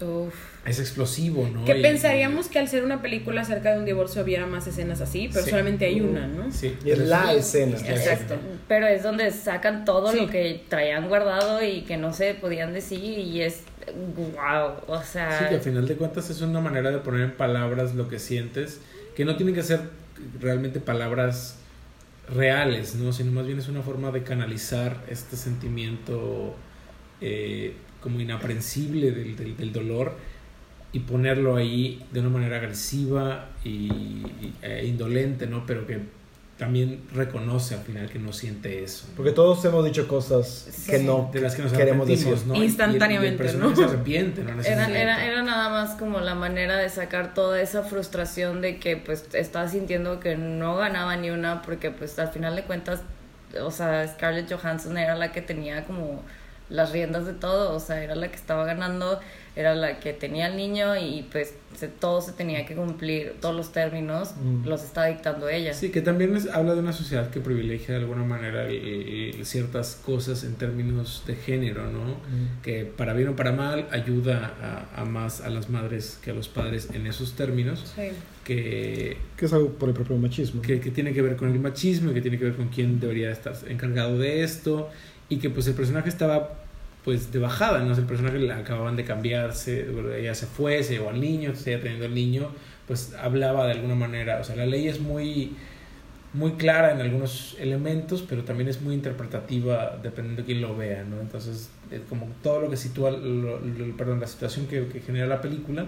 Uf. 0.00 0.34
es 0.66 0.78
explosivo, 0.78 1.48
¿no? 1.52 1.64
Que 1.64 1.78
Y- 1.78 1.82
pensaríamos 1.82 2.48
que 2.48 2.58
al 2.58 2.68
ser 2.68 2.84
una 2.84 3.00
película 3.00 3.40
acerca 3.42 3.72
de 3.72 3.78
un 3.78 3.84
divorcio 3.86 4.22
hubiera 4.22 4.46
más 4.46 4.66
escenas 4.66 5.00
así, 5.00 5.28
pero 5.32 5.44
Sí. 5.44 5.50
solamente 5.50 5.86
hay 5.86 6.00
una, 6.00 6.26
¿no? 6.26 6.50
Sí, 6.52 6.74
Y 6.84 6.90
es 6.90 6.98
la 7.00 7.32
escena. 7.32 7.76
Exacto. 7.78 8.34
Pero 8.68 8.86
es 8.86 9.02
donde 9.02 9.30
sacan 9.30 9.84
todo 9.84 10.10
Sí. 10.12 10.20
lo 10.20 10.28
que 10.28 10.64
traían 10.68 11.08
guardado 11.08 11.62
y 11.64 11.82
que 11.82 11.96
no 11.96 12.12
se 12.12 12.34
podían 12.34 12.72
decir 12.74 13.18
y 13.18 13.40
es 13.42 13.62
wow, 14.16 14.72
o 14.88 15.02
sea, 15.02 15.38
Sí, 15.38 15.44
que 15.48 15.54
a 15.56 15.60
final 15.60 15.86
de 15.86 15.94
cuentas 15.96 16.28
es 16.30 16.40
una 16.40 16.60
manera 16.60 16.90
de 16.90 16.98
poner 16.98 17.20
en 17.22 17.32
palabras 17.32 17.94
lo 17.94 18.08
que 18.08 18.18
sientes, 18.18 18.80
que 19.14 19.24
no 19.24 19.36
tienen 19.36 19.54
que 19.54 19.62
ser 19.62 19.80
realmente 20.40 20.80
palabras 20.80 21.58
reales, 22.28 22.94
¿no? 22.96 23.12
Sino 23.12 23.32
más 23.32 23.46
bien 23.46 23.58
es 23.58 23.68
una 23.68 23.82
forma 23.82 24.10
de 24.10 24.22
canalizar 24.22 25.04
este 25.08 25.36
sentimiento 25.36 26.54
eh, 27.20 27.74
como 28.00 28.20
inaprensible 28.20 29.10
del, 29.12 29.56
del, 29.56 29.72
dolor 29.72 30.16
y 30.92 31.00
ponerlo 31.00 31.56
ahí 31.56 32.02
de 32.12 32.20
una 32.20 32.30
manera 32.30 32.56
agresiva 32.58 33.50
y- 33.64 34.22
e 34.62 34.86
indolente, 34.86 35.46
¿no? 35.46 35.66
Pero 35.66 35.86
que 35.86 36.00
también 36.56 37.02
reconoce 37.12 37.74
al 37.74 37.82
final 37.82 38.08
que 38.08 38.18
no 38.18 38.32
siente 38.32 38.82
eso. 38.82 39.06
Porque 39.14 39.32
todos 39.32 39.62
hemos 39.66 39.84
dicho 39.84 40.08
cosas 40.08 40.84
que 40.88 40.98
no 41.00 41.28
de 41.32 41.40
las 41.42 41.54
que 41.54 41.62
nos 41.62 41.72
queremos 41.72 42.06
arrepentimos, 42.06 42.34
decir. 42.34 42.48
¿no? 42.48 42.54
Y- 42.54 42.58
y 42.58 42.60
el- 42.62 42.66
Instantáneamente, 42.68 43.44
y 43.44 43.48
el 43.48 43.58
¿no? 43.60 43.76
se 43.76 43.84
arrepiente, 43.84 44.42
¿no? 44.42 44.62
Era, 44.62 44.88
era, 44.88 45.24
era 45.26 45.42
nada 45.42 45.68
más 45.68 45.96
como 45.96 46.20
la 46.20 46.34
manera 46.34 46.76
de 46.78 46.88
sacar 46.88 47.34
toda 47.34 47.60
esa 47.60 47.82
frustración 47.82 48.62
de 48.62 48.78
que 48.78 48.96
pues 48.96 49.26
estaba 49.34 49.68
sintiendo 49.68 50.18
que 50.20 50.36
no 50.36 50.76
ganaba 50.76 51.16
ni 51.16 51.28
una 51.30 51.60
porque 51.62 51.90
pues 51.90 52.18
al 52.18 52.28
final 52.28 52.56
de 52.56 52.62
cuentas, 52.62 53.02
o 53.62 53.70
sea, 53.70 54.06
Scarlett 54.08 54.50
Johansson 54.52 54.96
era 54.96 55.14
la 55.14 55.32
que 55.32 55.42
tenía 55.42 55.84
como 55.84 56.22
las 56.68 56.90
riendas 56.92 57.26
de 57.26 57.32
todo, 57.32 57.74
o 57.74 57.80
sea, 57.80 58.02
era 58.02 58.14
la 58.16 58.28
que 58.28 58.36
estaba 58.36 58.64
ganando, 58.64 59.20
era 59.54 59.74
la 59.74 60.00
que 60.00 60.12
tenía 60.12 60.46
al 60.46 60.56
niño 60.56 60.96
y 60.96 61.26
pues 61.32 61.54
se- 61.76 61.88
todo 61.88 62.20
se 62.20 62.32
tenía 62.32 62.66
que 62.66 62.74
cumplir, 62.74 63.36
todos 63.40 63.54
los 63.54 63.72
términos 63.72 64.34
Mm. 64.36 64.66
los 64.66 64.82
estaba 64.82 65.06
dictando 65.06 65.48
ella. 65.48 65.72
Sí, 65.74 65.90
que 65.90 66.02
también 66.02 66.34
es- 66.36 66.48
habla 66.48 66.74
de 66.74 66.80
una 66.80 66.92
sociedad 66.92 67.30
que 67.30 67.40
privilegia 67.40 67.94
de 67.94 68.00
alguna 68.00 68.24
manera 68.24 68.66
el- 68.68 69.34
el- 69.36 69.46
ciertas 69.46 69.94
cosas 70.04 70.42
en 70.44 70.56
términos 70.56 71.22
de 71.26 71.36
género, 71.36 71.90
¿no? 71.90 72.16
Que 72.62 72.84
para 72.84 73.12
bien 73.14 73.28
o 73.28 73.36
para 73.36 73.52
mal 73.52 73.86
ayuda 73.92 74.52
a, 74.94 75.02
a 75.02 75.04
más 75.04 75.40
a 75.40 75.48
las 75.50 75.70
madres 75.70 76.18
que 76.22 76.32
a 76.32 76.34
los 76.34 76.48
padres 76.48 76.88
en 76.92 77.06
esos 77.06 77.34
términos, 77.34 77.92
Sí. 77.94 78.08
que, 78.44 79.16
Que 79.36 79.46
es 79.46 79.52
algo 79.52 79.70
por 79.70 79.88
el 79.88 79.94
propio 79.94 80.16
machismo. 80.16 80.62
que, 80.62 80.80
que 80.80 80.90
tiene 80.90 81.12
que 81.12 81.22
ver 81.22 81.36
con 81.36 81.50
el 81.50 81.58
machismo, 81.60 82.10
y 82.10 82.14
que 82.14 82.20
tiene 82.20 82.38
que 82.38 82.44
ver 82.44 82.56
con 82.56 82.68
quién 82.68 83.00
debería 83.00 83.30
estar 83.30 83.54
encargado 83.68 84.18
de 84.18 84.42
esto, 84.42 84.88
y 85.28 85.38
que 85.38 85.50
pues 85.50 85.66
el 85.66 85.74
personaje 85.74 86.08
estaba 86.08 86.50
pues 87.04 87.30
de 87.32 87.38
bajada, 87.38 87.80
¿no? 87.84 87.94
El 87.94 88.04
personaje 88.04 88.38
le 88.38 88.52
acababan 88.52 88.96
de 88.96 89.04
cambiarse, 89.04 89.86
ella 90.18 90.34
se 90.34 90.46
fue, 90.46 90.82
se 90.82 90.94
llevó 90.94 91.10
al 91.10 91.20
niño, 91.20 91.46
entonces 91.50 91.68
ella 91.68 91.80
teniendo 91.80 92.06
el 92.06 92.14
niño, 92.14 92.48
pues 92.88 93.14
hablaba 93.14 93.66
de 93.66 93.72
alguna 93.72 93.94
manera, 93.94 94.40
o 94.40 94.44
sea, 94.44 94.56
la 94.56 94.66
ley 94.66 94.88
es 94.88 95.00
muy 95.00 95.56
muy 96.32 96.52
clara 96.52 96.92
en 96.92 97.00
algunos 97.00 97.56
elementos, 97.60 98.22
pero 98.28 98.44
también 98.44 98.68
es 98.68 98.82
muy 98.82 98.94
interpretativa 98.94 99.96
dependiendo 100.02 100.42
de 100.42 100.46
quién 100.46 100.60
lo 100.60 100.76
vea, 100.76 101.02
¿no? 101.04 101.20
Entonces, 101.20 101.70
como 102.10 102.26
todo 102.42 102.60
lo 102.62 102.68
que 102.70 102.76
sitúa, 102.76 103.10
lo- 103.10 103.60
perdón, 103.96 104.20
la 104.20 104.26
situación 104.26 104.66
que, 104.66 104.86
que 104.88 105.00
genera 105.00 105.26
la 105.26 105.40
película, 105.40 105.86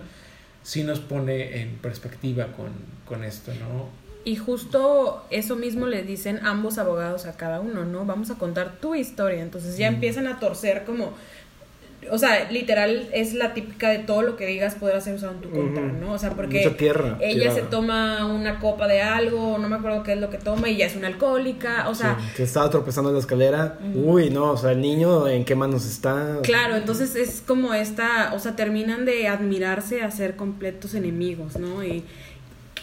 sí 0.63 0.85
nos 0.85 1.01
pone 1.01 1.61
en 1.61 1.77
perspectiva 1.83 2.47
con, 2.57 2.69
con 3.05 3.25
esto, 3.25 3.53
¿no? 3.55 3.89
Y 4.25 4.37
justo 4.37 5.25
eso 5.31 5.57
mismo 5.57 5.87
le 5.87 6.03
dicen 6.03 6.41
ambos 6.45 6.77
abogados 6.79 7.25
a 7.25 7.37
cada 7.37 7.61
uno, 7.61 7.85
¿no? 7.85 8.05
Vamos 8.05 8.31
a 8.31 8.35
contar 8.35 8.77
tu 8.81 8.95
historia. 8.95 9.43
Entonces 9.43 9.79
ya 9.79 9.87
empiezan 9.89 10.27
a 10.27 10.39
torcer 10.39 10.85
como... 10.85 11.13
O 12.13 12.17
sea, 12.17 12.51
literal 12.51 13.09
es 13.13 13.35
la 13.35 13.55
típica 13.55 13.91
de 13.91 13.99
todo 13.99 14.23
lo 14.23 14.37
que 14.37 14.47
digas 14.47 14.77
poder 14.77 15.01
ser 15.03 15.15
usado 15.15 15.33
en 15.33 15.41
tu 15.41 15.51
contra. 15.51 15.83
¿no? 15.83 16.13
O 16.13 16.19
sea, 16.19 16.31
porque 16.31 16.59
Mucha 16.65 16.77
tierra 16.77 17.19
ella 17.21 17.41
tirada. 17.41 17.55
se 17.57 17.63
toma 17.63 18.27
una 18.27 18.61
copa 18.61 18.87
de 18.87 19.03
algo, 19.03 19.59
no 19.59 19.69
me 19.69 19.77
acuerdo 19.77 20.05
qué 20.05 20.13
es 20.13 20.21
lo 20.21 20.31
que 20.31 20.39
toma, 20.39 20.69
y 20.69 20.77
ya 20.77 20.87
es 20.87 20.95
una 20.95 21.09
alcohólica, 21.09 21.89
o 21.89 21.95
sea... 21.95 22.17
Sí, 22.21 22.37
que 22.37 22.43
estaba 22.45 22.71
tropezando 22.71 23.11
en 23.11 23.15
la 23.15 23.21
escalera. 23.21 23.79
Uy, 23.95 24.31
no, 24.31 24.53
o 24.53 24.57
sea, 24.57 24.73
el 24.73 24.81
niño 24.81 25.27
en 25.27 25.45
qué 25.45 25.57
manos 25.57 25.85
está. 25.87 26.39
Claro, 26.43 26.77
entonces 26.77 27.17
es 27.17 27.43
como 27.45 27.75
esta, 27.75 28.33
o 28.33 28.39
sea, 28.39 28.55
terminan 28.55 29.05
de 29.05 29.27
admirarse 29.27 30.03
a 30.03 30.11
ser 30.11 30.37
completos 30.37 30.95
enemigos, 30.95 31.59
¿no? 31.59 31.83
Y, 31.83 32.05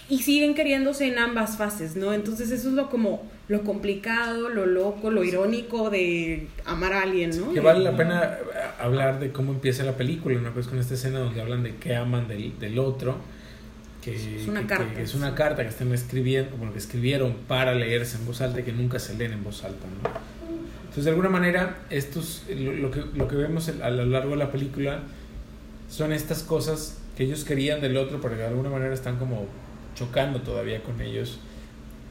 y 0.09 0.19
siguen 0.19 0.53
queriéndose 0.53 1.07
en 1.07 1.17
ambas 1.17 1.57
fases, 1.57 1.95
¿no? 1.95 2.13
Entonces 2.13 2.51
eso 2.51 2.69
es 2.69 2.73
lo 2.75 2.89
como 2.89 3.23
lo 3.47 3.61
complicado, 3.63 4.49
lo 4.49 4.65
loco, 4.65 5.11
lo 5.11 5.23
irónico 5.23 5.89
de 5.89 6.47
amar 6.65 6.93
a 6.93 7.01
alguien, 7.03 7.31
¿no? 7.39 7.53
Que 7.53 7.59
vale 7.59 7.83
la 7.83 7.95
pena 7.95 8.23
eh, 8.23 8.37
hablar 8.79 9.19
de 9.19 9.31
cómo 9.31 9.51
empieza 9.51 9.83
la 9.83 9.95
película, 9.97 10.39
¿no? 10.41 10.51
Pues 10.51 10.67
con 10.67 10.79
esta 10.79 10.93
escena 10.95 11.19
donde 11.19 11.41
hablan 11.41 11.63
de 11.63 11.75
qué 11.75 11.95
aman 11.95 12.27
del, 12.27 12.57
del 12.59 12.77
otro. 12.79 13.17
Que, 14.03 14.15
Es 14.41 14.47
una 14.47 14.61
que- 14.61 14.67
carta. 14.67 14.93
que 14.93 15.01
es 15.01 15.15
una 15.15 15.33
carta 15.35 15.63
que 15.63 15.69
están 15.69 15.91
escribiendo, 15.93 16.55
bueno, 16.57 16.73
que 16.73 16.79
escribieron 16.79 17.33
para 17.47 17.73
leerse 17.73 18.17
en 18.17 18.25
voz 18.27 18.41
alta 18.41 18.59
y 18.59 18.63
que 18.63 18.71
nunca 18.71 18.99
se 18.99 19.15
leen 19.15 19.33
en 19.33 19.43
voz 19.43 19.63
alta, 19.63 19.85
¿no? 20.03 20.09
Entonces, 20.81 21.05
de 21.05 21.09
alguna 21.09 21.29
manera, 21.29 21.79
estos, 21.89 22.43
lo, 22.55 22.71
lo 22.73 22.91
que, 22.91 23.03
lo 23.15 23.27
que 23.27 23.35
vemos 23.35 23.67
a 23.81 23.89
lo 23.89 24.05
largo 24.05 24.31
de 24.31 24.37
la 24.37 24.51
película 24.51 24.99
son 25.89 26.13
estas 26.13 26.43
cosas 26.43 26.99
que 27.17 27.23
ellos 27.23 27.43
querían 27.43 27.81
del 27.81 27.97
otro, 27.97 28.19
pero 28.21 28.35
que 28.35 28.41
de 28.41 28.47
alguna 28.47 28.69
manera 28.69 28.93
están 28.93 29.17
como 29.17 29.47
chocando 29.95 30.41
todavía 30.41 30.83
con 30.83 31.01
ellos, 31.01 31.39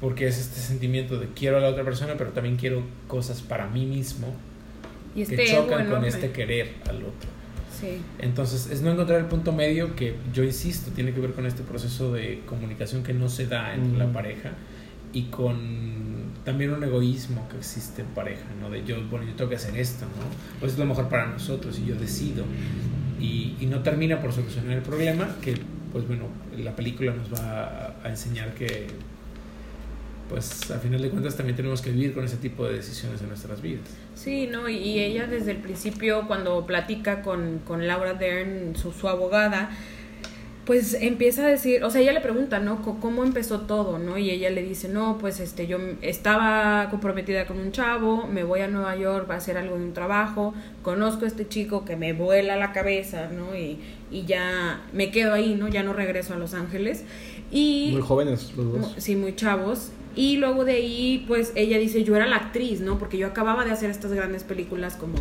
porque 0.01 0.27
es 0.27 0.39
este 0.39 0.61
sentimiento 0.61 1.19
de 1.19 1.29
quiero 1.29 1.59
a 1.59 1.61
la 1.61 1.69
otra 1.69 1.85
persona, 1.85 2.15
pero 2.19 2.31
también 2.31 2.57
quiero 2.57 2.83
cosas 3.07 3.41
para 3.43 3.69
mí 3.69 3.87
mismo 3.87 4.35
y 5.15 5.23
este 5.23 5.37
que 5.37 5.47
chocan 5.47 5.89
con 5.89 6.05
este 6.05 6.31
querer 6.31 6.75
al 6.89 6.97
otro. 6.97 7.31
Sí. 7.81 8.01
Entonces, 8.19 8.71
es 8.71 8.83
no 8.83 8.93
encontrar 8.93 9.21
el 9.21 9.27
punto 9.27 9.53
medio 9.53 9.97
que 9.97 10.15
yo 10.33 10.45
insisto, 10.45 10.91
tiene 10.93 11.13
que 11.13 11.21
ver 11.21 11.33
con 11.33 11.47
este 11.47 11.63
proceso 11.63 12.13
de 12.13 12.43
comunicación 12.47 13.03
que 13.03 13.13
no 13.13 13.29
se 13.29 13.47
da 13.47 13.75
entre 13.75 13.99
la 13.99 14.13
pareja 14.13 14.53
y 15.13 15.25
con 15.25 16.33
también 16.45 16.73
un 16.73 16.83
egoísmo 16.85 17.49
que 17.49 17.57
existe 17.57 18.03
en 18.03 18.09
pareja, 18.09 18.45
¿no? 18.61 18.71
De 18.71 18.85
yo, 18.85 18.97
bueno, 19.09 19.27
yo 19.27 19.35
tengo 19.35 19.49
que 19.49 19.57
hacer 19.57 19.77
esto, 19.77 20.05
¿no? 20.05 20.61
Pues 20.61 20.73
es 20.73 20.79
lo 20.79 20.85
mejor 20.85 21.09
para 21.09 21.27
nosotros 21.27 21.79
y 21.79 21.87
yo 21.87 21.95
decido. 21.95 22.45
Y, 23.21 23.55
y 23.61 23.67
no 23.67 23.83
termina 23.83 24.21
por 24.21 24.33
solucionar 24.33 24.77
el 24.77 24.83
problema, 24.83 25.37
que, 25.41 25.55
pues 25.95 26.07
bueno, 26.07 26.27
la 26.59 26.77
película 26.77 27.15
nos 27.15 27.33
va 27.33 27.39
a, 27.65 27.95
a 28.05 28.11
enseñar 28.11 28.55
que, 28.55 28.89
pues 30.29 30.71
al 30.71 30.81
final 30.81 31.03
de 31.03 31.11
cuentas 31.11 31.37
también 31.37 31.55
tenemos 31.57 31.83
que 31.83 31.91
vivir 31.91 32.15
con 32.15 32.25
ese 32.25 32.37
tipo 32.39 32.67
de 32.67 32.75
decisiones 32.77 33.21
en 33.23 33.29
nuestras 33.29 33.63
vidas. 33.63 33.85
Sí, 34.15 34.49
no, 34.51 34.69
y- 34.69 34.99
ella 35.01 35.27
desde 35.27 35.53
el 35.53 35.59
principio, 35.59 36.27
cuando 36.27 36.67
platica 36.67 37.23
con, 37.23 37.61
con 37.67 37.87
Laura 37.87 38.15
Dern, 38.15 38.75
su, 38.77 38.93
su 38.93 39.09
abogada, 39.09 39.71
pues 40.65 40.95
empieza 40.95 41.45
a 41.45 41.49
decir, 41.49 41.85
o 41.85 41.91
sea, 41.91 42.01
ella 42.01 42.13
le 42.15 42.23
pregunta, 42.23 42.59
¿no? 42.59 42.81
¿Cómo 42.81 43.23
empezó 43.23 43.61
todo, 43.63 43.99
no? 43.99 44.17
Y 44.17 44.31
ella 44.31 44.49
le 44.49 44.63
dice, 44.63 44.89
no, 44.89 45.19
pues 45.19 45.41
este, 45.41 45.67
yo 45.67 45.77
estaba 46.01 46.89
comprometida 46.91 47.47
con 47.47 47.59
un 47.61 47.71
chavo, 47.71 48.27
me 48.27 48.45
voy 48.45 48.61
a 48.63 48.69
Nueva 48.69 48.97
York 48.97 49.31
a 49.31 49.37
hacer 49.37 49.59
algo 49.59 49.77
de 49.77 49.85
un 49.85 49.93
trabajo, 49.93 50.55
conozco 50.83 51.27
a 51.27 51.29
este 51.29 51.47
chico 51.49 51.85
que 51.85 51.97
me 51.97 52.15
vuela 52.15 52.57
la 52.57 52.73
cabeza, 52.73 53.29
¿no? 53.29 53.55
Y 54.15 54.25
ya 54.25 54.81
me 54.93 55.11
quedo 55.11 55.35
ahí, 55.35 55.55
¿no? 55.59 55.69
Ya 55.69 55.83
no 55.83 55.93
regreso 55.93 56.33
a 56.35 56.37
Los 56.39 56.55
Ángeles. 56.55 57.03
Y 57.51 57.91
Muy 57.93 58.03
jóvenes 58.03 58.53
los 58.57 58.73
dos. 58.73 58.95
Sí, 58.99 59.17
muy 59.17 59.35
chavos. 59.37 59.91
Y 60.17 60.37
luego 60.37 60.65
de 60.65 60.75
ahí, 60.75 61.25
pues 61.27 61.53
ella 61.57 61.79
dice, 61.79 62.05
yo 62.05 62.15
era 62.15 62.27
la 62.27 62.37
actriz, 62.37 62.81
¿no? 62.81 62.99
Porque 62.99 63.19
yo 63.19 63.27
acababa 63.27 63.65
de 63.65 63.73
hacer 63.73 63.91
estas 63.91 64.13
grandes 64.13 64.45
películas 64.45 64.95
como, 64.95 65.17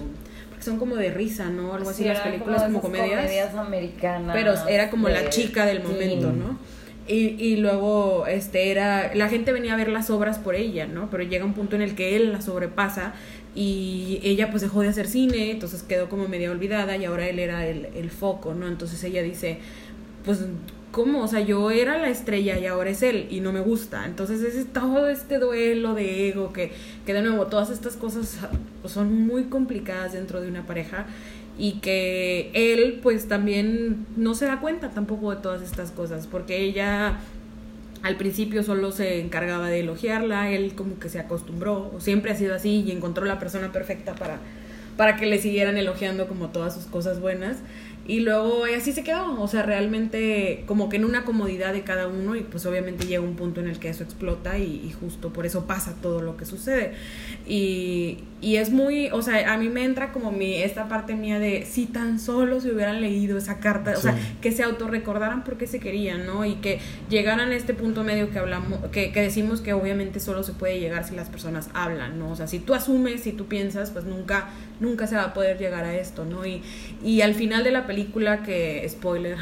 porque 0.50 0.64
son 0.64 0.78
como 0.78 0.96
de 0.96 1.10
risa, 1.12 1.50
¿no? 1.50 1.74
Algo 1.74 1.90
así, 1.90 2.04
Sí, 2.04 2.10
las 2.10 2.20
películas 2.20 2.64
como, 2.64 2.78
esas 2.78 2.82
comedias. 2.82 3.56
americanas. 3.56 4.36
Pero 4.36 4.54
era 4.70 4.90
como 4.92 5.10
la 5.10 5.30
chica 5.30 5.66
del 5.66 5.82
momento, 5.84 6.32
¿no? 6.32 6.60
Y, 7.08 7.36
y 7.38 7.58
luego, 7.58 8.26
este, 8.28 8.72
era, 8.72 9.14
la 9.14 9.28
gente 9.28 9.52
venía 9.52 9.74
a 9.74 9.78
ver 9.78 9.90
las 9.90 10.10
obras 10.10 10.40
por 10.40 10.56
ella, 10.56 10.88
¿no? 10.88 11.10
Pero 11.10 11.24
llega 11.24 11.44
un 11.44 11.54
punto 11.54 11.76
en 11.76 11.82
el 11.82 11.96
que 11.96 12.16
él 12.16 12.32
la 12.32 12.42
sobrepasa 12.42 13.14
y 13.56 14.20
ella 14.24 14.50
pues 14.50 14.62
dejó 14.62 14.82
de 14.82 14.88
hacer 14.88 15.08
cine, 15.08 15.52
entonces 15.52 15.84
quedó 15.84 16.10
como 16.10 16.28
media 16.28 16.50
olvidada 16.50 16.96
y 16.98 17.06
ahora 17.06 17.28
él 17.28 17.40
era 17.40 17.68
el, 17.68 17.88
el 17.94 18.10
foco, 18.10 18.54
¿no? 18.54 18.68
Entonces 18.68 19.04
ella 19.04 19.22
dice, 19.22 19.60
pues, 20.24 20.46
¿cómo? 20.92 21.24
O 21.24 21.28
sea, 21.28 21.42
yo 21.42 21.72
era 21.72 21.98
la 21.98 22.10
estrella 22.10 22.58
y 22.58 22.68
ahora 22.68 22.92
es 22.92 23.04
él 23.04 23.28
y 23.30 23.42
no 23.42 23.52
me 23.52 23.60
gusta. 23.60 24.06
Entonces 24.06 24.42
es 24.42 24.72
todo 24.72 25.10
este 25.10 25.40
duelo 25.40 25.94
de 25.96 26.30
ego 26.30 26.54
que, 26.54 26.72
que 27.06 27.14
de 27.14 27.22
nuevo, 27.22 27.48
todas 27.48 27.70
estas 27.70 27.98
cosas 27.98 28.38
pues, 28.82 28.94
son 28.94 29.28
muy 29.28 29.46
complicadas 29.46 30.14
dentro 30.14 30.40
de 30.40 30.48
una 30.48 30.66
pareja 30.66 31.08
y 31.58 31.74
que 31.74 32.50
él 32.54 33.00
pues 33.04 33.28
también 33.28 34.06
no 34.18 34.34
se 34.34 34.46
da 34.46 34.60
cuenta 34.60 34.90
tampoco 34.90 35.32
de 35.32 35.42
todas 35.42 35.62
estas 35.62 35.92
cosas 35.92 36.28
porque 36.28 36.62
ella 36.62 37.20
al 38.04 38.18
principio 38.18 38.64
solo 38.64 38.92
se 38.92 39.22
encargaba 39.22 39.70
de 39.70 39.80
elogiarla, 39.80 40.52
él 40.52 40.76
como 40.76 41.00
que 41.00 41.08
se 41.08 41.20
acostumbró, 41.20 41.90
o 41.96 42.02
siempre 42.02 42.32
ha 42.32 42.36
sido 42.36 42.54
así 42.54 42.84
y 42.86 42.92
encontró 42.92 43.26
la 43.26 43.40
persona 43.40 43.72
perfecta 43.72 44.14
para, 44.14 44.40
para 44.98 45.16
que 45.16 45.26
le 45.26 45.40
siguieran 45.40 45.78
elogiando 45.78 46.28
como 46.28 46.50
todas 46.50 46.76
sus 46.76 46.86
cosas 46.86 47.22
buenas. 47.22 47.60
Y 48.06 48.20
luego 48.20 48.66
así 48.66 48.92
se 48.92 49.02
quedó, 49.02 49.42
o 49.42 49.48
sea, 49.48 49.64
realmente 49.64 50.64
como 50.66 50.90
que 50.90 50.98
en 50.98 51.06
una 51.06 51.24
comodidad 51.24 51.72
de 51.72 51.84
cada 51.84 52.08
uno 52.08 52.36
y 52.36 52.42
pues 52.42 52.66
obviamente 52.66 53.06
llega 53.06 53.22
un 53.22 53.36
punto 53.36 53.62
en 53.62 53.70
el 53.70 53.80
que 53.80 53.88
eso 53.88 54.04
explota 54.04 54.58
y, 54.58 54.82
y 54.86 54.92
justo 54.92 55.32
por 55.32 55.46
eso 55.46 55.68
pasa 55.68 55.96
todo 56.02 56.22
lo 56.22 56.36
que 56.36 56.46
sucede. 56.46 56.96
Y, 57.48 58.20
y 58.42 58.58
es 58.58 58.72
muy, 58.72 59.10
o 59.12 59.22
sea, 59.22 59.54
a 59.54 59.58
mí 59.58 59.70
me 59.70 59.86
entra 59.86 60.12
como 60.12 60.32
mi, 60.34 60.56
esta 60.56 60.90
parte 60.90 61.16
mía 61.16 61.40
de 61.40 61.66
si 61.66 61.86
tan 61.86 62.20
solo 62.20 62.60
se 62.60 62.74
hubieran 62.74 63.00
leído 63.00 63.38
esa 63.38 63.60
carta, 63.60 63.94
o 63.98 64.02
sea, 64.02 64.18
que 64.42 64.52
se 64.52 64.64
autorrecordaran 64.64 65.46
por 65.46 65.58
qué 65.58 65.66
se 65.66 65.80
querían, 65.80 66.26
¿no? 66.26 66.44
Y 66.44 66.56
que 66.56 66.80
llegaran 67.10 67.52
a 67.52 67.56
este 67.56 67.74
punto 67.74 68.04
medio 68.04 68.32
que 68.32 68.40
hablamos, 68.40 68.80
que, 68.92 69.14
que 69.14 69.22
decimos 69.22 69.62
que 69.62 69.72
obviamente 69.72 70.20
solo 70.20 70.44
se 70.44 70.52
puede 70.52 70.78
llegar 70.82 71.08
si 71.08 71.16
las 71.16 71.30
personas 71.30 71.70
hablan, 71.74 72.20
¿no? 72.20 72.32
O 72.32 72.36
sea, 72.36 72.48
si 72.48 72.60
tú 72.60 72.74
asumes, 72.74 73.22
si 73.22 73.32
tú 73.32 73.46
piensas, 73.46 73.92
pues 73.92 74.04
nunca, 74.04 74.50
nunca 74.80 75.08
se 75.08 75.16
va 75.16 75.24
a 75.24 75.34
poder 75.34 75.58
llegar 75.58 75.86
a 75.86 75.96
esto, 75.96 76.26
¿no? 76.26 76.46
Y, 76.46 76.62
y 77.04 77.22
al 77.22 77.34
final 77.36 77.64
de 77.64 77.72
la 77.72 77.88
película, 77.88 78.44
que, 78.44 78.88
spoiler, 78.90 79.38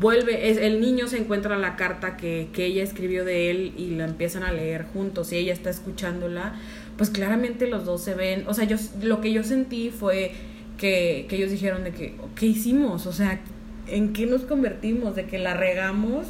vuelve, 0.00 0.50
es, 0.50 0.58
el 0.58 0.80
niño 0.80 1.08
se 1.08 1.18
encuentra 1.18 1.56
la 1.56 1.76
carta 1.76 2.16
que, 2.16 2.48
que 2.52 2.66
ella 2.66 2.82
escribió 2.82 3.24
de 3.24 3.50
él 3.50 3.72
y 3.76 3.90
la 3.90 4.04
empiezan 4.04 4.42
a 4.42 4.52
leer 4.52 4.84
juntos 4.84 5.32
y 5.32 5.36
ella 5.36 5.52
está 5.52 5.70
escuchándola, 5.70 6.54
pues 6.96 7.10
claramente 7.10 7.66
los 7.66 7.84
dos 7.84 8.02
se 8.02 8.14
ven, 8.14 8.44
o 8.46 8.54
sea, 8.54 8.64
yo 8.64 8.76
lo 9.02 9.20
que 9.20 9.32
yo 9.32 9.42
sentí 9.42 9.90
fue 9.90 10.32
que, 10.78 11.26
que 11.28 11.36
ellos 11.36 11.50
dijeron 11.50 11.84
de 11.84 11.92
que, 11.92 12.14
¿qué 12.34 12.46
hicimos? 12.46 13.06
O 13.06 13.12
sea, 13.12 13.40
¿en 13.86 14.12
qué 14.12 14.26
nos 14.26 14.42
convertimos? 14.42 15.16
De 15.16 15.24
que 15.26 15.38
la 15.38 15.54
regamos. 15.54 16.26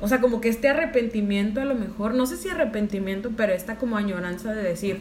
O 0.00 0.08
sea, 0.08 0.20
como 0.20 0.40
que 0.40 0.48
este 0.48 0.68
arrepentimiento 0.68 1.60
a 1.60 1.66
lo 1.66 1.74
mejor, 1.74 2.14
no 2.14 2.24
sé 2.24 2.38
si 2.38 2.48
arrepentimiento, 2.48 3.32
pero 3.36 3.52
esta 3.52 3.76
como 3.76 3.98
añoranza 3.98 4.54
de 4.54 4.62
decir, 4.62 5.00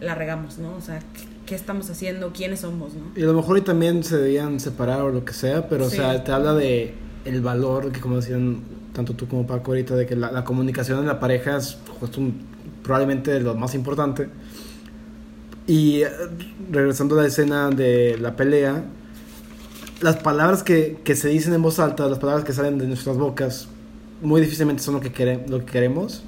la 0.00 0.14
regamos, 0.14 0.58
¿no? 0.58 0.74
O 0.76 0.80
sea, 0.80 0.98
¿qué, 0.98 1.24
qué 1.46 1.54
estamos 1.54 1.88
haciendo? 1.90 2.32
¿Quiénes 2.32 2.60
somos, 2.60 2.94
no? 2.94 3.02
Y 3.16 3.22
a 3.22 3.26
lo 3.26 3.34
mejor 3.34 3.58
y 3.58 3.60
también 3.62 4.02
se 4.04 4.16
debían 4.16 4.58
separar 4.60 5.02
o 5.02 5.10
lo 5.10 5.24
que 5.24 5.32
sea, 5.32 5.68
pero 5.68 5.88
Sí. 5.88 5.98
o 5.98 6.00
sea, 6.00 6.24
te 6.24 6.32
habla 6.32 6.54
de 6.54 6.94
el 7.24 7.40
valor 7.40 7.92
que 7.92 8.00
como 8.00 8.16
decían 8.16 8.60
tanto 8.92 9.14
tú 9.14 9.26
como 9.28 9.46
Paco 9.46 9.70
ahorita, 9.70 9.94
de 9.94 10.06
que 10.06 10.16
la, 10.16 10.30
la 10.32 10.44
comunicación 10.44 10.98
en 10.98 11.06
la 11.06 11.18
pareja 11.20 11.56
es 11.56 11.78
un- 12.16 12.42
probablemente 12.82 13.38
lo 13.40 13.54
más 13.54 13.74
importante. 13.74 14.28
Y 15.66 16.02
eh, 16.02 16.08
regresando 16.70 17.18
a 17.18 17.22
la 17.22 17.28
escena 17.28 17.70
de 17.70 18.18
la 18.18 18.34
pelea, 18.36 18.84
las 20.00 20.16
palabras 20.16 20.62
que, 20.62 20.98
que 21.04 21.14
se 21.14 21.28
dicen 21.28 21.54
en 21.54 21.62
voz 21.62 21.78
alta, 21.78 22.06
las 22.08 22.18
palabras 22.18 22.44
que 22.44 22.52
salen 22.52 22.78
de 22.78 22.86
nuestras 22.86 23.16
bocas, 23.16 23.68
muy 24.20 24.40
difícilmente 24.40 24.82
son 24.82 24.94
lo 24.94 25.00
que, 25.00 25.12
quere- 25.12 25.46
lo 25.48 25.60
que 25.60 25.66
queremos, 25.66 26.24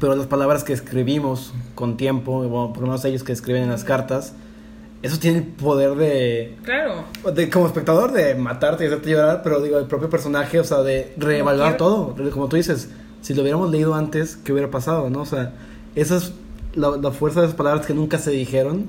pero 0.00 0.14
las 0.16 0.26
palabras 0.26 0.64
que 0.64 0.72
escribimos 0.72 1.52
con 1.74 1.96
tiempo, 1.96 2.38
bueno, 2.48 2.72
por 2.72 2.82
lo 2.82 2.88
menos 2.88 3.04
ellos 3.04 3.22
que 3.22 3.32
escriben 3.32 3.62
en 3.64 3.70
las 3.70 3.84
cartas, 3.84 4.34
eso 5.02 5.18
tiene 5.18 5.38
el 5.38 5.44
poder 5.44 5.94
de, 5.96 6.56
Claro. 6.64 7.04
de, 7.34 7.50
como 7.50 7.66
espectador 7.66 8.12
de 8.12 8.34
matarte 8.34 8.84
y 8.84 8.86
hacerte 8.86 9.10
llorar, 9.10 9.42
pero 9.42 9.60
digo, 9.60 9.78
el 9.78 9.86
propio 9.86 10.08
personaje, 10.08 10.58
o 10.58 10.64
sea, 10.64 10.78
de 10.82 11.12
reevaluar 11.16 11.76
todo. 11.76 12.14
Como 12.32 12.48
tú 12.48 12.56
dices, 12.56 12.88
si 13.20 13.34
lo 13.34 13.42
hubiéramos 13.42 13.70
leído 13.70 13.94
antes, 13.94 14.36
¿qué 14.36 14.52
hubiera 14.52 14.70
pasado? 14.70 15.10
¿no? 15.10 15.20
O 15.20 15.26
sea, 15.26 15.52
esa 15.94 16.16
es 16.16 16.32
la, 16.74 16.96
la 16.96 17.10
fuerza 17.10 17.40
de 17.40 17.46
esas 17.46 17.56
palabras 17.56 17.86
que 17.86 17.92
nunca 17.94 18.18
se 18.18 18.30
dijeron, 18.30 18.86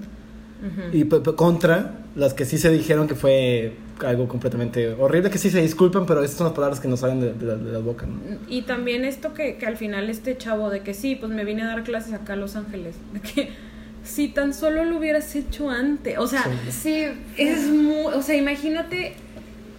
Y 0.93 1.05
contra 1.05 1.99
las 2.15 2.33
que 2.33 2.45
sí 2.45 2.57
se 2.57 2.69
dijeron 2.71 3.07
que 3.07 3.15
fue 3.15 3.73
algo 4.05 4.27
completamente 4.27 4.93
horrible, 4.93 5.29
que 5.29 5.37
sí 5.37 5.49
se 5.49 5.61
disculpan, 5.61 6.05
pero 6.05 6.23
estas 6.23 6.37
son 6.37 6.47
las 6.47 6.55
palabras 6.55 6.79
que 6.79 6.87
no 6.87 6.97
salen 6.97 7.21
de, 7.21 7.33
de 7.33 7.45
la, 7.45 7.55
de 7.55 7.71
la 7.71 7.79
boca. 7.79 8.05
¿no? 8.05 8.19
Y 8.47 8.63
también 8.63 9.05
esto 9.05 9.33
que, 9.33 9.57
que 9.57 9.65
al 9.65 9.77
final 9.77 10.09
este 10.09 10.37
chavo 10.37 10.69
de 10.69 10.81
que 10.81 10.93
sí, 10.93 11.15
pues 11.15 11.31
me 11.31 11.45
vine 11.45 11.63
a 11.63 11.67
dar 11.67 11.83
clases 11.83 12.13
acá 12.13 12.33
a 12.33 12.35
Los 12.35 12.55
Ángeles. 12.55 12.95
De 13.13 13.19
que 13.21 13.51
si 14.05 14.27
tan 14.27 14.53
solo 14.53 14.85
lo 14.85 14.97
hubieras 14.97 15.35
hecho 15.35 15.69
antes. 15.69 16.17
O 16.17 16.27
sea, 16.27 16.45
Sí, 16.69 17.05
es 17.37 17.67
muy. 17.67 18.13
O 18.13 18.21
sea, 18.21 18.35
imagínate 18.35 19.15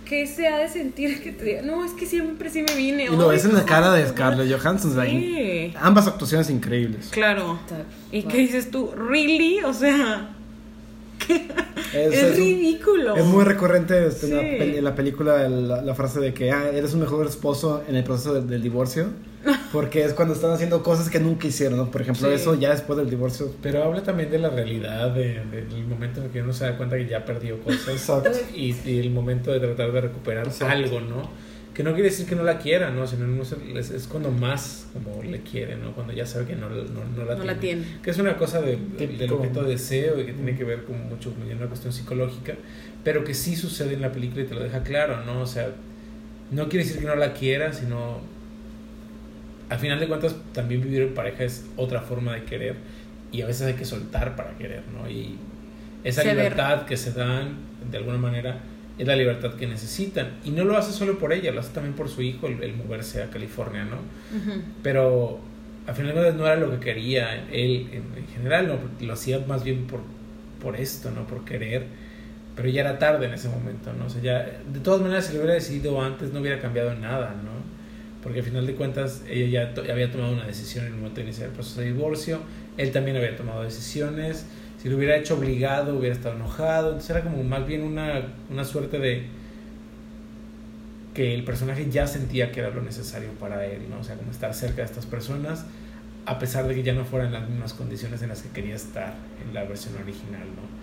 que 0.05 0.27
se 0.27 0.47
ha 0.47 0.59
de 0.59 0.69
sentir 0.69 1.23
que 1.23 1.33
te 1.33 1.45
diga, 1.45 1.63
no, 1.63 1.85
es 1.85 1.93
que 1.93 2.07
siempre 2.07 2.49
sí 2.51 2.63
me 2.63 2.75
vine. 2.77 3.05
Y 3.05 3.09
lo 3.09 3.29
ves 3.29 3.45
en 3.45 3.55
la 3.55 3.61
no, 3.61 3.67
cara 3.67 3.93
de 3.93 4.07
Scarlett 4.07 4.51
Johansson. 4.51 4.93
Sí. 5.05 5.75
Ambas 5.81 6.07
actuaciones 6.07 6.49
increíbles. 6.51 7.09
Claro. 7.11 7.59
¿Y 8.13 8.23
wow. 8.23 8.31
qué 8.31 8.39
dices 8.39 8.71
tú? 8.71 8.93
¿Really? 8.93 9.63
O 9.65 9.73
sea, 9.73 10.36
Es, 11.95 12.13
es, 12.13 12.23
es- 12.23 12.37
ridículo. 12.37 13.17
es 13.17 13.25
muy 13.25 13.45
recurrente 13.45 14.07
este, 14.07 14.27
en, 14.27 14.35
la, 14.37 14.41
Sí. 14.43 14.57
peli- 14.59 14.77
en 14.79 14.85
la 14.85 14.95
película 14.95 15.49
la, 15.49 15.83
la 15.83 15.95
frase 15.95 16.21
de 16.21 16.35
que 16.35 16.51
ah, 16.53 16.69
eres 16.73 16.93
un 16.95 17.01
mejor 17.01 17.27
esposo 17.27 17.83
en 17.89 17.97
el 17.97 18.05
proceso 18.05 18.35
de- 18.35 18.43
del 18.43 18.63
divorcio. 18.63 19.07
Porque 19.73 20.05
es 20.05 20.13
cuando 20.13 20.35
están 20.35 20.51
haciendo 20.51 20.83
cosas 20.83 21.09
que 21.09 21.21
nunca 21.21 21.47
hicieron, 21.47 21.79
¿no? 21.79 21.91
Por 21.91 22.03
ejemplo, 22.03 22.29
Sí. 22.29 22.35
eso 22.35 22.55
ya 22.57 22.71
después 22.71 22.97
del 22.99 23.09
divorcio. 23.09 23.53
Pero 23.63 23.85
habla 23.85 24.03
también 24.03 24.31
de 24.31 24.39
la 24.39 24.51
realidad, 24.51 25.11
de- 25.15 25.41
del 25.45 25.87
momento 25.87 26.21
en 26.21 26.27
el 26.27 26.33
que 26.33 26.43
uno 26.43 26.53
se 26.53 26.65
da 26.65 26.77
cuenta 26.77 26.97
que 26.97 27.07
ya 27.07 27.25
perdió 27.25 27.61
cosas. 27.61 27.89
Exacto. 27.89 28.31
Y, 28.55 28.75
y 28.85 28.99
el 28.99 29.11
momento 29.11 29.53
de 29.53 29.61
tratar 29.61 29.93
de 29.93 30.01
recuperar 30.01 30.47
Exacto. 30.47 30.73
algo, 30.75 31.01
¿no? 31.01 31.31
Que 31.77 31.83
no 31.83 31.93
quiere 31.93 32.09
decir 32.09 32.25
que 32.25 32.35
no 32.35 32.43
la 32.43 32.57
quiera, 32.57 32.91
¿no? 32.91 33.07
Sino 33.07 33.27
no 33.27 33.43
es, 33.43 33.91
es 33.91 34.07
cuando 34.07 34.31
más 34.31 34.89
como 34.95 35.23
le 35.23 35.43
quiere, 35.43 35.77
¿no? 35.77 35.93
Cuando 35.93 36.15
ya 36.15 36.25
sabe 36.25 36.47
que 36.47 36.57
no, 36.57 36.71
no, 36.71 37.05
no 37.05 37.25
la 37.27 37.35
No 37.35 37.43
tiene. 37.43 37.45
la 37.45 37.61
tiene. 37.61 37.85
Que 38.03 38.11
es 38.11 38.19
una 38.19 38.39
cosa 38.39 38.63
de, 38.63 38.79
del 38.79 39.31
objeto 39.31 39.63
de 39.63 39.73
deseo 39.73 40.19
y 40.19 40.25
que 40.25 40.33
tiene 40.33 40.57
que 40.57 40.65
ver 40.65 40.85
con 40.85 41.07
mucho 41.07 41.35
con 41.35 41.43
una 41.43 41.67
cuestión 41.67 41.93
psicológica, 41.93 42.55
pero 43.05 43.25
que 43.25 43.35
sí 43.35 43.57
sucede 43.57 43.93
en 43.93 44.01
la 44.01 44.11
película 44.11 44.43
y 44.43 44.47
te 44.47 44.55
lo 44.55 44.63
deja 44.63 44.83
claro, 44.85 45.23
¿no? 45.27 45.43
O 45.43 45.47
sea, 45.47 45.69
no 46.51 46.67
quiere 46.71 46.87
decir 46.87 46.99
que 46.99 47.07
no 47.07 47.15
la 47.15 47.35
quiera, 47.35 47.75
sino 47.75 48.21
al 49.69 49.79
final 49.79 50.01
de 50.01 50.09
cuentas 50.09 50.35
también 50.55 50.81
vivir 50.81 51.03
en 51.03 51.13
pareja 51.13 51.45
es 51.45 51.67
otra 51.77 52.01
forma 52.01 52.33
de 52.35 52.45
querer 52.45 52.77
y 53.33 53.43
a 53.43 53.47
veces 53.47 53.67
hay 53.67 53.75
que 53.75 53.85
soltar 53.85 54.35
para 54.35 54.57
querer, 54.57 54.83
¿no? 54.95 55.11
Y 55.11 55.37
esa 56.05 56.25
libertad 56.25 56.87
que 56.87 56.97
se 56.97 57.13
dan 57.13 57.57
de 57.91 57.99
alguna 57.99 58.17
manera 58.17 58.61
es 58.99 59.07
la 59.07 59.17
libertad 59.17 59.55
que 59.55 59.67
necesitan 59.67 60.39
y 60.45 60.51
no 60.51 60.65
lo 60.65 60.77
hace 60.77 60.93
solo 60.93 61.19
por 61.19 61.33
ella, 61.33 61.53
lo 61.53 61.61
hace 61.61 61.73
también 61.73 61.95
por 61.95 62.09
su 62.09 62.23
hijo 62.23 62.47
el, 62.47 62.63
el 62.63 62.75
moverse 62.75 63.23
a 63.23 63.31
California, 63.31 63.85
¿no? 63.85 63.99
Pero 64.83 65.41
al 65.87 65.95
final 65.95 66.09
de 66.09 66.15
cuentas 66.15 66.35
no 66.37 66.47
era 66.47 66.57
lo 66.57 66.71
que 66.71 66.79
quería 66.81 67.47
él 67.53 67.89
en, 67.93 68.19
en 68.19 68.27
general, 68.35 68.69
no, 68.69 69.07
lo 69.07 69.13
hacía 69.13 69.41
más 69.47 69.65
bien 69.65 69.87
por, 69.87 70.01
por 70.63 70.77
esto, 70.77 71.11
¿no? 71.11 71.27
Por 71.27 71.45
querer, 71.45 71.87
pero 72.57 72.69
ya 72.69 72.83
era 72.83 72.99
tarde 72.99 73.27
en 73.27 73.35
ese 73.35 73.49
momento, 73.49 73.93
¿no? 73.93 74.07
O 74.07 74.11
sea, 74.11 74.23
ya, 74.23 74.61
de 74.73 74.81
todas 74.81 75.01
maneras, 75.03 75.27
si 75.27 75.33
lo 75.35 75.41
hubiera 75.41 75.55
decidido 75.55 76.01
antes, 76.03 76.33
no 76.33 76.41
hubiera 76.41 76.61
cambiado 76.61 76.95
nada, 76.95 77.31
¿no? 77.45 77.53
Porque 78.23 78.41
al 78.41 78.45
final 78.45 78.67
de 78.67 78.75
cuentas, 78.75 79.23
ella 79.29 79.47
ya 79.67 79.75
to- 79.75 79.83
había 79.91 80.11
tomado 80.11 80.33
una 80.33 80.47
decisión 80.47 80.87
en 80.87 80.93
el 80.93 80.99
momento 80.99 81.17
de 81.21 81.25
iniciar 81.29 81.49
el 81.49 81.55
proceso 81.55 81.81
de 81.81 81.87
divorcio, 81.89 82.41
él 82.77 82.91
también 82.93 83.17
había 83.17 83.37
tomado 83.37 83.63
decisiones, 83.63 84.47
si 84.79 84.89
lo 84.89 84.97
hubiera 84.97 85.17
hecho 85.17 85.35
obligado, 85.35 85.99
hubiera 85.99 86.15
estado 86.15 86.37
enojado, 86.37 86.89
entonces 86.89 87.11
era 87.11 87.23
como 87.23 87.43
más 87.43 87.67
bien 87.67 87.83
una, 87.83 88.23
una 88.51 88.65
suerte 88.65 88.99
de 88.99 89.27
que 91.15 91.35
el 91.35 91.45
personaje 91.45 91.89
ya 91.91 92.07
sentía 92.07 92.53
que 92.53 92.61
era 92.61 92.71
lo 92.71 92.83
necesario 92.83 93.31
para 93.41 93.65
él, 93.65 93.89
¿no? 93.89 94.01
O 94.01 94.05
sea, 94.05 94.17
como 94.17 94.31
estar 94.31 94.53
cerca 94.53 94.77
de 94.77 94.85
estas 94.85 95.07
personas, 95.07 95.65
a 96.27 96.39
pesar 96.39 96.67
de 96.69 96.75
que 96.75 96.83
ya 96.83 96.93
no 96.93 97.05
fueran 97.05 97.33
las 97.33 97.49
mismas 97.49 97.73
condiciones 97.73 98.21
en 98.23 98.29
las 98.29 98.43
que 98.43 98.51
quería 98.51 98.75
estar 98.75 99.15
en 99.47 99.55
la 99.55 99.65
versión 99.65 99.95
original, 99.95 100.43
¿no? 100.43 100.77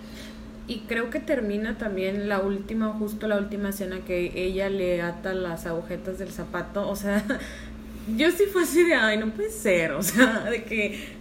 Y 0.65 0.79
creo 0.87 1.09
que 1.09 1.19
termina 1.19 1.77
también 1.77 2.29
la 2.29 2.39
última, 2.39 2.93
justo 2.93 3.27
la 3.27 3.37
última 3.37 3.69
escena 3.69 3.99
que 4.05 4.31
ella 4.33 4.69
le 4.69 5.01
ata 5.01 5.33
las 5.33 5.65
agujetas 5.65 6.19
del 6.19 6.29
zapato. 6.29 6.89
O 6.89 6.95
sea, 6.95 7.23
yo 8.17 8.31
sí 8.31 8.45
fue 8.51 8.63
así 8.63 8.83
de, 8.83 8.95
ay, 8.95 9.17
no 9.17 9.31
puede 9.31 9.51
ser. 9.51 9.91
O 9.91 10.01
sea, 10.01 10.45
de 10.49 10.63
que, 10.63 11.15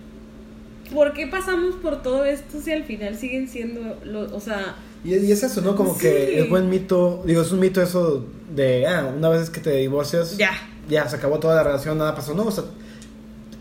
¿por 0.93 1.12
qué 1.12 1.26
pasamos 1.26 1.76
por 1.76 2.03
todo 2.03 2.24
esto 2.24 2.61
si 2.62 2.72
al 2.72 2.84
final 2.84 3.16
siguen 3.16 3.49
siendo, 3.49 3.80
lo, 4.05 4.34
o 4.34 4.40
sea, 4.40 4.76
Y, 5.05 5.14
y 5.16 5.32
es 5.32 5.43
eso, 5.43 5.61
¿no? 5.62 5.74
Como 5.74 5.95
Sí. 5.95 6.01
que 6.03 6.40
es 6.40 6.49
buen 6.49 6.68
mito. 6.70 7.22
Digo, 7.26 7.43
es 7.43 7.51
un 7.53 7.59
mito 7.61 7.82
eso 7.82 8.24
de, 8.55 8.86
ah, 8.86 9.12
una 9.16 9.28
vez 9.30 9.51
que 9.51 9.61
te 9.61 9.72
divorcias, 9.76 10.36
ya. 10.36 10.53
ya 10.88 11.09
se 11.09 11.16
acabó 11.16 11.38
toda 11.40 11.57
la 11.57 11.62
relación, 11.64 11.99
nada 11.99 12.14
pasó. 12.14 12.34
No, 12.34 12.45
o 12.45 12.51
sea, 12.53 12.64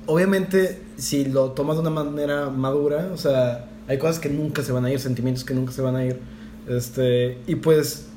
obviamente, 0.05 0.82
si 0.97 1.25
lo 1.25 1.51
tomas 1.51 1.77
de 1.77 1.82
una 1.82 1.89
manera 1.89 2.49
madura, 2.49 3.09
o 3.13 3.17
sea, 3.17 3.67
hay 3.88 3.97
cosas 3.97 4.19
que 4.19 4.29
nunca 4.29 4.61
se 4.63 4.71
van 4.71 4.86
a 4.86 4.91
ir, 4.91 4.99
sentimientos 4.99 5.43
que 5.43 5.53
nunca 5.53 5.71
se 5.71 5.82
van 5.82 5.95
a 5.95 6.05
ir. 6.05 6.19
Este, 6.67 7.39
y 7.47 7.55
pues, 7.55 8.07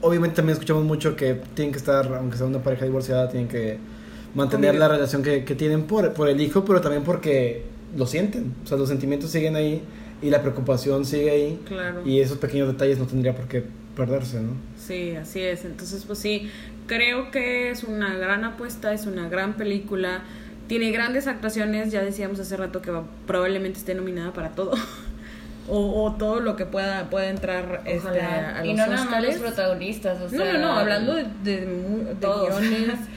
obviamente 0.00 0.36
también 0.36 0.54
escuchamos 0.54 0.84
mucho 0.84 1.16
que 1.16 1.34
tienen 1.54 1.72
que 1.72 1.78
estar, 1.78 2.06
aunque 2.14 2.36
sea 2.36 2.46
una 2.46 2.62
pareja 2.62 2.84
divorciada, 2.84 3.28
tienen 3.28 3.48
que 3.48 3.78
mantener 4.34 4.76
la 4.76 4.86
relación 4.88 5.22
que, 5.22 5.44
que 5.44 5.54
tienen 5.56 5.82
por, 5.84 6.12
por 6.12 6.28
el 6.28 6.40
hijo, 6.40 6.64
pero 6.64 6.80
también 6.80 7.02
porque 7.02 7.64
lo 7.96 8.06
sienten. 8.06 8.54
O 8.64 8.66
sea, 8.66 8.76
los 8.78 8.88
sentimientos 8.88 9.30
siguen 9.30 9.56
ahí 9.56 9.82
y 10.22 10.30
la 10.30 10.40
preocupación 10.42 11.04
sigue 11.04 11.30
ahí. 11.30 11.60
Claro. 11.66 12.02
Y 12.06 12.20
esos 12.20 12.38
pequeños 12.38 12.68
detalles 12.68 12.98
no 12.98 13.06
tendría 13.06 13.34
por 13.34 13.46
qué 13.46 13.64
perderse, 13.96 14.40
¿no? 14.40 14.52
Sí, 14.78 15.16
así 15.16 15.40
es. 15.40 15.64
Entonces, 15.64 16.04
pues 16.06 16.18
sí, 16.18 16.48
creo 16.86 17.30
que 17.30 17.70
es 17.70 17.84
una 17.84 18.14
gran 18.16 18.44
apuesta, 18.44 18.92
es 18.92 19.06
una 19.06 19.28
gran 19.28 19.54
película. 19.54 20.22
Tiene 20.68 20.90
grandes 20.92 21.26
actuaciones, 21.26 21.90
ya 21.90 22.02
decíamos 22.02 22.38
hace 22.38 22.56
rato 22.56 22.80
que 22.80 22.90
va- 22.92 23.04
probablemente 23.26 23.78
esté 23.78 23.94
nominada 23.94 24.32
para 24.32 24.50
todo. 24.50 24.72
o, 25.68 26.04
o 26.04 26.12
todo 26.16 26.40
lo 26.40 26.56
que 26.56 26.64
pueda, 26.66 27.10
pueda 27.10 27.28
entrar 27.28 27.82
este, 27.86 28.20
a 28.20 28.64
y 28.64 28.68
los 28.68 28.76
no 28.78 28.86
nada 28.86 29.04
más 29.04 29.24
los 29.24 29.36
protagonistas, 29.36 30.18
o 30.20 30.24
No, 30.24 30.30
sea, 30.30 30.52
no, 30.54 30.58
no, 30.60 30.72
hablando 30.78 31.14
de, 31.14 31.24
de, 31.44 31.66
mu- 31.66 32.04
de 32.04 32.14
Todos. 32.16 32.60
guiones. 32.60 32.98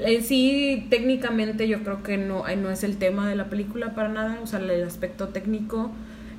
eh, 0.00 0.22
sí, 0.22 0.86
técnicamente 0.90 1.68
yo 1.68 1.82
creo 1.82 2.02
que 2.02 2.16
no, 2.16 2.44
no 2.56 2.70
es 2.70 2.84
el 2.84 2.98
tema 2.98 3.28
de 3.28 3.36
la 3.36 3.48
película 3.48 3.94
para 3.94 4.08
nada, 4.08 4.40
o 4.42 4.46
sea, 4.46 4.58
el 4.58 4.84
aspecto 4.84 5.28
técnico. 5.28 5.90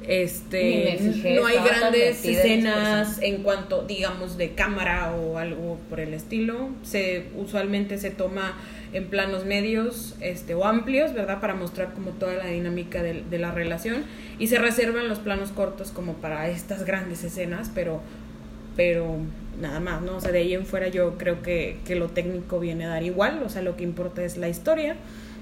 Este, 0.08 1.00
fijé, 1.00 1.36
no 1.36 1.48
hay 1.48 1.58
grandes 1.58 2.24
en 2.24 2.36
escenas 2.36 3.20
en 3.24 3.42
cuanto, 3.42 3.84
digamos, 3.84 4.38
de 4.38 4.52
cámara 4.52 5.16
o 5.16 5.40
algo 5.40 5.80
por 5.90 6.00
el 6.00 6.14
estilo. 6.14 6.70
Se 6.84 7.26
usualmente 7.36 7.98
se 7.98 8.12
toma 8.12 8.54
en 8.94 9.08
planos 9.08 9.46
medios 9.46 10.16
este, 10.22 10.54
o 10.54 10.66
amplios, 10.66 11.14
¿verdad? 11.14 11.42
Para 11.42 11.56
mostrar 11.56 11.94
como 11.94 12.12
toda 12.12 12.36
la 12.36 12.46
dinámica 12.46 13.02
de, 13.02 13.24
de 13.24 13.40
la 13.40 13.52
relación. 13.52 14.04
Y 14.38 14.46
se 14.46 14.60
reservan 14.60 15.08
los 15.08 15.18
planos 15.18 15.50
cortos 15.52 15.90
como 15.90 16.14
para 16.14 16.50
estas 16.50 16.86
grandes 16.86 17.24
escenas, 17.24 17.72
pero 17.74 18.02
pero 18.76 19.18
nada 19.60 19.80
más, 19.80 20.02
¿no? 20.02 20.18
O 20.18 20.22
sea, 20.22 20.32
de 20.32 20.40
ahí 20.40 20.54
en 20.54 20.66
fuera 20.66 20.88
yo 20.88 21.18
creo 21.18 21.42
que, 21.42 21.78
que 21.86 21.96
lo 21.96 22.10
técnico 22.10 22.60
viene 22.60 22.86
a 22.86 22.90
dar 22.90 23.04
igual, 23.04 23.42
o 23.44 23.50
sea, 23.50 23.62
lo 23.62 23.76
que 23.76 23.84
importa 23.84 24.24
es 24.24 24.38
la 24.38 24.50
historia 24.50 24.96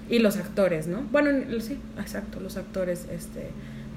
y 0.10 0.20
los 0.20 0.38
actores, 0.38 0.88
¿no? 0.88 1.04
Bueno, 1.12 1.30
sí, 1.60 1.80
exacto, 2.00 2.40
los 2.40 2.58
actores 2.58 3.08
este, 3.12 3.50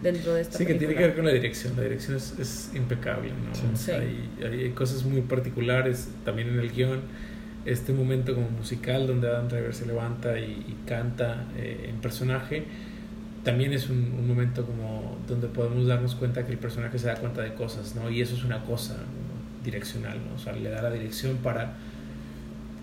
dentro 0.03 0.35
de 0.35 0.43
esta 0.43 0.59
Sí, 0.59 0.67
que 0.67 0.75
tiene 0.75 0.95
que 0.95 1.03
ver 1.03 1.15
con 1.15 1.25
la 1.25 1.33
dirección. 1.33 1.75
La 1.77 1.83
dirección 1.83 2.17
es, 2.17 2.39
es 2.39 2.71
impecable, 2.75 3.31
¿no? 3.31 3.55
Sí. 3.55 3.63
O 3.73 3.77
sea, 3.77 4.01
hay, 4.01 4.31
hay 4.43 4.71
cosas 4.71 5.05
muy 5.05 5.23
particulares 5.23 6.09
también 6.25 6.49
en 6.49 6.61
el 6.61 6.71
guion. 6.71 7.01
Este 7.65 7.93
momento 7.93 8.35
como 8.35 8.49
musical 8.51 9.09
donde 9.09 9.27
Adam 9.29 9.49
Driver 9.49 9.75
se 9.75 9.87
levanta 9.87 10.39
y, 10.39 10.45
y 10.45 10.77
canta 10.87 11.47
eh, 11.57 11.87
en 11.89 11.97
personaje, 11.97 12.63
también 13.43 13.73
es 13.73 13.89
un, 13.91 13.97
un 13.97 14.29
momento 14.29 14.65
como 14.65 15.19
donde 15.27 15.49
podemos 15.49 15.87
darnos 15.87 16.15
cuenta 16.15 16.47
que 16.47 16.53
el 16.53 16.59
personaje 16.59 16.99
se 16.99 17.09
da 17.09 17.17
cuenta 17.17 17.43
de 17.43 17.55
cosas, 17.55 17.97
¿no? 17.97 18.09
Y 18.09 18.21
eso 18.21 18.37
es 18.37 18.45
una 18.45 18.65
cosa 18.65 18.95
¿no? 18.95 19.26
Direccional, 19.67 20.19
¿no? 20.27 20.37
O 20.37 20.39
sea, 20.39 20.55
le 20.55 20.71
da 20.71 20.81
la 20.81 20.91
dirección 20.91 21.37
para 21.43 21.75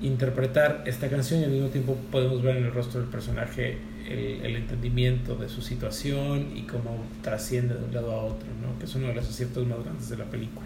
interpretar 0.01 0.84
esta 0.86 1.09
canción 1.09 1.41
y 1.41 1.43
al 1.45 1.51
mismo 1.51 1.67
tiempo 1.69 1.95
podemos 2.11 2.41
ver 2.43 2.57
en 2.57 2.65
el 2.65 2.73
rostro 2.73 2.99
del 2.99 3.09
personaje 3.09 3.77
el, 4.09 4.45
el 4.45 4.55
entendimiento 4.57 5.36
de 5.36 5.47
su 5.47 5.61
situación 5.61 6.47
y 6.55 6.63
cómo 6.63 7.03
trasciende 7.21 7.73
de 7.75 7.86
un 7.86 7.93
lado 7.93 8.11
a 8.11 8.23
otro, 8.25 8.47
¿no? 8.61 8.77
que 8.79 8.86
es 8.86 8.95
uno 8.95 9.07
de 9.07 9.15
los 9.15 9.27
aciertos 9.27 9.65
más 9.65 9.81
grandes 9.84 10.09
de 10.09 10.17
la 10.17 10.25
película. 10.25 10.65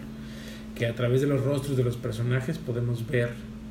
Que 0.74 0.86
a 0.86 0.94
través 0.94 1.20
de 1.20 1.28
los 1.28 1.42
rostros 1.44 1.76
de 1.76 1.84
los 1.84 1.96
personajes 1.96 2.58
podemos 2.58 3.06
ver 3.08 3.30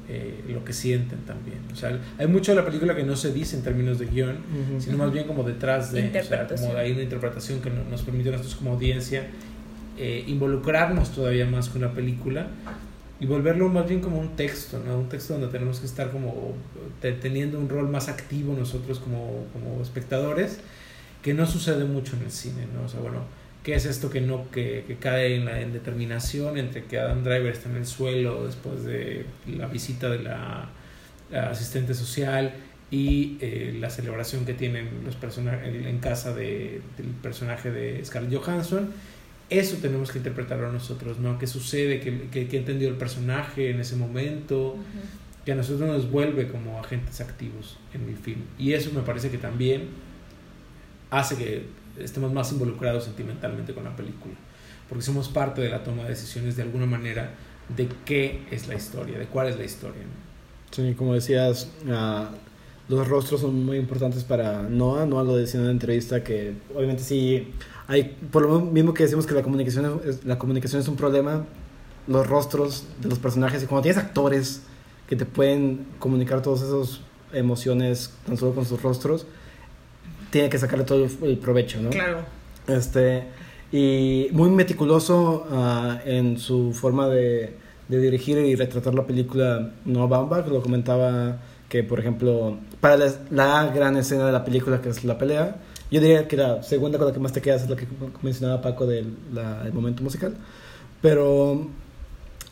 eh, 0.10 0.42
lo 0.50 0.64
que 0.64 0.72
sienten 0.72 1.20
también. 1.20 1.58
O 1.74 1.76
sea, 1.76 2.00
hay 2.18 2.28
mucho 2.28 2.54
de 2.54 2.62
la 2.62 2.66
película 2.66 2.96
que 2.96 3.04
no 3.04 3.18
se 3.18 3.34
dice 3.34 3.58
en 3.58 3.64
términos 3.64 4.00
de 4.00 4.06
guion, 4.06 4.38
Ujú. 4.38 4.80
sino 4.82 4.98
más 4.98 5.12
bien 5.12 5.26
como 5.28 5.44
detrás 5.44 5.92
de, 5.92 6.08
o 6.18 6.24
sea, 6.24 6.48
como 6.48 6.78
hay 6.78 6.94
una 6.94 7.02
interpretación 7.04 7.60
que 7.62 7.70
no- 7.70 7.84
nos 7.90 8.04
permite 8.04 8.30
a 8.30 8.32
nosotros 8.34 8.56
como 8.56 8.72
audiencia 8.72 9.28
eh, 9.98 10.24
involucrarnos 10.28 11.12
todavía 11.12 11.46
más 11.46 11.70
con 11.70 11.82
la 11.82 11.92
película 11.92 12.48
y 13.20 13.26
volverlo 13.26 13.68
más 13.70 13.88
bien 13.88 14.00
como 14.00 14.20
un 14.20 14.36
texto, 14.36 14.82
¿no? 14.86 14.98
Un 14.98 15.10
texto 15.10 15.34
donde 15.34 15.48
tenemos 15.48 15.80
que 15.80 15.88
estar 15.88 16.12
como 16.12 16.54
te- 17.02 17.14
teniendo 17.14 17.60
un 17.60 17.68
rol 17.68 17.90
más 17.90 18.10
activo 18.10 18.54
nosotros 18.58 19.00
como, 19.00 19.46
como 19.54 19.82
espectadores, 19.82 20.60
que 21.24 21.34
no 21.34 21.46
sucede 21.48 21.84
mucho 21.86 22.16
en 22.16 22.24
el 22.24 22.32
cine, 22.32 22.68
¿no? 22.76 22.86
O 22.86 22.88
sea, 22.88 23.00
bueno, 23.00 23.24
¿qué 23.64 23.74
es 23.74 23.86
esto 23.86 24.10
que 24.12 24.22
no 24.22 24.50
que, 24.52 24.84
que 24.88 24.98
cae 24.98 25.36
en 25.36 25.46
la 25.46 25.62
indeterminación 25.62 26.58
entre 26.58 26.84
que 26.84 27.00
Adam 27.00 27.24
Driver 27.24 27.52
está 27.52 27.70
en 27.70 27.78
el 27.78 27.86
suelo 27.88 28.46
después 28.46 28.84
de 28.84 29.26
la 29.48 29.66
visita 29.68 30.10
de 30.10 30.20
la, 30.20 30.70
asistente 31.50 31.94
social 31.94 32.54
y 32.90 33.38
eh, 33.42 33.76
la 33.82 33.90
celebración 33.90 34.46
que 34.46 34.54
tienen 34.54 34.88
los 35.04 35.16
personajes 35.18 35.86
en 35.86 35.98
casa 36.00 36.34
de, 36.34 36.82
del 36.98 37.08
personaje 37.22 37.70
de 37.72 38.06
Scarlett 38.06 38.34
Johansson 38.40 38.92
eso 39.50 39.78
tenemos 39.78 40.12
que 40.12 40.18
interpretarlo 40.18 40.72
nosotros, 40.72 41.20
¿no? 41.20 41.40
¿Qué 41.40 41.48
sucede? 41.48 42.00
¿Qué, 42.00 42.28
qué, 42.32 42.48
qué 42.48 42.58
entendió 42.58 42.90
el 42.90 42.96
personaje 42.96 43.70
en 43.72 43.80
ese 43.80 43.96
momento? 43.96 44.76
Que 45.46 45.54
a 45.54 45.56
nosotros 45.56 45.88
nos 45.88 46.12
vuelve 46.12 46.50
como 46.50 46.80
agentes 46.80 47.22
activos 47.22 47.78
en 47.94 48.10
el 48.10 48.18
film. 48.18 48.42
Y 48.58 48.74
eso 48.74 48.92
me 48.92 49.02
parece 49.02 49.30
que 49.30 49.38
también 49.38 49.88
hace 51.10 51.36
que 51.36 51.66
estemos 52.00 52.32
más 52.34 52.52
involucrados 52.52 53.06
sentimentalmente 53.06 53.74
con 53.74 53.86
la 53.86 53.96
película. 53.96 54.36
Porque 54.90 55.04
somos 55.04 55.30
parte 55.30 55.62
de 55.62 55.70
la 55.70 55.84
toma 55.84 56.04
de 56.04 56.10
decisiones 56.10 56.56
de 56.56 56.64
alguna 56.64 56.86
manera 56.86 57.32
de 57.76 57.90
qué 58.06 58.44
es 58.52 58.68
la 58.68 58.76
historia, 58.76 59.18
de 59.18 59.26
cuál 59.26 59.48
es 59.48 59.58
la 59.58 59.64
historia. 59.64 60.02
¿no? 60.02 60.28
Sí, 60.72 60.94
como 60.96 61.14
decías, 61.14 61.70
ah, 61.90 62.32
los 62.90 63.08
rostros 63.08 63.42
son 63.42 63.66
muy 63.66 63.78
importantes 63.78 64.24
para 64.24 64.64
Noah. 64.64 65.06
Noah 65.06 65.24
lo 65.24 65.36
decía 65.36 65.60
en 65.60 65.64
una 65.64 65.72
entrevista 65.72 66.24
que 66.24 66.54
obviamente 66.76 67.04
sí 67.04 67.54
hay, 67.88 68.16
por 68.32 68.44
lo 68.44 68.60
mismo 68.60 68.94
que 68.94 69.04
decimos 69.04 69.26
que 69.26 69.34
la 69.34 69.44
comunicación 69.44 70.02
es, 70.06 70.26
la 70.26 70.38
comunicación 70.38 70.82
es 70.82 70.88
un 70.88 70.96
problema, 70.96 71.46
los 72.08 72.28
rostros 72.28 72.86
de 73.02 73.10
los 73.10 73.20
personajes 73.20 73.64
y 73.64 73.66
cuando 73.66 73.84
tienes 73.84 73.98
actores 73.98 74.62
que 75.08 75.16
te 75.16 75.26
pueden 75.26 75.86
comunicar 76.00 76.42
todas 76.42 76.62
esas 76.62 77.02
emociones 77.34 78.14
tan 78.26 78.38
solo 78.38 78.54
con 78.56 78.66
sus 78.66 78.82
rostros, 78.82 79.26
tiene 80.30 80.50
que 80.50 80.58
sacarle 80.58 80.86
todo 80.86 81.06
el, 81.06 81.12
el 81.24 81.38
provecho, 81.38 81.82
¿no? 81.82 81.90
Claro. 81.90 82.20
Este, 82.68 83.24
y 83.72 84.28
muy 84.32 84.50
meticuloso 84.50 85.46
ah, 85.52 86.00
en 86.06 86.38
su 86.38 86.74
forma 86.74 87.08
de, 87.08 87.54
de 87.88 88.00
dirigir 88.00 88.38
y 88.38 88.56
retratar 88.56 88.94
la 88.94 89.06
película 89.06 89.72
Noah 89.86 90.08
Baumbach. 90.08 90.48
Lo 90.48 90.62
comentaba 90.62 91.38
que, 91.70 91.84
por 91.84 92.00
ejemplo, 92.00 92.58
para 92.80 92.98
la, 92.98 93.12
la 93.32 93.68
gran 93.74 93.98
escena 93.98 94.26
de 94.26 94.32
la 94.32 94.46
película 94.46 94.82
que 94.82 94.90
es 94.90 95.04
la 95.04 95.18
pelea, 95.18 95.58
yo 95.92 96.00
diría 96.02 96.28
que 96.28 96.38
la 96.38 96.64
segunda 96.64 96.98
con 96.98 97.08
la 97.08 97.14
que 97.14 97.20
más 97.20 97.34
te 97.34 97.42
quedas 97.42 97.64
es 97.64 97.70
la 97.70 97.76
que 97.76 97.88
mencionaba 98.22 98.62
Paco 98.62 98.86
del 98.86 99.14
la- 99.34 99.64
el 99.66 99.74
momento 99.74 100.04
musical. 100.04 100.36
Pero 101.02 101.68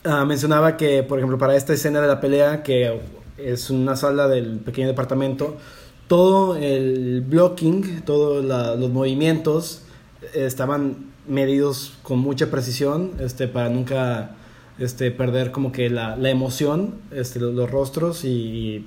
ah, 0.03 0.25
mencionaba 0.25 0.77
que, 0.77 1.03
por 1.03 1.19
ejemplo, 1.19 1.37
para 1.37 1.55
esta 1.55 1.73
escena 1.73 2.01
de 2.01 2.07
la 2.07 2.19
pelea, 2.21 2.63
que 2.63 2.99
es 3.37 3.69
una 3.69 3.95
sala 3.95 4.27
del 4.27 4.59
pequeño 4.59 4.87
departamento, 4.87 5.57
todo 6.07 6.55
el 6.55 7.21
blocking, 7.27 8.01
todos 8.05 8.45
los 8.79 8.89
movimientos 8.91 9.81
eh, 10.33 10.45
estaban 10.45 11.13
medidos 11.27 11.97
con 12.03 12.19
mucha 12.19 12.51
precisión 12.51 13.11
este, 13.19 13.47
para 13.47 13.69
nunca 13.69 14.35
este, 14.77 15.09
perder 15.11 15.51
como 15.51 15.71
que 15.71 15.89
la, 15.89 16.15
la 16.15 16.29
emoción, 16.29 16.95
este, 17.11 17.39
los, 17.39 17.53
los 17.55 17.69
rostros 17.71 18.23
y, 18.23 18.29
y 18.29 18.85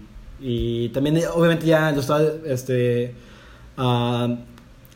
también 0.92 1.16
eh, 1.18 1.26
obviamente 1.32 1.66
ya 1.66 1.90
lo 1.92 2.00
estaba 2.00 2.22
este, 2.46 3.14
ah, 3.76 4.36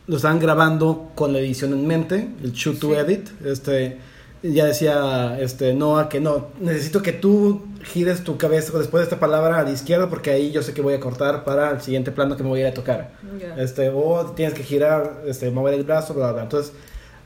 lo 0.07 0.17
estaban 0.17 0.39
grabando 0.41 1.11
con 1.15 1.33
la 1.33 1.39
edición 1.39 1.73
en 1.73 1.87
mente, 1.87 2.29
el 2.43 2.53
shoot 2.53 2.79
to 2.79 2.89
Sí. 2.89 2.95
edit, 2.95 3.29
este 3.45 3.99
ya 4.45 4.65
decía 4.65 5.39
este 5.41 5.73
Noah 5.73 6.09
que 6.09 6.19
no, 6.21 6.49
necesito 6.61 7.01
que 7.01 7.13
tú 7.13 7.63
gires 7.85 8.25
tu 8.25 8.37
cabeza 8.37 8.77
después 8.77 9.03
de 9.03 9.05
esta 9.05 9.21
palabra 9.21 9.61
a 9.61 9.63
la 9.63 9.71
izquierda 9.71 10.09
porque 10.11 10.31
ahí 10.33 10.51
yo 10.51 10.63
sé 10.63 10.75
que 10.75 10.83
voy 10.83 10.95
a 10.95 11.01
cortar 11.01 11.45
para 11.45 11.71
el 11.71 11.81
siguiente 11.81 12.11
plano 12.11 12.37
que 12.37 12.43
me 12.43 12.49
voy 12.49 12.59
a 12.61 12.63
ir 12.63 12.69
a 12.69 12.75
tocar. 12.75 13.13
Este, 13.57 13.91
o 13.91 14.33
tienes 14.35 14.55
que 14.55 14.65
girar, 14.65 15.23
este, 15.27 15.49
mover 15.53 15.75
el 15.75 15.85
brazo, 15.85 16.15
bla, 16.15 16.25
bla, 16.27 16.33
bla. 16.33 16.43
Entonces, 16.43 16.73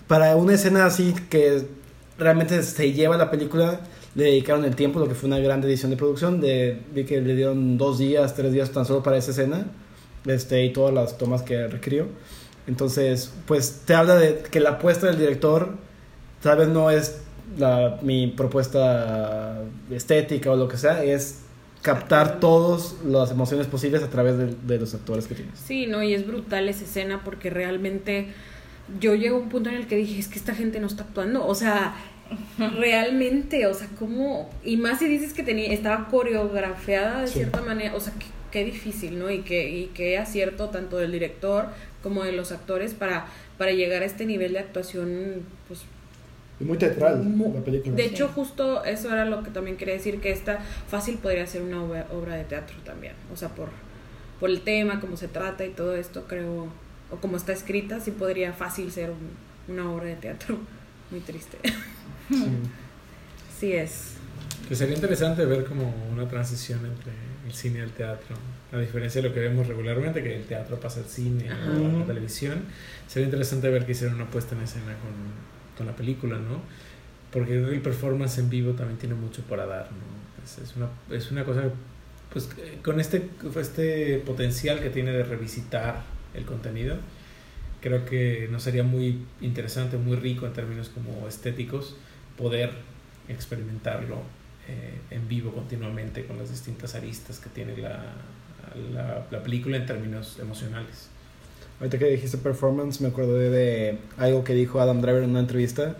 para 0.07 0.37
una 0.37 0.55
escena 0.55 0.85
así 0.85 1.14
que 1.31 1.67
realmente 2.19 2.62
se 2.62 2.93
lleva 2.93 3.17
la 3.17 3.31
película, 3.31 3.81
le 4.17 4.25
dedicaron 4.25 4.64
el 4.64 4.75
tiempo, 4.75 4.99
lo 4.99 5.07
que 5.09 5.14
fue 5.14 5.27
una 5.27 5.39
gran 5.39 5.62
edición 5.62 5.91
de 5.91 5.99
producción. 5.99 6.41
De, 6.41 6.81
vi 6.95 7.05
que 7.05 7.21
le 7.21 7.37
dieron 7.37 7.77
dos 7.77 7.99
días, 7.99 8.35
tres 8.35 8.51
días 8.53 8.71
tan 8.71 8.87
solo 8.87 9.03
para 9.03 9.19
esa 9.19 9.31
escena, 9.31 9.67
este, 10.25 10.64
y 10.64 10.73
todas 10.73 10.95
las 10.95 11.19
tomas 11.19 11.43
que 11.43 11.69
requirió. 11.69 12.07
Entonces, 12.67 13.33
pues 13.47 13.83
te 13.85 13.95
habla 13.95 14.17
de 14.17 14.43
que 14.51 14.59
la 14.59 14.71
apuesta 14.71 15.07
del 15.07 15.19
director 15.19 15.77
tal 16.43 16.59
vez 16.59 16.69
no 16.69 16.91
es 16.91 17.21
la, 17.59 17.99
mi 18.03 18.29
propuesta 18.29 19.62
estética 19.91 20.51
o 20.51 20.57
lo 20.57 20.67
que 20.67 20.79
sea, 20.79 21.05
es 21.05 21.43
captar 21.83 22.41
todas 22.41 22.97
las 23.05 23.31
emociones 23.31 23.67
posibles 23.67 24.03
a 24.03 24.09
través 24.09 24.39
de, 24.39 24.47
de 24.47 24.79
los 24.79 24.95
actores 24.95 25.27
que 25.27 25.35
tienes. 25.35 25.59
Sí, 25.59 25.87
no, 25.87 26.03
y 26.03 26.14
es 26.14 26.27
brutal 26.27 26.71
esa 26.71 26.85
escena 26.85 27.23
porque 27.23 27.51
realmente 27.51 28.29
yo 28.99 29.14
llego 29.14 29.37
a 29.37 29.41
un 29.41 29.51
punto 29.51 29.69
en 29.69 29.77
el 29.77 29.87
que 29.87 29.97
dije, 29.97 30.19
es 30.19 30.29
que 30.29 30.39
esta 30.39 30.55
gente 30.55 30.81
no 30.81 30.87
está 30.87 31.05
actuando, 31.05 31.47
o 31.47 31.55
sea, 31.55 31.95
realmente, 32.79 33.66
o 33.66 33.74
sea, 33.74 33.89
¿cómo? 33.99 34.51
Y 34.64 34.77
más 34.77 34.99
si 34.99 35.07
dices 35.09 35.33
que 35.33 35.43
tenía, 35.43 35.72
estaba 35.72 36.09
coreografiada 36.09 37.20
de 37.22 37.27
Sí. 37.29 37.35
cierta 37.35 37.61
manera, 37.62 37.95
o 37.95 38.01
sea, 38.01 38.12
qué, 38.18 38.27
qué 38.51 38.64
difícil, 38.64 39.18
¿no? 39.18 39.31
Y 39.31 39.41
qué, 39.43 39.68
y 39.70 39.87
qué 39.95 40.18
acierto 40.18 40.68
tanto 40.70 40.97
del 40.99 41.12
director 41.12 41.66
como 42.03 42.22
de 42.24 42.33
los 42.33 42.53
actores 42.53 42.95
para, 42.95 43.27
para 43.59 43.72
llegar 43.72 44.03
a 44.03 44.07
este 44.07 44.27
nivel 44.27 44.53
de 44.55 44.61
actuación, 44.61 45.43
pues 45.68 45.81
Y 46.61 46.64
muy 46.64 46.79
teatral 46.79 47.22
la 47.55 47.61
película. 47.61 47.95
De 47.97 48.05
hecho, 48.07 48.29
justo 48.29 48.85
eso 48.85 49.12
era 49.12 49.24
lo 49.24 49.43
que 49.43 49.51
también 49.51 49.77
quería 49.77 49.95
decir, 49.95 50.20
que 50.20 50.31
esta 50.31 50.59
fácil 50.89 51.16
podría 51.16 51.47
ser 51.47 51.62
una 51.62 51.83
obra, 51.83 52.07
obra 52.12 52.37
de 52.37 52.45
teatro 52.45 52.77
también. 52.85 53.14
O 53.33 53.37
sea, 53.37 53.49
por, 53.51 53.68
por 54.41 54.49
el 54.51 54.61
tema, 54.62 55.01
cómo 55.01 55.16
se 55.16 55.29
trata 55.29 55.64
y 55.66 55.70
todo 55.70 55.95
esto, 55.97 56.24
creo, 56.29 56.68
o 57.11 57.16
como 57.20 57.37
está 57.37 57.53
escrita, 57.53 58.01
sí 58.01 58.11
podría 58.12 58.53
fácil 58.53 58.91
ser 58.91 59.11
un- 59.11 59.74
una 59.74 59.91
obra 59.93 60.07
de 60.07 60.16
teatro. 60.16 60.59
Muy 61.11 61.20
triste. 61.20 61.59
Sí. 62.29 62.47
Sí 63.59 63.72
es. 63.72 64.14
Que 64.68 64.74
sería 64.74 64.97
interesante 64.97 65.45
ver 65.45 65.64
como 65.64 65.95
una 66.12 66.29
transición 66.29 66.81
entre 66.85 67.12
el 67.47 67.53
cine 67.53 67.79
y 67.79 67.83
el 67.83 67.91
teatro. 67.91 68.37
A 68.72 68.79
diferencia 68.79 69.22
de 69.22 69.29
lo 69.29 69.35
que 69.35 69.41
vemos 69.41 69.66
regularmente, 69.66 70.22
que 70.22 70.37
el 70.37 70.45
teatro 70.45 70.79
pasa 70.81 71.01
al 71.01 71.07
cine 71.07 71.49
Ajá. 71.49 71.70
o 71.70 71.87
a 71.87 72.01
la 72.01 72.05
televisión, 72.05 72.64
sería 73.07 73.27
interesante 73.27 73.68
ver 73.70 73.87
que 73.87 73.93
hicieron 73.93 74.16
una 74.16 74.27
puesta 74.27 74.57
en 74.57 74.62
escena 74.62 74.97
con, 74.99 75.12
con 75.77 75.87
la 75.87 75.95
película, 75.95 76.37
¿no? 76.37 76.61
Porque 77.33 77.55
el 77.55 77.81
performance 77.81 78.39
en 78.39 78.51
vivo 78.51 78.72
también 78.72 78.99
tiene 78.99 79.14
mucho 79.14 79.43
para 79.43 79.66
dar, 79.66 79.89
¿no? 79.93 80.45
Es, 80.45 80.59
es 80.59 80.77
una, 80.77 80.89
es 81.16 81.31
una 81.31 81.45
cosa, 81.45 81.62
pues 82.33 82.49
con 82.83 83.01
este, 83.01 83.31
este 83.57 84.18
potencial 84.18 84.81
que 84.81 84.91
tiene 84.91 85.12
de 85.12 85.22
revisitar 85.22 86.03
el 86.35 86.45
contenido, 86.45 86.97
creo 87.81 88.05
que 88.05 88.49
nos 88.51 88.64
sería 88.64 88.83
muy 88.83 89.20
interesante, 89.41 89.97
muy 89.97 90.16
rico 90.16 90.47
en 90.47 90.53
términos 90.53 90.89
como 90.89 91.29
estéticos, 91.29 91.97
poder 92.39 92.70
experimentarlo 93.28 94.16
eh, 94.68 94.99
en 95.11 95.28
vivo 95.28 95.53
continuamente 95.53 96.26
con 96.26 96.39
las 96.39 96.51
distintas 96.51 96.95
aristas 96.95 97.39
que 97.39 97.49
tiene 97.51 97.76
la, 97.76 98.03
la, 98.93 99.26
la 99.30 99.43
película 99.43 99.76
en 99.76 99.87
términos 99.87 100.39
emocionales. 100.41 101.09
Ahorita 101.80 101.99
que 101.99 102.07
dijiste 102.07 102.39
performance, 102.39 103.01
me 103.01 103.09
acordé 103.09 103.51
de 103.51 103.99
algo 104.16 104.43
que 104.45 104.55
dijo 104.55 104.80
Adam 104.80 105.01
Driver 105.01 105.22
en 105.22 105.30
una 105.30 105.41
entrevista. 105.41 105.97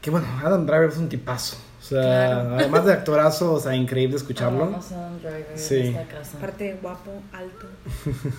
Que 0.00 0.10
bueno, 0.10 0.26
Adam 0.42 0.64
Driver 0.64 0.88
es 0.88 0.96
un 0.96 1.08
tipazo. 1.08 1.56
O 1.80 1.84
sea, 1.84 2.00
Claro. 2.00 2.54
además 2.58 2.84
de 2.86 2.92
actorazo, 2.94 3.52
o 3.54 3.60
sea, 3.60 3.74
increíble 3.74 4.16
escucharlo. 4.16 4.64
A 4.64 4.68
Adam 4.68 5.18
Driver 5.20 5.46
en 5.52 5.58
Sí. 5.58 5.76
esta 5.88 6.04
casa. 6.04 6.36
Aparte, 6.38 6.76
guapo, 6.80 7.10
alto. 7.32 7.66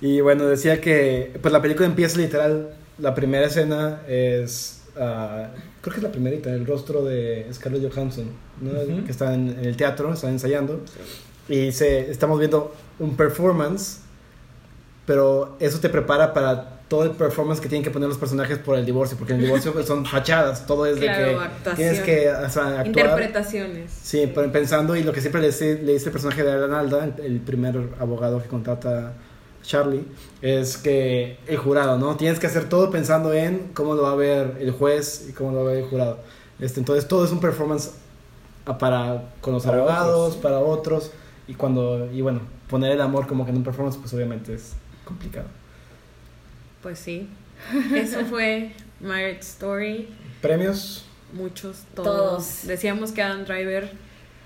Y 0.00 0.20
bueno, 0.20 0.44
decía 0.46 0.80
que 0.80 1.38
pues 1.42 1.52
la 1.52 1.60
película 1.60 1.86
empieza 1.86 2.18
literal, 2.18 2.74
la 2.98 3.14
primera 3.16 3.46
escena 3.46 4.00
es, 4.06 4.82
ah, 4.98 5.48
creo 5.80 5.92
que 5.94 6.00
es 6.00 6.02
la 6.04 6.12
primerita, 6.12 6.50
el 6.50 6.66
rostro 6.66 7.04
de 7.04 7.46
Scarlett 7.52 7.92
Johansson, 7.92 8.26
¿no? 8.60 8.70
Ujú. 8.72 9.04
que 9.04 9.10
está 9.10 9.34
en, 9.34 9.50
en 9.50 9.64
el 9.64 9.76
teatro, 9.76 10.12
está 10.12 10.28
ensayando, 10.28 10.80
y 11.48 11.72
se, 11.72 12.10
estamos 12.10 12.38
viendo 12.38 12.74
un 12.98 13.16
performance, 13.16 14.00
pero 15.06 15.56
eso 15.60 15.78
te 15.80 15.88
prepara 15.88 16.32
para 16.34 16.72
todo 16.88 17.02
el 17.04 17.10
performance 17.10 17.60
que 17.60 17.68
tienen 17.68 17.82
que 17.84 17.90
poner 17.90 18.08
los 18.08 18.18
personajes 18.18 18.58
por 18.58 18.76
el 18.76 18.86
divorcio, 18.86 19.16
porque 19.18 19.32
en 19.32 19.40
el 19.40 19.46
divorcio 19.46 19.72
pues, 19.72 19.86
son 19.86 20.06
fachadas, 20.06 20.66
todo 20.66 20.86
es 20.86 20.96
Claro, 20.98 21.24
de 21.26 21.34
que 21.34 21.40
actuación. 21.44 21.76
tienes 21.76 22.00
que 22.00 22.30
o 22.30 22.48
sea, 22.50 22.62
actuar. 22.80 22.86
Interpretaciones. 22.86 23.90
Sí, 24.02 24.30
pero 24.32 24.50
pensando 24.52 24.94
y 24.96 25.02
lo 25.02 25.12
que 25.12 25.20
siempre 25.20 25.40
le 25.40 25.48
dice, 25.48 25.80
le 25.82 25.94
dice 25.94 26.06
el 26.06 26.12
personaje 26.12 26.44
de 26.44 26.52
Alan 26.52 26.72
Alda, 26.74 27.04
el, 27.04 27.24
el 27.24 27.40
primer 27.40 27.76
abogado 27.98 28.40
que 28.40 28.48
contrata 28.48 29.14
Charlie, 29.66 30.04
es 30.42 30.76
que 30.76 31.38
el 31.46 31.56
jurado, 31.56 31.98
¿no? 31.98 32.16
Tienes 32.16 32.38
que 32.38 32.46
hacer 32.46 32.68
todo 32.68 32.90
pensando 32.90 33.32
en 33.32 33.70
cómo 33.74 33.94
lo 33.94 34.02
va 34.02 34.12
a 34.12 34.16
ver 34.16 34.56
el 34.60 34.70
juez 34.70 35.26
y 35.28 35.32
cómo 35.32 35.52
lo 35.52 35.64
va 35.64 35.70
a 35.70 35.74
ver 35.74 35.82
el 35.84 35.88
jurado. 35.90 36.18
Este, 36.60 36.80
entonces 36.80 37.06
todo 37.08 37.24
es 37.24 37.32
un 37.32 37.40
performance 37.40 37.90
a- 38.64 38.78
para 38.78 39.30
con 39.40 39.52
los 39.54 39.64
Para 39.64 39.78
abogados, 39.78 40.28
otros. 40.28 40.42
para 40.42 40.58
otros 40.60 41.10
y 41.48 41.54
cuando 41.54 42.10
y 42.12 42.20
bueno, 42.22 42.40
poner 42.68 42.92
el 42.92 43.00
amor 43.00 43.26
como 43.26 43.44
que 43.44 43.50
en 43.50 43.58
un 43.58 43.64
performance 43.64 43.96
pues 43.98 44.12
obviamente 44.14 44.54
es 44.54 44.72
complicado. 45.04 45.46
Pues 46.82 46.98
sí. 46.98 47.28
Eso 47.94 48.24
fue 48.26 48.72
Marriage 49.00 49.40
Story. 49.40 50.08
Premios 50.40 51.04
Muchos, 51.32 51.82
todos. 51.94 52.06
Todos. 52.06 52.66
Decíamos 52.66 53.12
que 53.12 53.22
Adam 53.22 53.44
Driver 53.44 53.90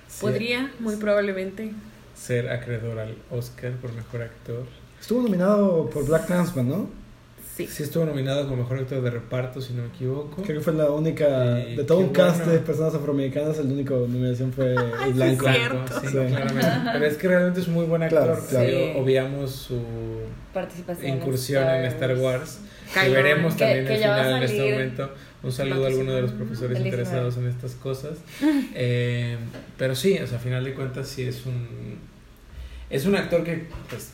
Sí. 0.09 0.23
podría, 0.23 0.73
muy 0.81 0.97
probablemente. 0.97 1.73
Ser 2.16 2.51
acreedor 2.51 2.99
al 2.99 3.16
Oscar 3.31 3.73
por 3.75 3.93
mejor 3.93 4.23
actor. 4.23 4.64
Estuvo 5.01 5.22
nominado 5.22 5.88
por 5.90 6.07
Black 6.07 6.26
Clansman, 6.26 6.68
¿no? 6.68 7.01
Sí. 7.57 7.66
Sí 7.66 7.82
estuvo 7.82 8.07
nominado 8.07 8.44
como 8.44 8.62
mejor 8.62 8.78
actor 8.78 9.03
de 9.03 9.11
reparto, 9.11 9.61
si 9.61 9.74
no 9.74 9.82
me 9.82 9.88
equivoco. 9.88 10.42
Creo 10.42 10.59
que 10.59 10.64
fue 10.64 10.72
la 10.72 10.90
única 10.90 11.26
de 11.28 11.84
todo 11.84 11.98
un 11.98 12.09
cast 12.09 12.38
bueno. 12.38 12.53
de 12.53 12.59
personas 12.61 12.94
afroamericanas, 12.94 13.59
el 13.59 13.66
único 13.66 13.94
nominación 13.96 14.51
fue 14.53 14.72
el 15.05 15.07
sí, 15.09 15.12
blanco. 15.12 15.46
cierto. 15.51 16.01
sí, 16.01 16.07
Sí. 16.07 16.12
claramente. 16.12 16.66
Pero 16.92 17.05
es 17.05 17.16
que 17.18 17.28
realmente 17.28 17.61
es 17.61 17.68
muy 17.68 17.84
buen 17.84 18.03
actor. 18.03 18.42
Claro, 18.48 18.66
Sí. 18.70 18.92
Obviamos 18.96 19.51
su 19.51 19.78
Participación 20.55 21.16
incursión 21.18 21.68
en 21.68 21.84
Star 21.86 22.16
Wars. 22.16 22.61
que 22.94 23.09
veremos 23.11 23.55
Que- 23.55 23.59
también 23.64 23.84
que 23.86 23.92
al 23.92 23.98
final 24.20 24.36
en 24.36 24.42
este 24.44 24.70
momento. 24.72 25.11
Un 25.42 25.53
saludo 25.53 25.84
a 25.84 25.88
alguno 25.88 26.12
de 26.12 26.22
los 26.22 26.32
profesores 26.32 26.76
El 26.76 26.84
19. 26.84 27.03
interesados 27.03 27.36
en 27.36 27.46
estas 27.46 27.74
cosas. 27.74 28.18
Eh, 28.74 29.36
pero 29.76 29.94
sí, 29.94 30.16
o 30.18 30.26
sea, 30.26 30.38
a 30.38 30.40
final 30.40 30.64
de 30.64 30.72
cuentas 30.74 31.09
sí 31.09 31.22
es 31.24 31.44
un 31.46 31.98
es 32.88 33.05
un 33.07 33.16
actor 33.16 33.42
que 33.44 33.66
pues 33.88 34.11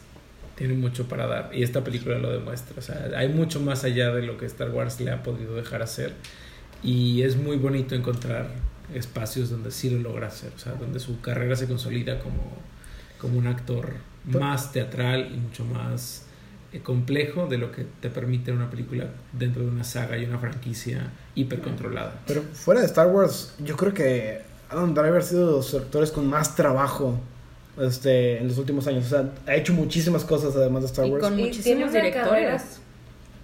tiene 0.57 0.75
mucho 0.75 1.07
para 1.07 1.27
dar 1.27 1.51
y 1.53 1.63
esta 1.63 1.85
película 1.85 2.19
lo 2.19 2.33
demuestra. 2.33 2.75
O 2.79 2.83
sea, 2.83 3.11
hay 3.17 3.29
mucho 3.29 3.61
más 3.61 3.85
allá 3.85 4.11
de 4.11 4.23
lo 4.23 4.37
que 4.39 4.47
Star 4.47 4.71
Wars 4.71 5.01
le 5.01 5.11
ha 5.11 5.23
podido 5.23 5.55
dejar 5.55 5.83
hacer 5.83 6.15
y 6.83 7.23
es 7.23 7.37
muy 7.37 7.57
bonito 7.57 7.95
encontrar 7.95 8.49
espacios 8.95 9.51
donde 9.51 9.71
sí 9.71 9.91
lo 9.91 9.99
logra 10.01 10.29
hacer, 10.29 10.53
o 10.55 10.59
sea, 10.59 10.73
donde 10.75 11.01
su 11.01 11.21
carrera 11.21 11.57
se 11.57 11.67
consolida 11.67 12.19
como, 12.21 12.53
como 13.21 13.39
un 13.39 13.47
actor 13.47 13.95
más 14.25 14.73
teatral 14.73 15.31
y 15.33 15.37
mucho 15.37 15.65
más 15.65 16.27
eh, 16.73 16.81
complejo 16.81 17.47
de 17.47 17.59
lo 17.59 17.73
que 17.73 17.87
te 18.01 18.11
permite 18.11 18.53
una 18.53 18.71
película 18.71 19.09
dentro 19.33 19.63
de 19.63 19.69
una 19.69 19.85
saga 19.85 20.19
y 20.19 20.25
una 20.25 20.39
franquicia 20.39 21.11
hipercontrolada. 21.35 22.21
Pero 22.27 22.43
fuera 22.43 22.81
de 22.81 22.87
Star 22.87 23.09
Wars, 23.09 23.55
yo 23.59 23.77
creo 23.77 23.93
que 23.93 24.41
Adam 24.69 24.95
Driver 24.95 25.19
ha 25.19 25.23
sido 25.23 25.47
de 25.47 25.53
los 25.53 25.75
actores 25.75 26.11
con 26.11 26.27
más 26.29 26.57
trabajo 26.57 27.21
este, 27.81 28.39
en 28.39 28.49
los 28.49 28.59
últimos 28.59 28.87
años. 28.87 29.07
O 29.07 29.09
sea, 29.09 29.31
ha 29.47 29.55
hecho 29.55 29.73
muchísimas 29.73 30.25
cosas 30.25 30.55
además 30.57 30.83
de 30.83 30.87
Star 30.89 31.07
Y 31.07 31.11
Wars. 31.11 31.23
con 31.25 31.39
Y 31.39 31.43
muchísimos 31.43 31.65
tiene 31.65 31.85
una 31.85 31.93
directores. 31.93 32.63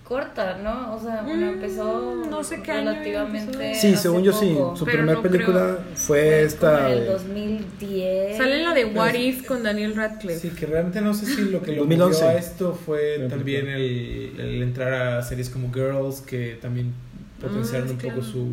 corta, 0.05 0.59
¿no? 0.63 0.95
O 0.95 1.01
sea, 1.01 1.23
bueno, 1.23 1.47
Mm, 1.47 1.55
empezó 1.55 2.15
no 2.29 2.45
sé 2.45 2.61
qué 2.63 2.73
año 2.73 2.91
relativamente. 2.91 3.75
Sí, 3.75 3.97
según 3.97 4.23
yo 4.23 4.33
sí. 4.33 4.53
poco. 4.59 4.77
Su 4.77 4.85
Pero 4.85 4.99
primera 4.99 5.17
no 5.17 5.23
película 5.23 5.79
fue 5.95 6.19
Fue 6.21 6.43
esta. 6.43 6.89
en 6.91 6.93
el 6.99 7.01
de- 7.05 7.07
2010. 7.13 8.37
Sale 8.37 8.57
en 8.57 8.65
la 8.65 8.75
de 8.75 8.85
What 8.87 9.15
If 9.15 9.47
con 9.47 9.63
Daniel 9.63 9.95
Radcliffe. 9.95 10.41
Sí, 10.41 10.51
que 10.55 10.67
realmente 10.67 11.01
no 11.01 11.15
sé 11.15 11.27
si 11.27 11.43
lo 11.51 11.63
que 11.63 11.73
lo 11.73 11.83
2011. 11.83 12.25
movió 12.25 12.37
a 12.37 12.39
esto 12.41 12.75
fue 12.75 13.27
también 13.31 13.69
el, 13.69 14.35
el 14.39 14.63
entrar 14.63 14.93
a 14.93 15.23
series 15.23 15.49
como 15.49 15.73
Girls, 15.73 16.21
que 16.21 16.59
también 16.61 16.93
potenciaron 17.41 17.89
Ah, 17.89 17.93
un 17.93 17.97
poco 17.99 18.15
claro. 18.17 18.23
su, 18.31 18.47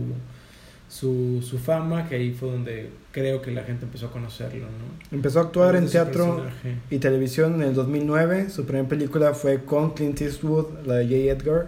su, 0.90 1.42
su 1.48 1.60
fama, 1.60 2.10
que 2.10 2.16
ahí 2.16 2.32
fue 2.34 2.50
donde 2.52 2.90
creo 3.12 3.42
que 3.42 3.52
la 3.52 3.64
gente 3.64 3.86
empezó 3.86 4.08
a 4.08 4.12
conocerlo, 4.12 4.66
¿no? 4.66 5.16
Empezó 5.16 5.40
a 5.40 5.44
actuar 5.44 5.76
en 5.76 5.88
teatro 5.88 6.36
personaje. 6.38 6.76
y 6.90 6.98
televisión 6.98 7.56
en 7.62 7.70
el 7.70 7.74
2009. 7.76 8.50
Su 8.50 8.66
primera 8.66 8.88
película 8.88 9.34
fue 9.34 9.64
con 9.64 9.94
Clint 9.94 10.20
Eastwood, 10.22 10.86
la 10.88 10.96
de 10.96 11.06
J. 11.06 11.16
Edgar, 11.32 11.68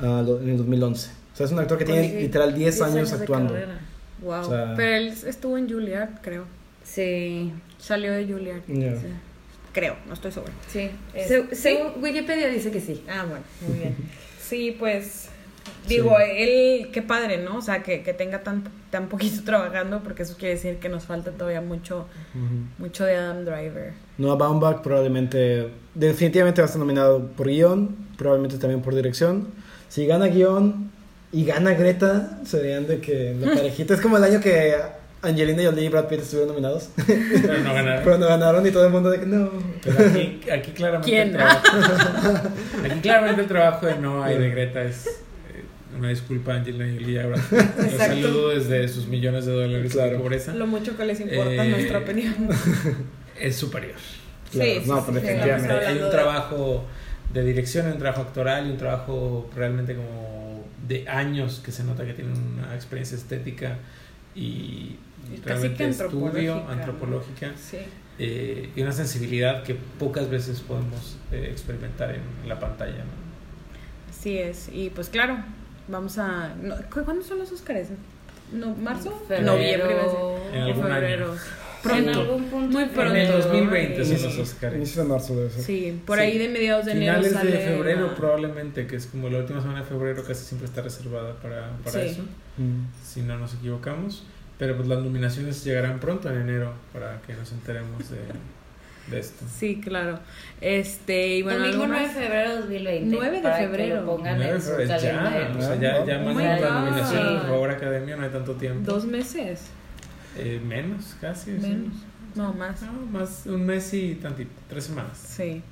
ah, 0.00 0.22
en 0.42 0.50
el 0.50 0.56
2011. 0.58 1.10
O 1.32 1.36
sea, 1.36 1.46
es 1.46 1.52
un 1.52 1.58
actor 1.60 1.78
que 1.78 1.84
tiene 1.86 2.00
Oye, 2.02 2.20
literal 2.22 2.54
10 2.54 2.74
10 2.76 2.82
años 2.90 3.10
de 3.10 3.16
actuando. 3.16 3.54
Wow. 4.22 4.40
O 4.40 4.44
sea- 4.48 4.74
Pero 4.76 4.96
él 4.96 5.14
estuvo 5.26 5.56
en 5.56 5.68
Juilliard, 5.70 6.20
creo. 6.22 6.44
Sí, 6.84 7.52
Salió 7.78 8.12
de 8.12 8.26
Juilliard. 8.26 8.62
Ya. 8.66 8.96
sí. 8.96 9.06
Creo, 9.72 9.96
no 10.06 10.14
estoy 10.14 10.32
segura. 10.32 10.52
Sí. 10.66 10.90
Es- 11.14 11.28
sí. 11.28 11.42
según 11.52 12.02
Wikipedia 12.02 12.48
dice 12.48 12.70
que 12.70 12.80
sí. 12.80 13.02
Ah, 13.08 13.24
bueno, 13.28 13.44
muy 13.66 13.78
bien. 13.78 13.94
Sí, 14.42 14.74
pues 14.78 15.28
digo, 15.86 16.16
él, 16.18 16.90
qué 16.92 17.02
padre, 17.02 17.38
¿no? 17.38 17.58
O 17.58 17.62
sea, 17.62 17.82
que, 17.82 18.02
que 18.02 18.12
tenga 18.12 18.42
tan, 18.42 18.64
tan 18.90 19.08
poquito 19.08 19.42
trabajando, 19.44 20.00
porque 20.02 20.22
eso 20.22 20.36
quiere 20.38 20.54
decir 20.54 20.76
que 20.78 20.88
nos 20.88 21.04
falta 21.04 21.30
todavía 21.30 21.60
mucho, 21.60 22.06
mucho 22.78 23.04
de 23.04 23.16
Adam 23.16 23.44
Driver. 23.44 23.92
Noah 24.18 24.36
Baumbach 24.36 24.82
probablemente, 24.82 25.68
definitivamente 25.94 26.60
va 26.60 26.64
a 26.64 26.66
estar 26.66 26.80
nominado 26.80 27.28
por 27.36 27.48
guion, 27.48 27.96
probablemente 28.16 28.58
también 28.58 28.82
por 28.82 28.94
dirección. 28.94 29.48
Si 29.88 30.06
gana 30.06 30.26
guion 30.26 30.90
y 31.32 31.44
gana 31.44 31.72
Greta, 31.74 32.40
serían 32.44 32.86
de 32.86 33.00
que 33.00 33.36
la 33.38 33.54
parejita 33.54 33.94
es 33.94 34.00
como 34.00 34.16
el 34.16 34.24
año 34.24 34.40
que 34.40 34.74
Angelina 35.22 35.64
Jolie 35.64 35.84
y 35.84 35.88
Brad 35.88 36.06
Pitt 36.06 36.20
estuvieron 36.20 36.48
nominados, 36.48 36.90
Pero 37.06 37.58
no 37.58 37.74
ganaron. 37.74 38.00
pero 38.04 38.18
no 38.18 38.26
ganaron 38.26 38.66
y 38.66 38.70
todo 38.70 38.86
el 38.86 38.92
mundo 38.92 39.10
de 39.10 39.20
que 39.20 39.26
no. 39.26 39.50
Pero 39.82 40.08
aquí, 40.08 40.40
aquí 40.50 40.70
claramente 40.72 41.10
¿Quién? 41.10 41.28
el 41.28 41.34
trabajo, 41.34 41.68
aquí 42.84 43.00
claramente 43.00 43.42
el 43.42 43.48
trabajo 43.48 43.86
de 43.86 43.96
Noah 43.96 44.32
y 44.32 44.38
de 44.38 44.50
Greta 44.50 44.82
es 44.82 45.22
una 45.98 46.08
disculpa 46.10 46.52
a 46.52 46.56
Angelina 46.56 46.84
Jolie 46.92 47.12
y 47.12 47.18
a 47.18 47.26
Brad 47.26 47.40
Pitt. 47.40 47.84
Los 47.84 47.92
saludo 47.94 48.48
desde 48.50 48.88
sus 48.88 49.06
millones 49.06 49.46
de 49.46 49.52
dólares 49.52 49.92
Claro. 49.92 50.12
de 50.12 50.18
pobreza. 50.18 50.54
Lo 50.54 50.66
mucho 50.66 50.96
que 50.96 51.04
les 51.04 51.20
importa 51.20 51.64
Eh, 51.64 51.68
nuestra 51.70 51.98
opinión. 51.98 52.34
Es 53.40 53.56
superior. 53.56 53.94
Claro, 54.50 54.70
Sí, 54.70 54.88
no, 54.88 54.96
sí, 54.96 55.02
pero 55.06 55.20
sí, 55.20 55.26
definitivamente. 55.26 55.86
hay 55.86 55.96
un 55.98 56.04
de- 56.04 56.10
trabajo 56.10 56.84
de 57.32 57.44
dirección, 57.44 57.86
hay 57.86 57.92
un 57.92 57.98
trabajo 57.98 58.22
actoral 58.22 58.66
y 58.66 58.70
un 58.70 58.76
trabajo 58.78 59.50
realmente 59.54 59.94
como 59.94 60.64
de 60.88 61.06
años 61.08 61.60
que 61.64 61.70
se 61.70 61.84
nota 61.84 62.04
que 62.06 62.14
tienen 62.14 62.34
una 62.58 62.74
experiencia 62.74 63.16
estética 63.16 63.76
y, 64.34 64.40
Y 64.40 65.36
casi 65.36 65.42
realmente 65.44 65.84
que 65.84 65.90
estudio 65.90 66.54
antropológica. 66.54 66.72
antropológica 66.72 67.52
Sí. 67.56 67.76
eh, 68.18 68.70
y 68.74 68.80
una 68.82 68.92
sensibilidad 68.92 69.62
que 69.62 69.74
pocas 69.98 70.30
veces 70.30 70.60
podemos 70.60 71.16
eh, 71.30 71.48
experimentar 71.50 72.14
en 72.14 72.48
la 72.48 72.58
pantalla. 72.58 72.98
¿no? 73.04 74.10
Así 74.10 74.38
es. 74.38 74.68
Y 74.72 74.90
pues 74.90 75.10
claro, 75.10 75.36
vamos 75.88 76.18
a. 76.18 76.54
no, 76.62 76.74
¿cu- 76.92 77.04
¿Cuándo 77.04 77.24
son 77.24 77.38
los 77.38 77.50
Oscars? 77.52 77.88
No, 78.52 78.74
¿Marzo? 78.74 79.10
Febrero. 79.28 79.52
Noviembre. 79.52 79.96
En 80.54 80.60
algún 80.62 80.82
febrero. 80.84 81.32
En 81.34 81.38
Pronto. 81.82 82.20
algún 82.20 82.44
punto. 82.46 82.78
Muy 82.78 82.84
pronto. 82.86 83.14
En 83.14 83.20
el 83.20 83.26
febrero. 83.28 83.44
2020 83.48 84.04
son 84.04 84.22
los 84.24 84.38
Oscars. 84.38 84.76
Inicio 84.76 85.02
de 85.02 85.08
marzo 85.08 85.36
debe 85.36 85.50
ser. 85.50 85.62
Sí, 85.62 86.02
por 86.06 86.18
Sí. 86.18 86.24
ahí 86.24 86.38
de 86.38 86.48
mediados 86.48 86.86
de 86.86 86.92
enero 86.92 87.12
Finales 87.14 87.32
sale 87.32 87.50
de 87.52 87.58
febrero 87.58 88.06
la- 88.08 88.14
probablemente, 88.14 88.86
que 88.86 88.96
es 88.96 89.06
como 89.06 89.28
la 89.28 89.38
última 89.38 89.60
semana 89.60 89.80
de 89.80 89.86
febrero 89.86 90.24
casi 90.24 90.44
siempre 90.44 90.66
está 90.66 90.82
reservada 90.82 91.34
para, 91.40 91.70
para 91.84 91.90
Sí. 92.02 92.08
eso. 92.10 92.22
Mm. 92.56 92.86
si 93.04 93.20
no 93.22 93.38
nos 93.38 93.54
equivocamos. 93.54 94.24
Pero 94.58 94.74
pues 94.76 94.88
las 94.88 94.98
nominaciones 94.98 95.62
llegarán 95.62 96.00
pronto 96.00 96.28
en 96.30 96.40
enero 96.40 96.72
para 96.92 97.22
que 97.22 97.32
nos 97.34 97.52
enteremos 97.52 98.10
de, 98.10 98.16
de 99.10 99.20
esto. 99.20 99.44
Sí, 99.58 99.80
claro. 99.80 100.18
Este, 100.60 101.36
y 101.36 101.42
bueno, 101.42 101.60
Domingo 101.60 101.84
algo 101.84 101.94
9 101.94 102.06
más? 102.06 102.14
de 102.14 102.20
febrero 102.22 102.50
de 102.50 102.56
2020. 102.60 103.16
9 103.16 103.36
de 103.36 103.42
que 103.42 103.48
febrero. 103.56 103.96
lo 104.00 104.06
pongan 104.06 104.36
Nueve 104.38 104.54
en 104.54 104.62
su 104.62 104.70
de 104.70 104.76
febrero, 104.76 105.00
ya, 105.00 105.12
calendario. 105.22 105.58
o 105.58 105.60
sea, 105.62 105.74
ya, 105.76 106.04
ya 106.04 106.18
Oh 106.20 106.38
de 106.38 106.60
la 106.60 106.70
nominación, 106.80 107.22
Sí. 107.28 107.34
por 107.38 107.46
favor, 107.48 107.70
Academia, 107.70 108.16
no 108.16 108.22
hay 108.24 108.30
tanto 108.30 108.54
tiempo. 108.54 108.90
Dos 108.92 109.04
meses. 109.06 109.60
Eh, 110.36 110.60
menos, 110.64 111.16
casi. 111.20 111.52
sí. 111.52 111.66
Menos. 111.66 111.94
No, 112.34 112.52
más. 112.52 112.82
No, 112.82 112.92
más 113.10 113.42
un 113.46 113.64
mes 113.66 113.92
y 113.94 114.14
tantito, 114.16 114.50
tres 114.68 114.84
semanas. 114.84 115.18
Sí. 115.18 115.62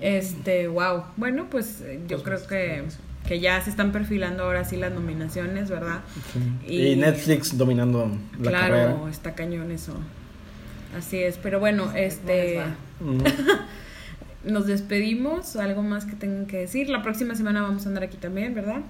Este, 0.00 0.68
wow. 0.68 1.04
Bueno, 1.16 1.46
pues 1.50 1.80
eh, 1.80 2.00
yo 2.06 2.16
Dos 2.18 2.24
creo 2.24 2.38
meses, 2.38 2.48
que, 2.48 3.28
que 3.28 3.40
ya 3.40 3.60
se 3.62 3.70
están 3.70 3.90
perfilando 3.92 4.44
ahora 4.44 4.64
sí 4.64 4.76
las 4.76 4.92
nominaciones, 4.92 5.70
¿verdad? 5.70 6.00
Y, 6.66 6.88
Y- 6.88 6.96
Netflix 6.96 7.56
dominando 7.56 8.10
la 8.40 8.50
claro, 8.50 8.74
carrera. 8.74 9.10
está 9.10 9.34
cañón 9.34 9.70
eso. 9.70 9.94
Así 10.96 11.22
es, 11.22 11.38
pero 11.38 11.60
bueno, 11.60 11.92
este 11.94 12.60
nos 14.44 14.66
despedimos, 14.66 15.56
algo 15.56 15.82
más 15.82 16.04
que 16.04 16.14
tengan 16.14 16.46
que 16.46 16.58
decir. 16.58 16.88
La 16.88 17.02
próxima 17.02 17.34
semana 17.34 17.62
vamos 17.62 17.86
a 17.86 17.88
andar 17.88 18.04
aquí 18.04 18.16
también, 18.16 18.54
¿verdad? 18.54 18.80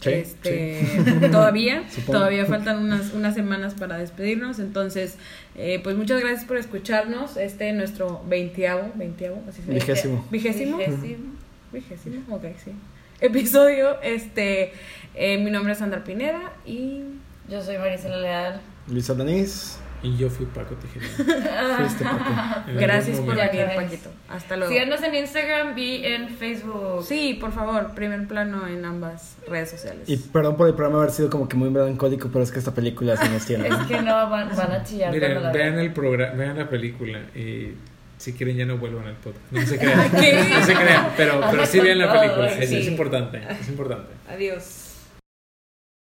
Sí, 0.00 0.10
este, 0.10 0.82
todavía, 1.32 1.84
Supongo. 1.88 2.18
todavía 2.18 2.44
faltan 2.46 2.78
unas, 2.78 3.12
unas 3.14 3.34
semanas 3.34 3.74
para 3.74 3.96
despedirnos, 3.96 4.58
entonces, 4.58 5.16
eh, 5.56 5.80
pues 5.82 5.96
muchas 5.96 6.20
gracias 6.20 6.44
por 6.44 6.56
escucharnos, 6.56 7.36
este 7.36 7.72
nuestro 7.72 8.22
veintiavo, 8.28 8.92
veintiavo, 8.96 9.42
así 9.48 9.62
se 9.62 9.72
dice. 9.72 9.86
Vigésimo. 9.86 10.26
vigésimo, 10.30 10.76
Vigésimo. 10.78 11.32
vigésimo, 11.72 12.36
ok, 12.36 12.44
sí, 12.62 12.72
episodio, 13.20 14.00
este, 14.02 14.72
eh, 15.14 15.38
mi 15.38 15.50
nombre 15.50 15.72
es 15.72 15.78
Sandra 15.78 16.04
Pineda 16.04 16.52
y 16.66 17.02
Yo 17.48 17.62
soy 17.62 17.78
Marisela 17.78 18.16
Leal. 18.18 18.60
Luis 18.88 19.08
Aldanís. 19.08 19.78
Y 20.04 20.18
yo 20.18 20.28
fui 20.28 20.44
Paco 20.44 20.74
Tijera. 20.74 21.06
Fuiste, 21.78 22.04
Paco. 22.04 22.30
Gracias 22.74 23.20
por 23.20 23.34
venir. 23.34 23.66
Paquito, 23.74 24.10
hasta 24.28 24.56
luego. 24.56 24.70
Síganos 24.70 25.02
en 25.02 25.14
Instagram 25.14 25.78
y 25.78 26.04
en 26.04 26.28
Facebook. 26.28 27.02
Sí, 27.04 27.38
por 27.40 27.52
favor, 27.52 27.94
primer 27.94 28.28
plano 28.28 28.68
en 28.68 28.84
ambas 28.84 29.36
redes 29.48 29.70
sociales. 29.70 30.06
Y 30.06 30.18
perdón 30.18 30.56
por 30.58 30.68
el 30.68 30.74
programa 30.74 30.98
haber 31.02 31.10
sido 31.10 31.30
como 31.30 31.48
que 31.48 31.56
muy 31.56 31.70
melancólico, 31.70 32.28
pero 32.30 32.44
es 32.44 32.52
que 32.52 32.58
esta 32.58 32.74
película 32.74 33.16
sí 33.16 33.28
nos 33.30 33.46
tiene. 33.46 33.68
Es 33.74 33.86
que 33.86 34.02
no, 34.02 34.30
van, 34.30 34.54
van 34.54 34.72
a 34.72 34.84
chillar 34.84 35.10
Miren, 35.10 35.42
la 35.42 35.50
vean 35.50 35.78
el 35.78 35.92
programa, 35.92 36.34
vean 36.34 36.58
la 36.58 36.68
película 36.68 37.20
y 37.34 37.74
si 38.18 38.34
quieren 38.34 38.56
ya 38.56 38.66
no 38.66 38.76
vuelvan 38.76 39.06
al 39.06 39.16
podcast. 39.16 39.50
No 39.50 39.66
se 39.66 39.78
crean. 39.80 40.10
¿Qué? 40.10 40.44
No 40.50 40.64
se 40.64 40.74
crean, 40.74 41.08
pero, 41.16 41.40
pero 41.50 41.66
sí 41.66 41.80
vean 41.80 41.98
la 41.98 42.12
película. 42.12 42.52
Es 42.52 42.86
importante, 42.86 43.42
es 43.60 43.68
importante. 43.68 44.12
Adiós. 44.28 44.83